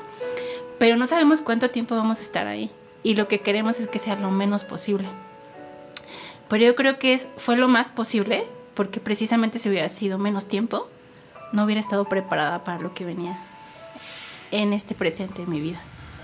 Pero 0.78 0.96
no 0.96 1.06
sabemos 1.08 1.42
cuánto 1.42 1.70
tiempo 1.72 1.96
vamos 1.96 2.20
a 2.20 2.22
estar 2.22 2.48
ahí. 2.48 2.72
Y 3.04 3.16
lo 3.16 3.28
que 3.28 3.42
queremos 3.42 3.80
es 3.82 3.88
que 3.88 4.00
sea 4.00 4.16
lo 4.16 4.32
menos 4.32 4.64
posible. 4.64 5.08
Pero 6.48 6.64
yo 6.66 6.76
creo 6.76 7.00
que 7.00 7.14
es, 7.14 7.28
fue 7.38 7.58
lo 7.58 7.68
más 7.68 7.92
posible, 7.92 8.48
porque 8.76 9.02
precisamente 9.02 9.60
si 9.60 9.68
hubiera 9.68 9.90
sido 9.90 10.18
menos 10.18 10.48
tiempo, 10.48 10.88
no 11.52 11.66
hubiera 11.66 11.82
estado 11.82 12.06
preparada 12.06 12.64
para 12.64 12.80
lo 12.80 12.94
que 12.94 13.04
venía 13.04 13.38
en 14.52 14.72
este 14.72 14.96
presente 14.96 15.42
en 15.42 15.50
mi 15.50 15.60
vida. 15.60 15.82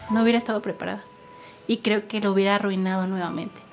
No 0.10 0.24
hubiera 0.24 0.38
estado 0.38 0.62
preparada. 0.62 1.04
Y 1.68 1.78
creo 1.78 2.08
que 2.08 2.22
lo 2.22 2.32
hubiera 2.32 2.56
arruinado 2.56 3.08
nuevamente. 3.08 3.66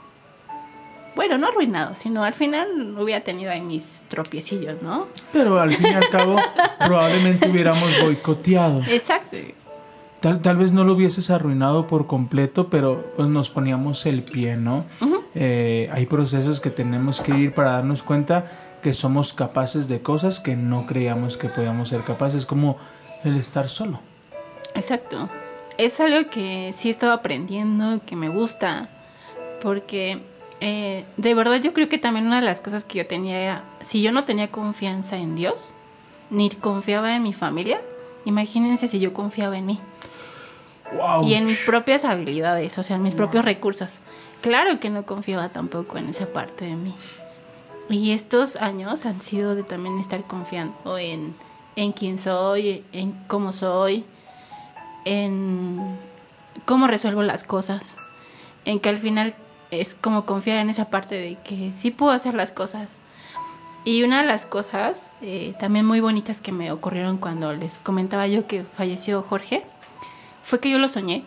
Bueno, 1.14 1.36
no 1.36 1.48
arruinado, 1.48 1.94
sino 1.94 2.24
al 2.24 2.32
final 2.32 2.96
hubiera 2.98 3.22
tenido 3.22 3.50
ahí 3.50 3.60
mis 3.60 4.02
tropiecillos, 4.08 4.82
¿no? 4.82 5.08
Pero 5.32 5.60
al 5.60 5.74
fin 5.74 5.88
y 5.92 5.94
al 5.94 6.08
cabo, 6.08 6.36
probablemente 6.78 7.50
hubiéramos 7.50 8.00
boicoteado. 8.00 8.82
Exacto. 8.88 9.36
Tal, 10.20 10.40
tal 10.40 10.56
vez 10.56 10.72
no 10.72 10.84
lo 10.84 10.94
hubieses 10.94 11.30
arruinado 11.30 11.86
por 11.86 12.06
completo, 12.06 12.68
pero 12.70 13.12
pues 13.16 13.28
nos 13.28 13.50
poníamos 13.50 14.06
el 14.06 14.22
pie, 14.22 14.56
¿no? 14.56 14.84
Eh, 15.34 15.90
hay 15.92 16.06
procesos 16.06 16.60
que 16.60 16.70
tenemos 16.70 17.20
que 17.20 17.36
ir 17.36 17.52
para 17.52 17.72
darnos 17.72 18.02
cuenta 18.02 18.78
que 18.82 18.92
somos 18.92 19.32
capaces 19.32 19.88
de 19.88 20.00
cosas 20.00 20.40
que 20.40 20.56
no 20.56 20.86
creíamos 20.86 21.36
que 21.36 21.48
podíamos 21.48 21.88
ser 21.88 22.02
capaces, 22.02 22.46
como 22.46 22.78
el 23.24 23.36
estar 23.36 23.68
solo. 23.68 24.00
Exacto. 24.74 25.28
Es 25.78 26.00
algo 26.00 26.28
que 26.30 26.72
sí 26.76 26.88
he 26.88 26.90
estado 26.90 27.12
aprendiendo, 27.12 28.00
que 28.04 28.16
me 28.16 28.28
gusta, 28.28 28.88
porque 29.62 30.20
eh, 30.60 31.04
de 31.16 31.34
verdad 31.34 31.60
yo 31.60 31.72
creo 31.72 31.88
que 31.88 31.98
también 31.98 32.26
una 32.26 32.36
de 32.36 32.46
las 32.46 32.60
cosas 32.60 32.84
que 32.84 32.98
yo 32.98 33.06
tenía 33.06 33.38
era, 33.38 33.64
si 33.80 34.02
yo 34.02 34.12
no 34.12 34.24
tenía 34.24 34.48
confianza 34.48 35.16
en 35.16 35.34
Dios, 35.34 35.70
ni 36.30 36.50
confiaba 36.50 37.16
en 37.16 37.22
mi 37.22 37.32
familia, 37.32 37.80
imagínense 38.24 38.86
si 38.86 39.00
yo 39.00 39.12
confiaba 39.12 39.58
en 39.58 39.66
mí 39.66 39.80
¡Wow! 40.96 41.26
y 41.26 41.34
en 41.34 41.46
mis 41.46 41.60
propias 41.60 42.04
habilidades, 42.04 42.78
o 42.78 42.82
sea, 42.82 42.96
en 42.96 43.02
mis 43.02 43.14
propios 43.14 43.44
recursos. 43.44 43.98
Claro 44.40 44.78
que 44.78 44.90
no 44.90 45.04
confiaba 45.04 45.48
tampoco 45.48 45.98
en 45.98 46.08
esa 46.08 46.26
parte 46.26 46.66
de 46.66 46.74
mí. 46.74 46.94
Y 47.88 48.12
estos 48.12 48.56
años 48.56 49.04
han 49.06 49.20
sido 49.20 49.54
de 49.54 49.62
también 49.62 49.98
estar 49.98 50.22
confiando 50.24 50.98
en, 50.98 51.34
en 51.76 51.92
quién 51.92 52.18
soy, 52.18 52.84
en 52.92 53.12
cómo 53.26 53.52
soy, 53.52 54.04
en 55.04 55.98
cómo 56.64 56.86
resuelvo 56.86 57.22
las 57.22 57.44
cosas, 57.44 57.96
en 58.64 58.80
que 58.80 58.88
al 58.88 58.98
final 58.98 59.34
es 59.70 59.94
como 59.94 60.26
confiar 60.26 60.58
en 60.58 60.70
esa 60.70 60.90
parte 60.90 61.14
de 61.14 61.36
que 61.42 61.72
sí 61.72 61.90
puedo 61.90 62.12
hacer 62.12 62.34
las 62.34 62.52
cosas. 62.52 63.00
Y 63.84 64.04
una 64.04 64.20
de 64.20 64.28
las 64.28 64.46
cosas 64.46 65.12
eh, 65.22 65.54
también 65.58 65.84
muy 65.84 66.00
bonitas 66.00 66.40
que 66.40 66.52
me 66.52 66.70
ocurrieron 66.70 67.16
cuando 67.18 67.52
les 67.52 67.78
comentaba 67.78 68.28
yo 68.28 68.46
que 68.46 68.62
falleció 68.62 69.22
Jorge, 69.22 69.64
fue 70.42 70.60
que 70.60 70.70
yo 70.70 70.78
lo 70.78 70.88
soñé. 70.88 71.24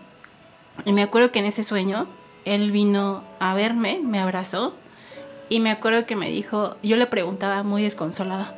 Y 0.85 0.93
me 0.93 1.03
acuerdo 1.03 1.31
que 1.31 1.39
en 1.39 1.45
ese 1.45 1.63
sueño 1.63 2.07
él 2.45 2.71
vino 2.71 3.23
a 3.39 3.55
verme, 3.55 3.99
me 4.01 4.19
abrazó 4.19 4.73
y 5.49 5.59
me 5.59 5.71
acuerdo 5.71 6.05
que 6.05 6.15
me 6.15 6.29
dijo, 6.29 6.75
yo 6.81 6.95
le 6.97 7.07
preguntaba 7.07 7.63
muy 7.63 7.83
desconsolada, 7.83 8.55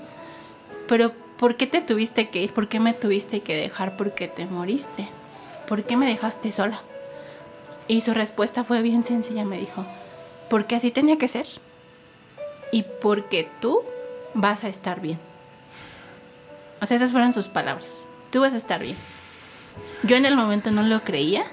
pero 0.87 1.11
¿por 1.37 1.55
qué 1.55 1.67
te 1.67 1.81
tuviste 1.81 2.29
que 2.29 2.43
ir? 2.43 2.53
¿Por 2.53 2.67
qué 2.67 2.79
me 2.79 2.93
tuviste 2.93 3.41
que 3.41 3.55
dejar? 3.55 3.97
¿Por 3.97 4.13
qué 4.13 4.27
te 4.27 4.45
moriste? 4.45 5.07
¿Por 5.67 5.83
qué 5.83 5.97
me 5.97 6.07
dejaste 6.07 6.51
sola? 6.51 6.81
Y 7.87 8.01
su 8.01 8.13
respuesta 8.13 8.63
fue 8.63 8.81
bien 8.81 9.03
sencilla, 9.03 9.45
me 9.45 9.57
dijo, 9.57 9.85
porque 10.49 10.75
así 10.75 10.91
tenía 10.91 11.17
que 11.17 11.27
ser 11.27 11.47
y 12.71 12.83
porque 13.01 13.49
tú 13.61 13.81
vas 14.33 14.63
a 14.63 14.69
estar 14.69 14.99
bien. 14.99 15.19
O 16.81 16.85
sea, 16.85 16.97
esas 16.97 17.11
fueron 17.11 17.33
sus 17.33 17.47
palabras, 17.47 18.07
tú 18.31 18.41
vas 18.41 18.53
a 18.53 18.57
estar 18.57 18.81
bien. 18.81 18.97
Yo 20.03 20.15
en 20.15 20.25
el 20.25 20.35
momento 20.35 20.71
no 20.71 20.83
lo 20.83 21.03
creía, 21.03 21.45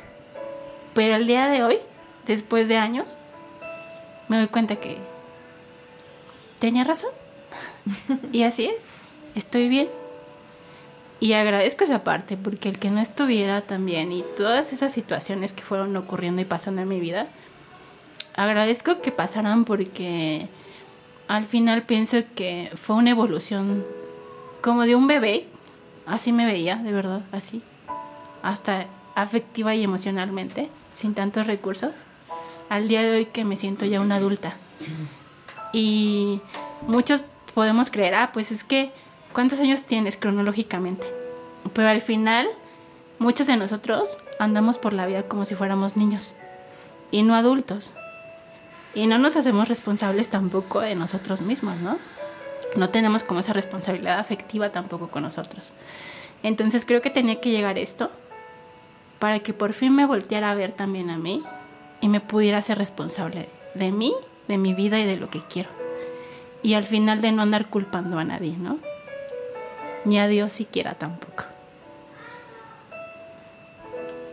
pero 0.92 1.14
el 1.14 1.26
día 1.26 1.48
de 1.48 1.62
hoy, 1.62 1.78
después 2.26 2.68
de 2.68 2.76
años, 2.76 3.16
me 4.28 4.38
doy 4.38 4.48
cuenta 4.48 4.76
que 4.76 4.98
tenía 6.58 6.84
razón. 6.84 7.10
y 8.32 8.42
así 8.42 8.66
es, 8.66 8.84
estoy 9.34 9.68
bien. 9.68 9.88
Y 11.20 11.32
agradezco 11.32 11.84
esa 11.84 12.04
parte, 12.04 12.36
porque 12.36 12.68
el 12.68 12.78
que 12.78 12.90
no 12.90 13.00
estuviera 13.00 13.62
también 13.62 14.12
y 14.12 14.24
todas 14.36 14.72
esas 14.72 14.92
situaciones 14.92 15.52
que 15.52 15.62
fueron 15.62 15.96
ocurriendo 15.96 16.42
y 16.42 16.44
pasando 16.44 16.82
en 16.82 16.88
mi 16.88 17.00
vida, 17.00 17.28
agradezco 18.36 19.00
que 19.00 19.12
pasaran 19.12 19.64
porque 19.64 20.48
al 21.28 21.46
final 21.46 21.84
pienso 21.84 22.18
que 22.34 22.70
fue 22.74 22.96
una 22.96 23.10
evolución 23.10 23.84
como 24.60 24.82
de 24.82 24.94
un 24.94 25.06
bebé 25.06 25.46
así 26.06 26.32
me 26.32 26.46
veía, 26.46 26.76
de 26.76 26.92
verdad, 26.92 27.22
así. 27.32 27.62
Hasta 28.42 28.86
afectiva 29.14 29.74
y 29.74 29.82
emocionalmente, 29.82 30.68
sin 30.92 31.14
tantos 31.14 31.46
recursos. 31.46 31.92
Al 32.68 32.88
día 32.88 33.02
de 33.02 33.10
hoy 33.10 33.26
que 33.26 33.44
me 33.44 33.56
siento 33.56 33.84
ya 33.84 34.00
una 34.00 34.16
adulta. 34.16 34.56
Y 35.72 36.40
muchos 36.86 37.22
podemos 37.54 37.90
creer, 37.90 38.14
ah, 38.14 38.30
pues 38.32 38.50
es 38.50 38.64
que, 38.64 38.92
¿cuántos 39.34 39.58
años 39.60 39.84
tienes 39.84 40.16
cronológicamente? 40.16 41.06
Pero 41.74 41.88
al 41.88 42.00
final, 42.00 42.48
muchos 43.18 43.46
de 43.46 43.58
nosotros 43.58 44.18
andamos 44.38 44.78
por 44.78 44.94
la 44.94 45.04
vida 45.04 45.24
como 45.24 45.44
si 45.44 45.54
fuéramos 45.54 45.98
niños 45.98 46.36
y 47.10 47.22
no 47.22 47.34
adultos. 47.34 47.92
Y 48.94 49.06
no 49.06 49.18
nos 49.18 49.36
hacemos 49.36 49.68
responsables 49.68 50.30
tampoco 50.30 50.80
de 50.80 50.94
nosotros 50.94 51.42
mismos, 51.42 51.76
¿no? 51.78 51.98
No 52.76 52.90
tenemos 52.90 53.24
como 53.24 53.40
esa 53.40 53.52
responsabilidad 53.52 54.18
afectiva 54.18 54.70
tampoco 54.70 55.08
con 55.08 55.24
nosotros. 55.24 55.72
Entonces 56.42 56.84
creo 56.86 57.02
que 57.02 57.10
tenía 57.10 57.40
que 57.40 57.50
llegar 57.50 57.76
esto 57.76 58.10
para 59.18 59.40
que 59.40 59.52
por 59.52 59.72
fin 59.72 59.94
me 59.94 60.06
volteara 60.06 60.50
a 60.50 60.54
ver 60.54 60.72
también 60.72 61.10
a 61.10 61.18
mí 61.18 61.42
y 62.00 62.08
me 62.08 62.20
pudiera 62.20 62.62
ser 62.62 62.78
responsable 62.78 63.48
de 63.74 63.90
mí, 63.90 64.14
de 64.46 64.58
mi 64.58 64.74
vida 64.74 65.00
y 65.00 65.06
de 65.06 65.16
lo 65.16 65.28
que 65.28 65.40
quiero. 65.40 65.70
Y 66.62 66.74
al 66.74 66.84
final 66.84 67.20
de 67.20 67.32
no 67.32 67.42
andar 67.42 67.66
culpando 67.66 68.18
a 68.18 68.24
nadie, 68.24 68.56
¿no? 68.56 68.78
Ni 70.04 70.18
a 70.18 70.26
Dios 70.28 70.52
siquiera 70.52 70.94
tampoco. 70.94 71.44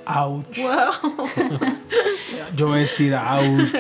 Ouch. 0.06 0.58
Yo 2.56 2.68
voy 2.68 2.80
a 2.80 2.82
decir 2.82 3.14
ouch. 3.16 3.72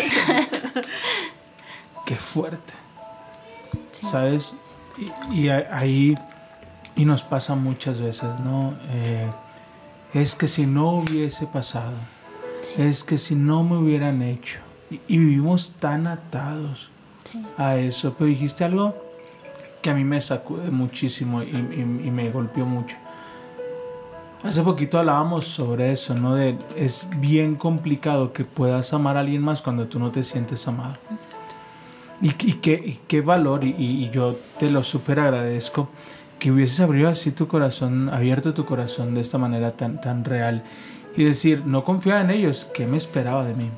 Qué 2.06 2.16
fuerte. 2.16 2.74
¿Sabes? 3.92 4.56
Y, 5.32 5.50
ahí, 5.50 6.16
y 6.96 7.06
nos 7.06 7.24
pasa 7.24 7.56
muchas 7.56 8.00
veces, 8.02 8.30
¿no? 8.44 8.74
Eh, 8.90 9.30
es 10.14 10.36
que 10.36 10.48
si 10.48 10.66
no 10.66 10.90
hubiese 10.92 11.46
pasado, 11.48 11.94
es 12.78 13.04
que 13.04 13.18
si 13.18 13.36
no 13.36 13.64
me 13.64 13.78
hubieran 13.78 14.22
hecho, 14.22 14.60
y, 14.90 15.00
y 15.08 15.18
vivimos 15.18 15.74
tan 15.80 16.08
atados 16.08 16.90
Sí. 17.24 17.40
a 17.58 17.76
eso, 17.78 18.16
pero 18.18 18.28
dijiste 18.30 18.64
algo 18.64 18.96
que 19.82 19.90
a 19.90 19.94
mí 19.94 20.04
me 20.04 20.22
sacude 20.22 20.70
muchísimo 20.72 21.42
y, 21.44 21.48
y- 21.48 22.08
y 22.08 22.12
me 22.12 22.30
golpeó 22.32 22.66
mucho. 22.66 22.96
Hace 24.44 24.64
poquito 24.64 24.98
hablábamos 24.98 25.46
sobre 25.46 25.92
eso, 25.92 26.16
¿no? 26.16 26.34
De, 26.36 26.58
es 26.76 27.08
bien 27.18 27.56
complicado 27.56 28.34
que 28.34 28.44
puedas 28.44 28.92
amar 28.94 29.16
a 29.18 29.20
alguien 29.20 29.42
más 29.42 29.62
cuando 29.62 29.86
tú 29.88 30.00
no 30.00 30.10
te 30.12 30.24
sientes 30.24 30.68
amado. 30.68 30.94
Y, 32.22 32.30
y 32.30 32.54
qué, 32.54 32.74
y 32.74 33.00
qué 33.08 33.22
valor, 33.22 33.64
y, 33.64 33.70
y- 33.78 34.10
yo 34.12 34.36
te 34.60 34.70
lo 34.70 34.84
súper 34.84 35.20
agradezco, 35.20 35.90
que 36.40 36.52
hubieses 36.52 36.80
abierto 36.80 37.10
así 37.12 37.32
tu 37.32 37.48
corazón, 37.48 38.10
abierto 38.10 38.54
tu 38.56 38.66
corazón 38.66 39.14
de 39.14 39.22
esta 39.22 39.38
manera 39.38 39.72
tan, 39.74 40.02
tan 40.02 40.26
real. 40.26 40.64
Y 41.16 41.24
decir, 41.24 41.64
no 41.66 41.84
confiaba 41.84 42.22
en 42.22 42.32
ellos, 42.32 42.68
¿qué 42.74 42.88
me 42.88 42.98
esperaba 42.98 43.44
de 43.46 43.54
mí? 43.54 43.70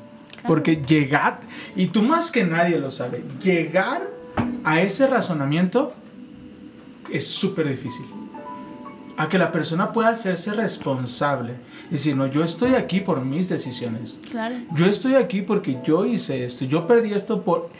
Porque 0.46 0.76
llegar, 0.76 1.40
y 1.76 1.88
tú 1.88 2.02
más 2.02 2.30
que 2.32 2.44
nadie 2.44 2.78
lo 2.78 2.90
sabes, 2.90 3.20
llegar 3.42 4.02
a 4.64 4.80
ese 4.80 5.06
razonamiento 5.06 5.92
es 7.12 7.26
súper 7.26 7.68
difícil. 7.68 8.06
A 9.16 9.28
que 9.28 9.38
la 9.38 9.52
persona 9.52 9.92
pueda 9.92 10.08
hacerse 10.08 10.52
responsable. 10.54 11.54
Y 11.88 11.92
decir, 11.92 12.16
no, 12.16 12.26
yo 12.26 12.42
estoy 12.42 12.74
aquí 12.74 13.00
por 13.00 13.24
mis 13.24 13.48
decisiones. 13.48 14.18
Claro. 14.28 14.56
Yo 14.74 14.86
estoy 14.86 15.14
aquí 15.14 15.42
porque 15.42 15.78
yo 15.84 16.04
hice 16.04 16.44
esto, 16.44 16.64
yo 16.64 16.86
perdí 16.86 17.12
esto 17.12 17.42
por 17.42 17.70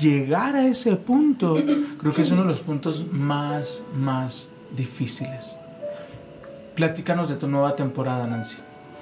llegar 0.00 0.54
a 0.54 0.66
ese 0.66 0.96
punto. 0.96 1.56
Creo 1.98 2.12
que 2.12 2.22
es 2.22 2.30
uno 2.30 2.42
de 2.42 2.48
los 2.48 2.60
puntos 2.60 3.06
más, 3.10 3.82
más 3.96 4.50
difíciles. 4.76 5.58
Platícanos 6.74 7.28
de 7.30 7.36
tu 7.36 7.48
nueva 7.48 7.74
temporada, 7.76 8.26
Nancy. 8.26 8.56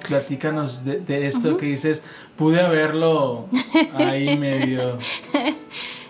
Platícanos 0.07 0.85
de, 0.85 0.99
de 0.99 1.27
esto 1.27 1.57
que 1.57 1.65
dices, 1.65 2.03
pude 2.37 2.61
haberlo 2.61 3.47
ahí 3.95 4.37
medio... 4.37 4.97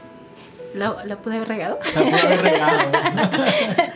¿La, 0.75 1.03
la 1.05 1.17
pude 1.17 1.35
haber 1.37 1.47
regado? 1.47 1.79
La 1.95 2.01
pude 2.01 2.21
haber 2.21 2.41
regado. 2.41 2.91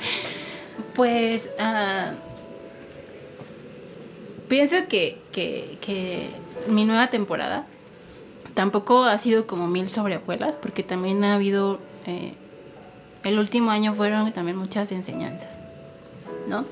Pues 0.96 1.50
ah, 1.60 2.12
pienso 4.48 4.78
que, 4.88 5.18
que- 5.32 5.78
que 5.82 6.30
mi 6.68 6.86
nueva 6.86 7.08
temporada 7.10 7.66
tampoco 8.54 9.04
ha 9.04 9.18
sido 9.18 9.46
como 9.48 9.68
mil 9.68 9.90
sobrevuelas, 9.90 10.56
porque 10.58 10.84
también 10.84 11.24
ha 11.26 11.36
habido, 11.36 11.80
eh, 12.08 12.34
el 13.26 13.40
último 13.40 13.72
año 13.72 13.94
fueron 13.94 14.32
también 14.32 14.58
muchas 14.58 14.92
enseñanzas, 14.94 15.60
¿no? 16.48 16.64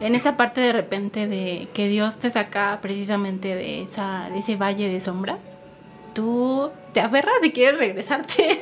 En 0.00 0.14
esa 0.16 0.36
parte 0.36 0.60
de 0.60 0.72
repente 0.72 1.26
de 1.28 1.68
que 1.72 1.86
Dios 1.88 2.16
te 2.18 2.28
saca 2.30 2.80
precisamente 2.82 3.54
de, 3.54 3.82
esa, 3.84 4.28
de 4.32 4.40
ese 4.40 4.56
valle 4.56 4.88
de 4.88 5.00
sombras, 5.00 5.38
tú 6.16 6.70
te 6.94 7.00
aferras 7.00 7.36
y 7.44 7.52
quieres 7.52 7.78
regresarte. 7.78 8.60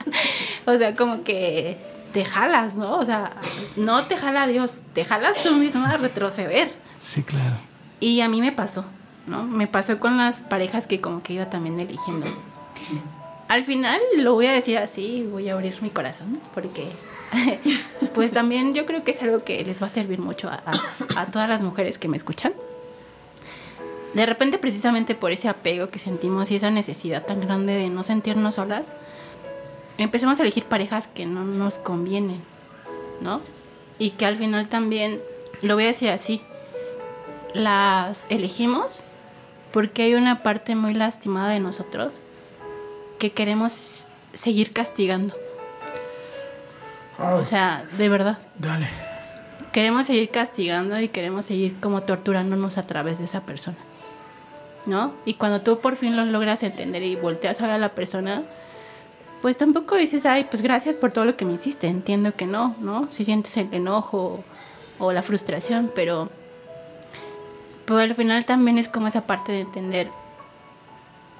o 0.66 0.76
sea, 0.76 0.94
como 0.96 1.22
que 1.22 1.78
te 2.12 2.24
jalas, 2.24 2.74
¿no? 2.76 2.98
O 2.98 3.04
sea, 3.04 3.32
no 3.76 4.04
te 4.06 4.16
jala 4.16 4.46
Dios, 4.48 4.80
te 4.92 5.04
jalas 5.04 5.42
tú 5.42 5.52
mismo 5.54 5.86
a 5.86 5.96
retroceder. 5.96 6.74
Sí, 7.00 7.22
claro. 7.22 7.56
Y 8.00 8.20
a 8.22 8.28
mí 8.28 8.40
me 8.40 8.50
pasó, 8.52 8.84
¿no? 9.28 9.44
Me 9.44 9.66
pasó 9.68 10.00
con 10.00 10.16
las 10.16 10.40
parejas 10.40 10.86
que 10.88 11.00
como 11.00 11.22
que 11.22 11.34
iba 11.34 11.46
también 11.48 11.78
eligiendo. 11.78 12.26
Al 13.48 13.62
final 13.64 14.00
lo 14.18 14.34
voy 14.34 14.46
a 14.46 14.52
decir 14.52 14.78
así, 14.78 15.26
voy 15.30 15.48
a 15.48 15.52
abrir 15.54 15.80
mi 15.82 15.90
corazón, 15.90 16.40
porque 16.54 16.88
pues 18.14 18.32
también 18.32 18.74
yo 18.74 18.86
creo 18.86 19.04
que 19.04 19.12
es 19.12 19.22
algo 19.22 19.44
que 19.44 19.64
les 19.64 19.80
va 19.82 19.86
a 19.86 19.90
servir 19.90 20.18
mucho 20.18 20.48
a, 20.48 20.62
a- 20.66 21.20
a 21.22 21.26
todas 21.26 21.48
las 21.48 21.62
mujeres 21.62 21.98
que 21.98 22.08
me 22.08 22.16
escuchan. 22.16 22.52
De 24.14 24.26
repente 24.26 24.58
precisamente 24.58 25.14
por 25.14 25.30
ese 25.30 25.48
apego 25.48 25.86
que 25.88 25.98
sentimos 25.98 26.50
y 26.50 26.56
esa 26.56 26.70
necesidad 26.70 27.24
tan 27.24 27.40
grande 27.40 27.74
de 27.74 27.88
no 27.90 28.02
sentirnos 28.02 28.56
solas, 28.56 28.86
empezamos 29.98 30.38
a 30.38 30.42
elegir 30.42 30.64
parejas 30.64 31.06
que 31.06 31.26
no 31.26 31.44
nos 31.44 31.76
convienen, 31.76 32.42
¿no? 33.20 33.40
Y 33.98 34.10
que 34.10 34.26
al 34.26 34.36
final 34.36 34.68
también, 34.68 35.20
lo 35.62 35.74
voy 35.74 35.84
a 35.84 35.88
decir 35.88 36.10
así, 36.10 36.42
las 37.54 38.26
elegimos 38.30 39.04
porque 39.72 40.02
hay 40.02 40.14
una 40.14 40.42
parte 40.42 40.74
muy 40.74 40.94
lastimada 40.94 41.50
de 41.50 41.60
nosotros 41.60 42.20
que 43.18 43.32
queremos 43.32 44.08
seguir 44.32 44.72
castigando. 44.72 45.34
O 47.18 47.44
sea, 47.44 47.84
de 47.98 48.08
verdad. 48.08 48.38
Dale. 48.58 48.88
Queremos 49.72 50.06
seguir 50.06 50.30
castigando 50.30 50.98
y 50.98 51.08
queremos 51.08 51.44
seguir 51.44 51.78
como 51.78 52.02
torturándonos 52.02 52.78
a 52.78 52.82
través 52.82 53.18
de 53.18 53.26
esa 53.26 53.42
persona. 53.42 53.76
¿No? 54.86 55.12
Y 55.24 55.34
cuando 55.34 55.60
tú 55.60 55.80
por 55.80 55.96
fin 55.96 56.16
lo 56.16 56.24
logras 56.24 56.62
entender 56.62 57.02
y 57.02 57.16
volteas 57.16 57.60
a 57.60 57.66
ver 57.66 57.74
a 57.74 57.78
la 57.78 57.94
persona, 57.94 58.44
pues 59.42 59.56
tampoco 59.56 59.96
dices, 59.96 60.26
ay, 60.26 60.44
pues 60.44 60.62
gracias 60.62 60.96
por 60.96 61.12
todo 61.12 61.24
lo 61.24 61.36
que 61.36 61.44
me 61.44 61.54
hiciste. 61.54 61.86
Entiendo 61.86 62.34
que 62.34 62.46
no, 62.46 62.74
¿no? 62.80 63.08
Si 63.08 63.24
sientes 63.24 63.56
el 63.56 63.72
enojo 63.72 64.44
o 64.98 65.12
la 65.12 65.22
frustración, 65.22 65.90
pero, 65.94 66.30
pero 67.86 68.00
al 68.00 68.14
final 68.14 68.44
también 68.44 68.78
es 68.78 68.88
como 68.88 69.08
esa 69.08 69.26
parte 69.26 69.52
de 69.52 69.60
entender, 69.60 70.10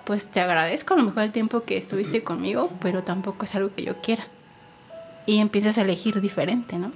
pues 0.04 0.26
te 0.26 0.40
agradezco 0.40 0.94
a 0.94 0.96
lo 0.96 1.04
mejor 1.04 1.24
el 1.24 1.32
tiempo 1.32 1.62
que 1.62 1.76
estuviste 1.76 2.24
conmigo, 2.24 2.70
pero 2.80 3.02
tampoco 3.02 3.44
es 3.44 3.54
algo 3.54 3.74
que 3.74 3.84
yo 3.84 3.96
quiera. 4.00 4.26
Y 5.26 5.38
empiezas 5.38 5.78
a 5.78 5.82
elegir 5.82 6.20
diferente, 6.20 6.78
¿no? 6.78 6.92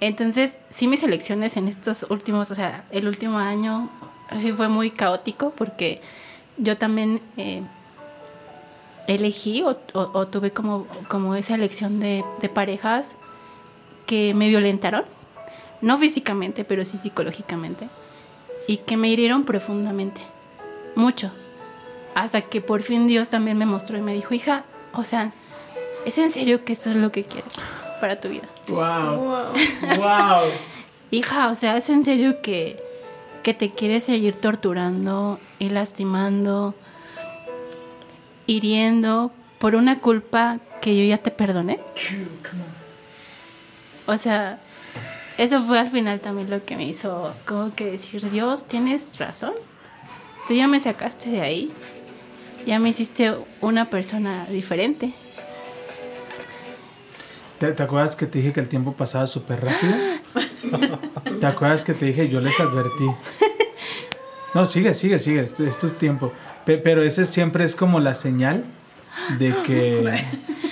Entonces, 0.00 0.58
sí 0.70 0.88
mis 0.88 1.02
elecciones 1.02 1.56
en 1.56 1.68
estos 1.68 2.06
últimos, 2.10 2.50
o 2.50 2.54
sea, 2.54 2.84
el 2.90 3.08
último 3.08 3.38
año, 3.38 3.88
sí 4.40 4.52
fue 4.52 4.68
muy 4.68 4.90
caótico 4.90 5.50
porque 5.50 6.00
yo 6.58 6.76
también 6.78 7.20
eh, 7.36 7.62
elegí 9.06 9.62
o, 9.62 9.78
o- 9.94 10.10
o 10.12 10.26
tuve 10.26 10.50
como, 10.52 10.86
como 11.08 11.34
esa 11.34 11.54
elección 11.54 12.00
de, 12.00 12.24
de 12.40 12.48
parejas 12.48 13.16
que 14.06 14.34
me 14.34 14.48
violentaron, 14.48 15.04
no 15.80 15.98
físicamente, 15.98 16.64
pero 16.64 16.84
sí 16.84 16.96
psicológicamente, 16.96 17.88
y 18.66 18.78
que 18.78 18.96
me 18.96 19.08
hirieron 19.08 19.44
profundamente, 19.44 20.22
mucho, 20.94 21.30
hasta 22.14 22.40
que 22.42 22.60
por 22.60 22.82
fin 22.82 23.06
Dios 23.06 23.28
también 23.28 23.58
me 23.58 23.66
mostró 23.66 23.96
y 23.98 24.02
me 24.02 24.14
dijo, 24.14 24.34
hija, 24.34 24.64
o 24.92 25.04
sea, 25.04 25.32
¿es 26.04 26.18
en 26.18 26.30
serio 26.30 26.64
que 26.64 26.72
esto 26.72 26.90
es 26.90 26.96
lo 26.96 27.12
que 27.12 27.24
quieres 27.24 27.52
para 28.00 28.16
tu 28.20 28.28
vida? 28.28 28.48
Wow. 28.68 29.16
Wow. 29.98 30.42
Hija, 31.12 31.48
o 31.50 31.54
sea, 31.54 31.76
es 31.76 31.88
en 31.90 32.02
serio 32.04 32.40
que, 32.42 32.82
que 33.46 33.54
te 33.54 33.70
quieres 33.70 34.02
seguir 34.02 34.34
torturando 34.34 35.38
y 35.60 35.68
lastimando, 35.68 36.74
hiriendo 38.48 39.30
por 39.60 39.76
una 39.76 40.00
culpa 40.00 40.58
que 40.82 40.98
yo 40.98 41.04
ya 41.04 41.18
te 41.18 41.30
perdoné. 41.30 41.78
O 44.06 44.18
sea, 44.18 44.58
eso 45.38 45.62
fue 45.62 45.78
al 45.78 45.88
final 45.90 46.18
también 46.18 46.50
lo 46.50 46.64
que 46.64 46.76
me 46.76 46.86
hizo 46.86 47.32
como 47.46 47.72
que 47.72 47.84
decir, 47.92 48.28
Dios, 48.32 48.66
tienes 48.66 49.16
razón. 49.16 49.52
Tú 50.48 50.54
ya 50.54 50.66
me 50.66 50.80
sacaste 50.80 51.30
de 51.30 51.40
ahí. 51.40 51.70
Ya 52.66 52.80
me 52.80 52.88
hiciste 52.88 53.32
una 53.60 53.84
persona 53.84 54.44
diferente. 54.46 55.12
¿Te, 57.60 57.70
te 57.70 57.82
acuerdas 57.84 58.16
que 58.16 58.26
te 58.26 58.40
dije 58.40 58.52
que 58.52 58.58
el 58.58 58.68
tiempo 58.68 58.94
pasaba 58.94 59.28
súper 59.28 59.64
rápido? 59.64 59.94
¿Te 61.40 61.46
acuerdas 61.46 61.84
que 61.84 61.94
te 61.94 62.06
dije? 62.06 62.28
Yo 62.28 62.40
les 62.40 62.58
advertí. 62.60 63.06
No, 64.54 64.66
sigue, 64.66 64.94
sigue, 64.94 65.18
sigue. 65.18 65.40
Es, 65.42 65.60
es 65.60 65.78
tu 65.78 65.88
tiempo. 65.90 66.32
Pe- 66.64 66.78
pero 66.78 67.02
ese 67.02 67.24
siempre 67.26 67.64
es 67.64 67.76
como 67.76 68.00
la 68.00 68.14
señal 68.14 68.64
de 69.38 69.54
que, 69.64 70.24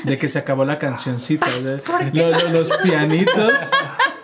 de 0.04 0.18
que 0.18 0.28
se 0.28 0.38
acabó 0.38 0.64
la 0.64 0.78
cancioncita. 0.78 1.46
¿verdad? 1.62 1.82
Lo- 2.12 2.30
lo- 2.30 2.48
los 2.60 2.70
pianitos. 2.78 3.52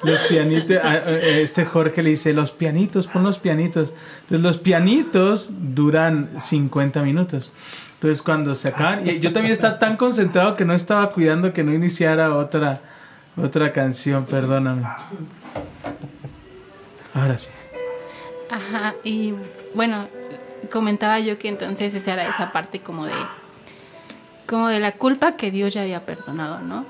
Los 0.02 0.18
pianitos. 0.20 0.78
Este 1.06 1.66
Jorge 1.66 2.02
le 2.02 2.10
dice: 2.10 2.32
Los 2.32 2.52
pianitos, 2.52 3.06
pon 3.06 3.22
los 3.22 3.38
pianitos. 3.38 3.92
Entonces, 4.22 4.40
los 4.42 4.56
pianitos 4.58 5.48
duran 5.50 6.30
50 6.40 7.02
minutos. 7.02 7.50
Entonces, 7.96 8.22
cuando 8.22 8.54
se 8.54 8.68
acaban. 8.68 9.06
Y 9.06 9.20
yo 9.20 9.30
también 9.34 9.52
estaba 9.52 9.78
tan 9.78 9.98
concentrado 9.98 10.56
que 10.56 10.64
no 10.64 10.72
estaba 10.72 11.12
cuidando 11.12 11.52
que 11.52 11.62
no 11.62 11.74
iniciara 11.74 12.34
otra, 12.34 12.78
otra 13.36 13.72
canción. 13.72 14.24
Perdóname. 14.24 14.84
Ahora 17.14 17.38
sí. 17.38 17.48
Ajá, 18.50 18.94
y 19.04 19.34
bueno, 19.74 20.08
comentaba 20.70 21.20
yo 21.20 21.38
que 21.38 21.48
entonces 21.48 21.94
esa 21.94 22.12
era 22.14 22.28
esa 22.28 22.52
parte 22.52 22.80
como 22.80 23.06
de 23.06 23.12
como 24.46 24.68
de 24.68 24.80
la 24.80 24.92
culpa 24.92 25.36
que 25.36 25.52
Dios 25.52 25.72
ya 25.72 25.82
había 25.82 26.04
perdonado, 26.04 26.58
¿no? 26.60 26.84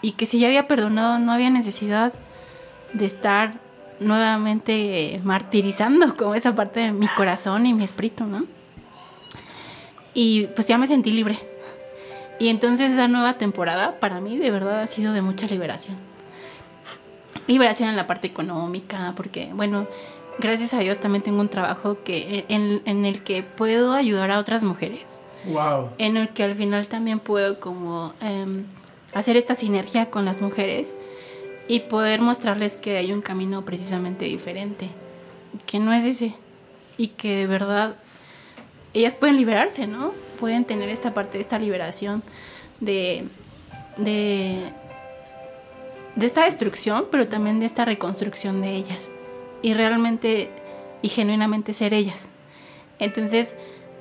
Y 0.00 0.12
que 0.12 0.24
si 0.24 0.38
ya 0.38 0.46
había 0.46 0.66
perdonado 0.66 1.18
no 1.18 1.32
había 1.32 1.50
necesidad 1.50 2.14
de 2.94 3.04
estar 3.04 3.54
nuevamente 4.00 5.20
martirizando 5.22 6.16
como 6.16 6.34
esa 6.34 6.54
parte 6.54 6.80
de 6.80 6.92
mi 6.92 7.08
corazón 7.08 7.66
y 7.66 7.74
mi 7.74 7.84
espíritu, 7.84 8.24
¿no? 8.24 8.44
Y 10.14 10.46
pues 10.48 10.66
ya 10.66 10.78
me 10.78 10.86
sentí 10.86 11.10
libre. 11.10 11.38
Y 12.38 12.48
entonces 12.48 12.92
esa 12.92 13.08
nueva 13.08 13.34
temporada 13.34 14.00
para 14.00 14.20
mí 14.20 14.38
de 14.38 14.50
verdad 14.50 14.80
ha 14.80 14.86
sido 14.86 15.12
de 15.12 15.22
mucha 15.22 15.46
liberación 15.46 16.13
liberación 17.46 17.88
en 17.88 17.96
la 17.96 18.06
parte 18.06 18.26
económica, 18.26 19.12
porque, 19.16 19.50
bueno, 19.54 19.86
gracias 20.38 20.74
a 20.74 20.78
Dios 20.80 20.98
también 20.98 21.22
tengo 21.22 21.40
un 21.40 21.48
trabajo 21.48 21.98
que 22.04 22.44
en, 22.48 22.82
en 22.84 23.04
el 23.04 23.22
que 23.22 23.42
puedo 23.42 23.92
ayudar 23.92 24.30
a 24.30 24.38
otras 24.38 24.62
mujeres, 24.62 25.18
Wow. 25.46 25.90
en 25.98 26.16
el 26.16 26.30
que 26.30 26.42
al 26.42 26.54
final 26.54 26.86
también 26.88 27.20
puedo 27.20 27.60
como 27.60 28.14
em, 28.22 28.64
hacer 29.12 29.36
esta 29.36 29.54
sinergia 29.54 30.10
con 30.10 30.24
las 30.24 30.40
mujeres 30.40 30.94
y 31.68 31.80
poder 31.80 32.20
mostrarles 32.22 32.76
que 32.78 32.96
hay 32.96 33.12
un 33.12 33.20
camino 33.20 33.62
precisamente 33.62 34.24
diferente, 34.24 34.88
que 35.66 35.78
no 35.80 35.92
es 35.92 36.04
ese, 36.04 36.34
y 36.96 37.08
que 37.08 37.36
de 37.36 37.46
verdad 37.46 37.96
ellas 38.94 39.12
pueden 39.14 39.36
liberarse, 39.36 39.86
¿no? 39.86 40.12
Pueden 40.40 40.64
tener 40.64 40.88
esta 40.88 41.12
parte, 41.12 41.40
esta 41.40 41.58
liberación 41.58 42.22
de, 42.80 43.24
de, 43.98 44.60
de 46.16 46.26
esta 46.26 46.44
destrucción, 46.44 47.06
pero 47.10 47.28
también 47.28 47.60
de 47.60 47.66
esta 47.66 47.84
reconstrucción 47.84 48.60
de 48.60 48.72
ellas. 48.76 49.10
Y 49.62 49.74
realmente 49.74 50.50
y 51.02 51.08
genuinamente 51.08 51.74
ser 51.74 51.92
ellas. 51.94 52.26
Entonces, 52.98 53.56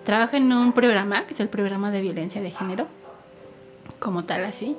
trabajo 0.05 0.35
en 0.35 0.51
un 0.53 0.73
programa, 0.73 1.25
que 1.25 1.33
es 1.33 1.39
el 1.39 1.49
programa 1.49 1.91
de 1.91 2.01
violencia 2.01 2.41
de 2.41 2.51
género, 2.51 2.87
como 3.99 4.25
tal 4.25 4.45
así. 4.45 4.75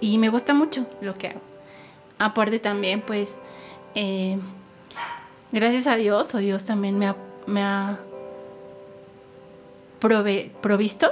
Y 0.00 0.18
me 0.18 0.28
gusta 0.30 0.54
mucho 0.54 0.86
lo 1.00 1.14
que 1.14 1.28
hago. 1.28 1.40
Aparte 2.18 2.58
también, 2.58 3.00
pues, 3.00 3.38
eh, 3.94 4.38
gracias 5.52 5.86
a 5.86 5.96
Dios, 5.96 6.34
o 6.34 6.38
Dios 6.38 6.64
también 6.64 6.98
me 6.98 7.06
ha, 7.06 7.16
me 7.46 7.62
ha 7.62 7.98
prove- 10.00 10.50
provisto 10.60 11.10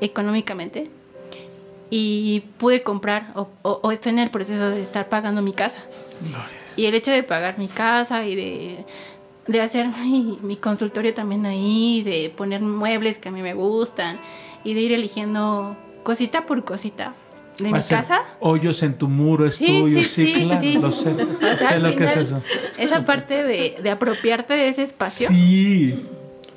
económicamente 0.00 0.90
y 1.90 2.40
pude 2.58 2.82
comprar 2.82 3.32
o, 3.34 3.48
o- 3.62 3.80
o 3.82 3.92
estoy 3.92 4.10
en 4.12 4.20
el 4.20 4.30
proceso 4.30 4.70
de 4.70 4.82
estar 4.82 5.08
pagando 5.08 5.42
mi 5.42 5.52
casa. 5.52 5.80
Y 6.76 6.86
el 6.86 6.94
hecho 6.94 7.10
de 7.10 7.22
pagar 7.22 7.58
mi 7.58 7.66
casa 7.68 8.24
y 8.26 8.36
de, 8.36 8.84
de 9.46 9.60
hacer 9.60 9.88
mi, 9.88 10.38
mi 10.42 10.56
consultorio 10.56 11.12
también 11.14 11.44
ahí, 11.46 12.02
de 12.02 12.32
poner 12.34 12.60
muebles 12.62 13.18
que 13.18 13.28
a 13.28 13.32
mí 13.32 13.42
me 13.42 13.54
gustan 13.54 14.18
y 14.64 14.74
de 14.74 14.80
ir 14.80 14.92
eligiendo 14.92 15.76
cosita 16.04 16.46
por 16.46 16.64
cosita 16.64 17.12
de 17.58 17.64
mi 17.72 17.80
casa. 17.82 18.22
Hoyos 18.38 18.82
en 18.82 18.96
tu 18.96 19.08
muro 19.08 19.44
es 19.44 19.56
Sí, 19.56 19.66
tuyo, 19.66 20.00
sí, 20.02 20.06
sí, 20.08 20.34
sí, 20.34 20.44
claro, 20.44 20.60
sí. 20.60 20.72
lo 20.78 20.92
sé. 20.92 21.10
O 21.54 21.58
sea, 21.58 21.68
sé 21.70 21.78
lo 21.80 21.94
que 21.96 22.04
es 22.04 22.16
eso. 22.16 22.40
Esa 22.78 23.04
parte 23.04 23.42
de, 23.44 23.78
de 23.82 23.90
apropiarte 23.90 24.54
de 24.54 24.68
ese 24.68 24.82
espacio 24.84 25.28
Sí. 25.28 26.06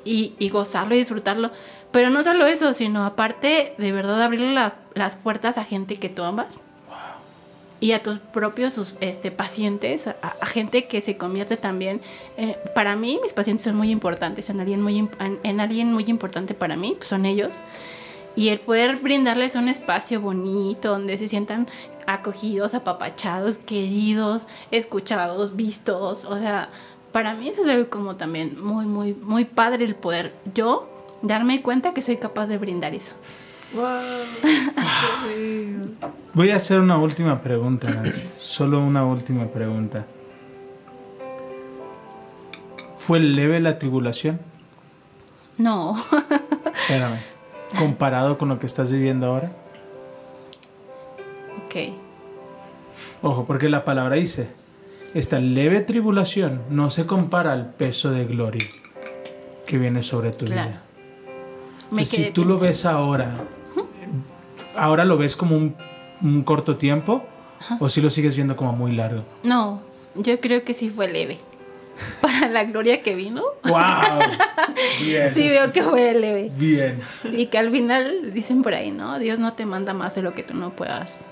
y, 0.04 0.34
y 0.38 0.48
gozarlo 0.48 0.94
y 0.94 0.98
disfrutarlo. 0.98 1.50
Pero 1.94 2.10
no 2.10 2.24
solo 2.24 2.44
eso, 2.46 2.74
sino 2.74 3.06
aparte 3.06 3.72
de 3.78 3.92
verdad 3.92 4.20
abrirle 4.20 4.52
la- 4.52 4.74
las 4.94 5.14
puertas 5.14 5.58
a 5.58 5.64
gente 5.64 5.94
que 5.94 6.08
tú 6.08 6.24
amas. 6.24 6.48
Y 7.78 7.92
a 7.92 8.02
tus 8.02 8.18
propios 8.18 8.72
sus, 8.72 8.96
este, 9.00 9.30
pacientes, 9.30 10.08
a, 10.08 10.16
a 10.40 10.46
gente 10.46 10.86
que 10.88 11.00
se 11.00 11.16
convierte 11.16 11.56
también. 11.56 12.00
eh, 12.36 12.56
para 12.74 12.96
mí, 12.96 13.20
mis 13.22 13.32
pacientes 13.32 13.62
son 13.64 13.76
muy 13.76 13.90
importantes. 13.90 14.50
En 14.50 14.58
alguien 14.58 14.82
muy, 14.82 14.98
en, 14.98 15.10
en 15.44 15.60
alguien 15.60 15.92
muy 15.92 16.04
importante 16.08 16.52
para 16.54 16.74
mí, 16.76 16.94
pues 16.96 17.08
son 17.10 17.26
ellos. 17.26 17.54
Y 18.36 18.48
el 18.48 18.58
poder 18.58 18.96
brindarles 18.96 19.54
un 19.54 19.68
espacio 19.68 20.20
bonito 20.20 20.88
donde 20.90 21.16
se 21.16 21.28
sientan 21.28 21.68
acogidos, 22.06 22.74
apapachados, 22.74 23.58
queridos, 23.58 24.48
escuchados, 24.72 25.54
vistos. 25.54 26.24
O 26.24 26.38
sea, 26.40 26.70
para 27.12 27.34
mí 27.34 27.50
eso 27.50 27.62
es 27.62 27.68
algo 27.68 27.88
como 27.88 28.16
también 28.16 28.60
muy, 28.60 28.86
muy, 28.86 29.14
muy 29.14 29.44
padre 29.44 29.84
el 29.84 29.94
poder 29.94 30.34
yo 30.54 30.88
darme 31.24 31.60
cuenta 31.62 31.92
que 31.92 32.02
soy 32.02 32.16
capaz 32.18 32.46
de 32.46 32.58
brindar 32.58 32.94
eso. 32.94 33.14
Voy 36.32 36.50
a 36.50 36.56
hacer 36.56 36.80
una 36.80 36.96
última 36.98 37.40
pregunta, 37.40 37.90
Nancy. 37.90 38.22
Solo 38.36 38.78
una 38.78 39.04
última 39.04 39.46
pregunta. 39.46 40.04
¿Fue 42.98 43.20
leve 43.20 43.60
la 43.60 43.78
tribulación? 43.78 44.40
No, 45.58 45.96
Espérame. 46.74 47.18
Comparado 47.78 48.38
con 48.38 48.48
lo 48.48 48.58
que 48.58 48.66
estás 48.66 48.90
viviendo 48.90 49.26
ahora. 49.26 49.52
ok. 51.66 51.74
Ojo, 53.22 53.44
porque 53.46 53.68
la 53.68 53.84
palabra 53.84 54.16
dice, 54.16 54.48
esta 55.14 55.38
leve 55.40 55.80
tribulación 55.80 56.62
no 56.70 56.90
se 56.90 57.06
compara 57.06 57.52
al 57.52 57.70
peso 57.74 58.10
de 58.10 58.24
gloria 58.26 58.66
que 59.66 59.78
viene 59.78 60.02
sobre 60.02 60.30
tu 60.32 60.46
Claro. 60.46 60.70
vida. 60.70 60.80
Me 61.90 62.02
Y 62.02 62.04
si 62.04 62.30
tú 62.30 62.44
lo 62.44 62.58
ves 62.58 62.84
ahora, 62.84 63.36
ahora 64.76 65.04
lo 65.04 65.16
ves 65.16 65.36
como 65.36 65.56
un, 65.56 65.74
un 66.22 66.42
corto 66.42 66.76
tiempo 66.76 67.24
o 67.80 67.88
si 67.88 68.00
lo 68.00 68.10
sigues 68.10 68.36
viendo 68.36 68.56
como 68.56 68.72
muy 68.72 68.92
largo. 68.92 69.24
No, 69.42 69.82
yo 70.14 70.40
creo 70.40 70.64
que 70.64 70.74
sí 70.74 70.90
fue 70.90 71.08
leve. 71.08 71.38
Para 72.20 72.48
la 72.48 72.64
gloria 72.64 73.02
que 73.02 73.14
vino, 73.14 73.42
¡Wow! 73.62 73.78
Bien. 75.00 75.32
sí 75.32 75.48
veo 75.48 75.72
que 75.72 75.82
fue 75.82 76.12
leve. 76.14 76.50
Bien. 76.56 77.00
Y 77.24 77.46
que 77.46 77.58
al 77.58 77.70
final 77.70 78.32
dicen 78.32 78.62
por 78.62 78.74
ahí, 78.74 78.90
¿no? 78.90 79.18
Dios 79.18 79.38
no 79.38 79.52
te 79.52 79.64
manda 79.64 79.94
más 79.94 80.14
de 80.16 80.22
lo 80.22 80.34
que 80.34 80.42
tú 80.42 80.54
no 80.54 80.70
puedas 80.70 81.24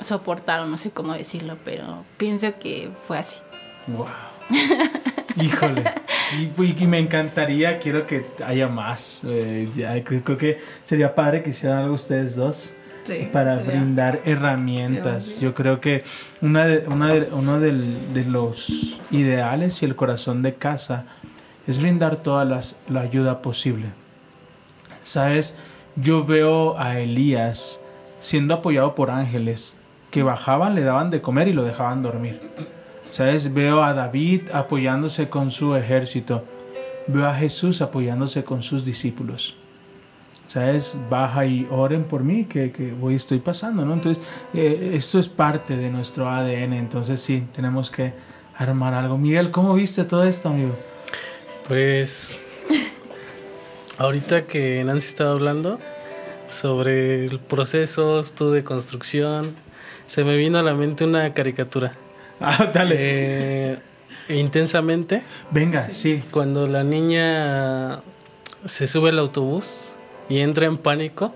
soportar 0.00 0.60
o 0.60 0.66
no 0.66 0.78
sé 0.78 0.90
cómo 0.90 1.14
decirlo, 1.14 1.56
pero 1.64 2.04
pienso 2.16 2.58
que 2.60 2.90
fue 3.06 3.18
así. 3.18 3.38
Wow. 3.88 4.06
Híjole. 5.40 5.84
Y, 6.58 6.62
y- 6.62 6.86
me 6.86 6.98
encantaría, 6.98 7.78
quiero 7.78 8.06
que 8.06 8.26
haya 8.44 8.68
más. 8.68 9.22
eh, 9.24 9.68
ya, 9.76 10.02
creo, 10.02 10.22
creo 10.22 10.38
que 10.38 10.58
sería 10.84 11.14
padre 11.14 11.42
que 11.42 11.50
hicieran 11.50 11.78
algo 11.78 11.94
ustedes 11.94 12.34
dos 12.36 12.72
Sí, 13.04 13.28
para 13.32 13.56
sería- 13.58 13.72
brindar 13.72 14.20
herramientas. 14.24 15.26
Sí, 15.26 15.36
Yo 15.40 15.54
creo 15.54 15.80
que 15.80 16.02
una 16.40 16.66
de, 16.66 16.78
una 16.88 17.14
de- 17.14 17.28
uno 17.32 17.60
del- 17.60 18.12
de 18.14 18.24
los 18.24 18.98
ideales 19.10 19.82
y 19.82 19.86
el 19.86 19.94
corazón 19.94 20.42
de 20.42 20.54
casa 20.54 21.04
es 21.68 21.80
brindar 21.80 22.16
toda 22.16 22.44
las- 22.44 22.74
la 22.88 23.00
ayuda 23.02 23.42
posible. 23.42 23.86
Sabes, 25.02 25.54
yo 25.94 26.24
veo 26.24 26.78
a 26.78 26.98
Elías 26.98 27.80
siendo 28.18 28.54
apoyado 28.54 28.94
por 28.94 29.10
ángeles 29.10 29.76
que 30.10 30.22
bajaban, 30.22 30.74
le 30.74 30.82
daban 30.82 31.10
de 31.10 31.20
comer 31.20 31.46
y 31.48 31.52
lo 31.52 31.62
dejaban 31.64 32.02
dormir. 32.02 32.40
¿Sabes? 33.08 33.52
Veo 33.52 33.82
a 33.82 33.94
David 33.94 34.50
apoyándose 34.52 35.28
con 35.28 35.50
su 35.50 35.74
ejército. 35.74 36.44
Veo 37.06 37.26
a 37.26 37.34
Jesús 37.34 37.82
apoyándose 37.82 38.44
con 38.44 38.62
sus 38.62 38.84
discípulos. 38.84 39.54
¿Sabes? 40.46 40.96
Baja 41.10 41.44
y 41.44 41.66
oren 41.70 42.04
por 42.04 42.22
mí, 42.22 42.44
que, 42.44 42.70
que 42.70 42.92
voy, 42.92 43.16
estoy 43.16 43.40
pasando, 43.40 43.84
¿no? 43.84 43.94
Entonces, 43.94 44.22
eh, 44.54 44.92
esto 44.94 45.18
es 45.18 45.28
parte 45.28 45.76
de 45.76 45.90
nuestro 45.90 46.28
ADN. 46.28 46.74
Entonces, 46.74 47.20
sí, 47.20 47.44
tenemos 47.54 47.90
que 47.90 48.12
armar 48.56 48.94
algo. 48.94 49.18
Miguel, 49.18 49.50
¿cómo 49.50 49.74
viste 49.74 50.04
todo 50.04 50.24
esto, 50.24 50.48
amigo? 50.48 50.74
Pues 51.66 52.38
ahorita 53.98 54.46
que 54.46 54.82
Nancy 54.84 55.08
estaba 55.08 55.32
hablando 55.32 55.80
sobre 56.48 57.24
el 57.24 57.40
proceso 57.40 58.20
tú 58.36 58.52
de 58.52 58.62
construcción, 58.62 59.54
se 60.06 60.22
me 60.24 60.36
vino 60.36 60.58
a 60.58 60.62
la 60.62 60.74
mente 60.74 61.04
una 61.04 61.34
caricatura. 61.34 61.92
Ah, 62.40 62.70
dale. 62.72 62.94
Eh, 62.98 63.78
intensamente, 64.28 65.22
Venga, 65.50 65.88
sí. 65.90 66.22
cuando 66.30 66.66
la 66.66 66.84
niña 66.84 68.00
se 68.64 68.86
sube 68.86 69.10
al 69.10 69.18
autobús 69.18 69.94
y 70.28 70.40
entra 70.40 70.66
en 70.66 70.76
pánico 70.78 71.34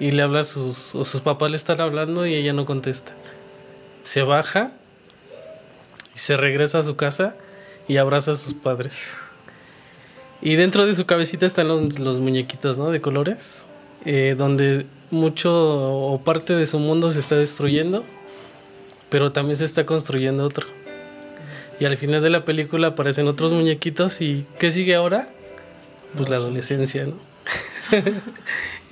y 0.00 0.12
le 0.12 0.22
habla 0.22 0.40
a 0.40 0.44
sus, 0.44 0.94
o 0.94 1.04
sus 1.04 1.20
papás 1.20 1.50
le 1.50 1.56
están 1.56 1.80
hablando 1.80 2.26
y 2.26 2.34
ella 2.34 2.52
no 2.52 2.64
contesta. 2.64 3.12
Se 4.02 4.22
baja 4.22 4.72
y 6.14 6.18
se 6.18 6.36
regresa 6.36 6.78
a 6.78 6.82
su 6.82 6.96
casa 6.96 7.34
y 7.86 7.98
abraza 7.98 8.32
a 8.32 8.36
sus 8.36 8.54
padres. 8.54 9.16
Y 10.42 10.54
dentro 10.56 10.86
de 10.86 10.94
su 10.94 11.04
cabecita 11.04 11.44
están 11.44 11.68
los, 11.68 11.98
los 11.98 12.18
muñequitos, 12.18 12.78
¿no? 12.78 12.90
De 12.90 13.02
colores, 13.02 13.66
eh, 14.06 14.34
donde 14.38 14.86
mucho 15.10 15.52
o 15.52 16.18
parte 16.22 16.54
de 16.54 16.66
su 16.66 16.78
mundo 16.78 17.10
se 17.10 17.18
está 17.18 17.36
destruyendo, 17.36 18.04
pero 19.10 19.32
también 19.32 19.56
se 19.56 19.64
está 19.64 19.84
construyendo 19.86 20.44
otro. 20.44 20.66
Y 21.78 21.84
al 21.86 21.96
final 21.96 22.22
de 22.22 22.30
la 22.30 22.44
película 22.44 22.88
aparecen 22.88 23.26
otros 23.28 23.52
muñequitos 23.52 24.20
y 24.20 24.46
¿qué 24.58 24.70
sigue 24.70 24.94
ahora? 24.94 25.28
Pues 26.16 26.28
la 26.28 26.36
adolescencia, 26.36 27.04
¿no? 27.06 27.14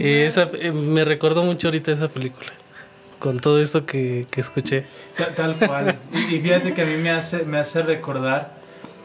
Eh, 0.01 0.27
esa, 0.27 0.49
eh, 0.53 0.71
me 0.71 1.05
recordó 1.05 1.43
mucho 1.43 1.67
ahorita 1.67 1.91
esa 1.91 2.07
película, 2.07 2.51
con 3.19 3.41
todo 3.41 3.61
esto 3.61 3.85
que, 3.85 4.29
que 4.31 4.41
escuché. 4.41 4.85
Ta- 5.17 5.35
Tal 5.35 5.57
cual. 5.57 5.99
Y 6.13 6.37
y 6.37 6.41
fíjate 6.41 6.73
que 6.73 6.83
a 6.83 6.85
mí 6.85 6.95
me 7.03 7.11
hace, 7.11 7.43
me 7.43 7.59
hace 7.59 7.83
recordar 7.83 8.55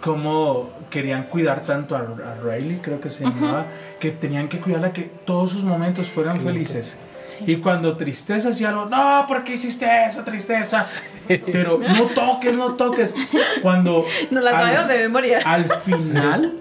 cómo 0.02 0.72
querían 0.92 1.24
cuidar 1.24 1.64
tanto 1.64 1.96
a, 1.96 2.02
a 2.02 2.36
Riley, 2.44 2.78
creo 2.78 3.02
que 3.02 3.10
se 3.10 3.24
llamaba, 3.24 3.66
que 4.00 4.12
tenían 4.12 4.50
que 4.50 4.60
cuidarla, 4.60 4.94
que 4.94 5.10
todos 5.26 5.50
sus 5.50 5.64
momentos 5.64 6.08
fueran 6.10 6.40
felices. 6.40 6.96
Y 7.46 7.58
cuando 7.58 7.98
tristeza 7.98 8.50
hacía 8.50 8.70
algo, 8.70 8.86
no, 8.86 9.26
¿por 9.28 9.44
qué 9.44 9.54
hiciste 9.54 9.88
eso, 10.08 10.24
tristeza? 10.24 10.86
Pero 11.28 11.78
no 11.80 12.04
toques, 12.06 12.58
no 12.58 12.74
toques. 12.76 13.14
Cuando 13.62 14.06
No 14.32 14.42
la 14.42 14.52
al- 14.52 14.56
sabemos 14.58 14.88
de 14.88 14.98
memoria. 15.00 15.40
Al 15.46 15.66
final, 15.66 16.54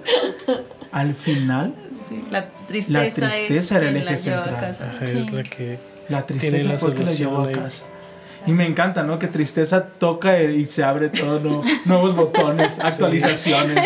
al 0.93 1.15
final, 1.15 1.75
Sí, 2.09 2.25
la 2.31 2.49
tristeza, 2.69 2.99
La 2.99 3.09
tristeza 3.09 3.77
es 3.77 3.83
era 3.83 3.89
el 3.89 4.05
la 4.05 4.11
eje 4.13 4.19
central. 4.19 4.77
Es 5.03 5.31
la 5.33 5.43
que 5.45 5.79
la 6.09 6.27
Tiene 6.27 6.41
tristeza 6.41 6.69
la 6.73 6.79
fue 6.79 6.95
que 6.95 7.03
la 7.05 7.11
llevó 7.13 7.41
a 7.43 7.53
casa. 7.53 7.83
Y 8.47 8.53
me 8.53 8.67
encanta, 8.67 9.03
¿no? 9.05 9.19
Que 9.19 9.29
tristeza 9.29 9.85
toca 9.87 10.43
y 10.43 10.65
se 10.65 10.83
abre 10.83 11.09
todo, 11.11 11.39
¿no? 11.41 11.63
nuevos 11.85 12.17
botones, 12.17 12.79
actualizaciones. 12.83 13.79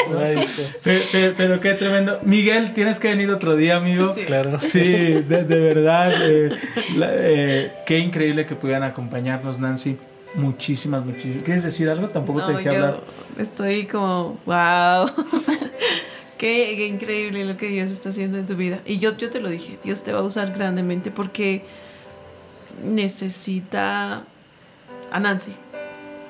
sí. 0.46 0.62
Pe- 0.82 1.02
pe- 1.12 1.34
Pero, 1.36 1.60
qué 1.60 1.74
tremendo. 1.74 2.18
Miguel, 2.22 2.72
tienes 2.72 2.98
que 2.98 3.08
venir 3.08 3.30
otro 3.30 3.54
día, 3.56 3.76
amigo. 3.76 4.14
Sí. 4.14 4.22
Claro. 4.24 4.58
Sí, 4.58 4.80
de, 4.80 5.44
de 5.44 5.60
verdad. 5.60 6.10
eh, 6.22 6.50
la- 6.96 7.10
eh, 7.12 7.72
qué 7.86 7.98
increíble 7.98 8.46
que 8.46 8.54
pudieran 8.54 8.82
acompañarnos, 8.82 9.58
Nancy. 9.58 9.96
Muchísimas, 10.34 11.04
muchísimas. 11.04 11.42
¿Quieres 11.44 11.62
decir 11.64 11.88
algo? 11.88 12.08
Tampoco 12.08 12.44
te 12.44 12.52
No, 12.52 12.58
dejé 12.58 12.70
yo 12.70 12.76
hablar. 12.76 13.00
estoy 13.38 13.84
como, 13.86 14.38
wow. 14.46 15.10
qué, 16.38 16.74
qué 16.76 16.86
increíble 16.86 17.44
lo 17.46 17.56
que 17.56 17.68
Dios 17.68 17.90
está 17.90 18.10
haciendo 18.10 18.36
en 18.38 18.46
tu 18.46 18.54
vida. 18.56 18.78
Y 18.84 18.98
yo, 18.98 19.16
yo 19.16 19.30
te 19.30 19.40
lo 19.40 19.48
dije, 19.48 19.78
Dios 19.82 20.02
te 20.02 20.12
va 20.12 20.18
a 20.20 20.22
usar 20.22 20.52
grandemente 20.52 21.10
porque 21.10 21.62
necesita 22.84 24.24
a 25.10 25.20
Nancy. 25.20 25.52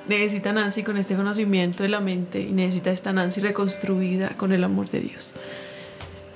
Necesita 0.09 0.51
a 0.51 0.53
Nancy 0.53 0.83
con 0.83 0.97
este 0.97 1.17
conocimiento 1.17 1.83
de 1.83 1.89
la 1.89 2.01
mente 2.01 2.41
y 2.41 2.53
necesita 2.53 2.91
esta 2.91 3.13
Nancy 3.13 3.41
reconstruida 3.41 4.31
con 4.37 4.53
el 4.53 4.63
amor 4.65 4.89
de 4.91 5.01
Dios. 5.01 5.35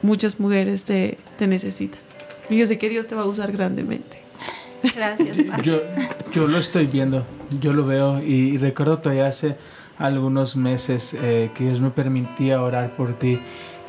Muchas 0.02 0.40
mujeres 0.40 0.84
te, 0.84 1.18
te 1.38 1.46
necesitan. 1.46 2.00
Y 2.48 2.56
yo 2.56 2.66
sé 2.66 2.78
que 2.78 2.88
Dios 2.88 3.06
te 3.06 3.14
va 3.14 3.22
a 3.22 3.26
usar 3.26 3.52
grandemente. 3.52 4.18
Gracias. 4.94 5.36
Yo, 5.62 5.80
yo 6.32 6.48
lo 6.48 6.58
estoy 6.58 6.86
viendo, 6.86 7.24
yo 7.60 7.72
lo 7.72 7.86
veo 7.86 8.20
y, 8.22 8.54
y 8.54 8.58
recuerdo 8.58 8.98
todavía 8.98 9.26
hace 9.26 9.56
algunos 10.00 10.56
meses 10.56 11.14
eh, 11.14 11.50
que 11.54 11.64
Dios 11.64 11.80
me 11.80 11.90
permitía 11.90 12.60
orar 12.62 12.96
por 12.96 13.14
ti. 13.14 13.40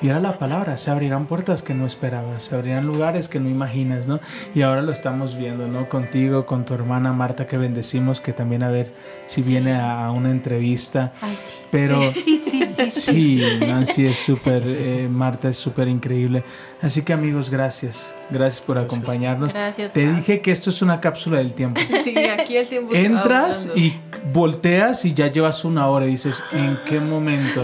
Y 0.01 0.09
era 0.09 0.20
la 0.20 0.39
palabra, 0.39 0.78
se 0.78 0.89
abrirán 0.89 1.28
puertas 1.28 1.62
que 1.62 1.76
no 1.76 1.86
esperabas, 1.86 2.41
se 2.41 2.55
abrirán 2.55 2.88
lugares 2.88 3.28
que 3.28 3.39
no 3.39 3.49
imaginas, 3.49 4.07
¿no? 4.07 4.20
Y 4.55 4.64
ahora 4.64 4.82
lo 4.82 4.91
estamos 4.91 5.38
viendo, 5.38 5.68
¿no? 5.68 5.89
Contigo, 5.89 6.47
con 6.47 6.66
tu 6.66 6.74
hermana 6.74 7.14
Marta, 7.14 7.45
que 7.45 7.55
bendecimos, 7.57 8.20
que 8.20 8.34
también 8.34 8.64
a 8.64 8.70
ver 8.70 8.95
si 9.28 9.43
viene 9.43 9.74
a, 9.74 10.07
a 10.07 10.12
una 10.12 10.32
entrevista. 10.32 11.14
Ay, 11.22 11.36
sí. 11.38 11.51
Pero 11.70 12.01
Sí, 12.14 12.40
sí, 12.89 13.01
sí. 13.01 13.41
sí, 13.59 13.65
Nancy 13.65 14.05
es 14.05 14.15
súper, 14.17 14.63
eh, 14.65 15.07
Marta 15.11 15.49
es 15.49 15.57
súper 15.57 15.88
increíble. 15.88 16.43
Así 16.82 17.03
que 17.03 17.13
amigos, 17.13 17.49
gracias, 17.49 18.13
gracias 18.29 18.61
por 18.61 18.77
Gracias. 18.77 18.99
acompañarnos. 18.99 19.53
Gracias. 19.53 19.93
Te 19.93 20.05
Paz. 20.07 20.15
dije 20.17 20.41
que 20.41 20.51
esto 20.51 20.69
es 20.71 20.82
una 20.82 20.99
cápsula 20.99 21.38
del 21.38 21.53
tiempo. 21.53 21.79
Sí, 22.03 22.15
aquí 22.17 22.57
el 22.57 22.67
tiempo 22.67 22.93
se 22.93 23.01
va 23.09 23.19
Entras 23.19 23.69
y 23.75 23.93
volteas 24.34 25.05
y 25.05 25.13
ya 25.13 25.27
llevas 25.27 25.63
una 25.65 25.88
hora 25.88 26.05
y 26.07 26.11
dices, 26.11 26.43
¿en 26.51 26.79
qué 26.88 26.99
momento? 26.99 27.61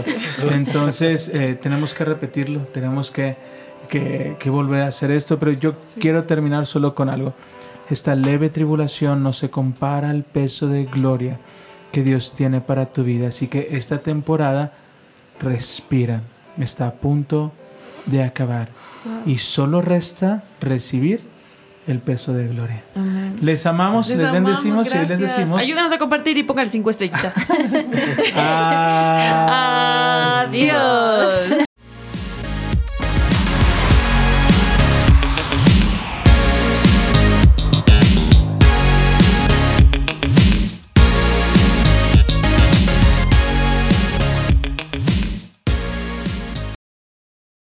Entonces 0.52 1.28
eh, 1.34 1.58
tenemos 1.60 1.94
que 1.94 2.04
repetirlo, 2.04 2.60
tenemos 2.72 3.10
que, 3.10 3.36
que- 3.88 4.36
que 4.38 4.50
volver 4.50 4.82
a 4.82 4.88
hacer 4.88 5.10
esto, 5.10 5.38
pero 5.38 5.52
yo 5.52 5.74
quiero 6.00 6.24
terminar 6.24 6.66
solo 6.66 6.94
con 6.94 7.08
algo. 7.08 7.34
Esta 7.90 8.14
leve 8.14 8.50
tribulación 8.50 9.22
no 9.22 9.32
se 9.32 9.50
compara 9.50 10.10
al 10.10 10.22
peso 10.22 10.68
de 10.68 10.84
gloria 10.84 11.38
que 11.90 12.02
Dios 12.02 12.34
tiene 12.34 12.60
para 12.60 12.86
tu 12.92 13.02
vida. 13.02 13.28
Así 13.28 13.46
que 13.48 13.68
esta 13.72 13.98
temporada 13.98 14.72
respira, 15.40 16.22
está 16.58 16.88
a 16.88 16.92
punto 16.92 17.52
de 18.06 18.22
acabar 18.22 18.68
y 19.26 19.38
solo 19.38 19.82
resta 19.82 20.44
recibir 20.60 21.20
el 21.86 22.00
peso 22.00 22.34
de 22.34 22.48
gloria. 22.48 22.82
Amén. 22.94 23.38
Les 23.40 23.64
amamos, 23.64 24.08
les, 24.08 24.18
Les 24.18 24.28
amamos, 24.28 24.62
bendecimos 24.62 24.94
y 24.94 24.98
les 25.08 25.18
decimos. 25.18 25.58
Ayúdanos 25.58 25.92
a 25.92 25.98
compartir 25.98 26.36
y 26.36 26.42
pongan 26.42 26.68
cinco 26.70 26.90
estrellitas. 26.90 27.34
Ah. 28.36 30.44
Adiós. 30.46 31.64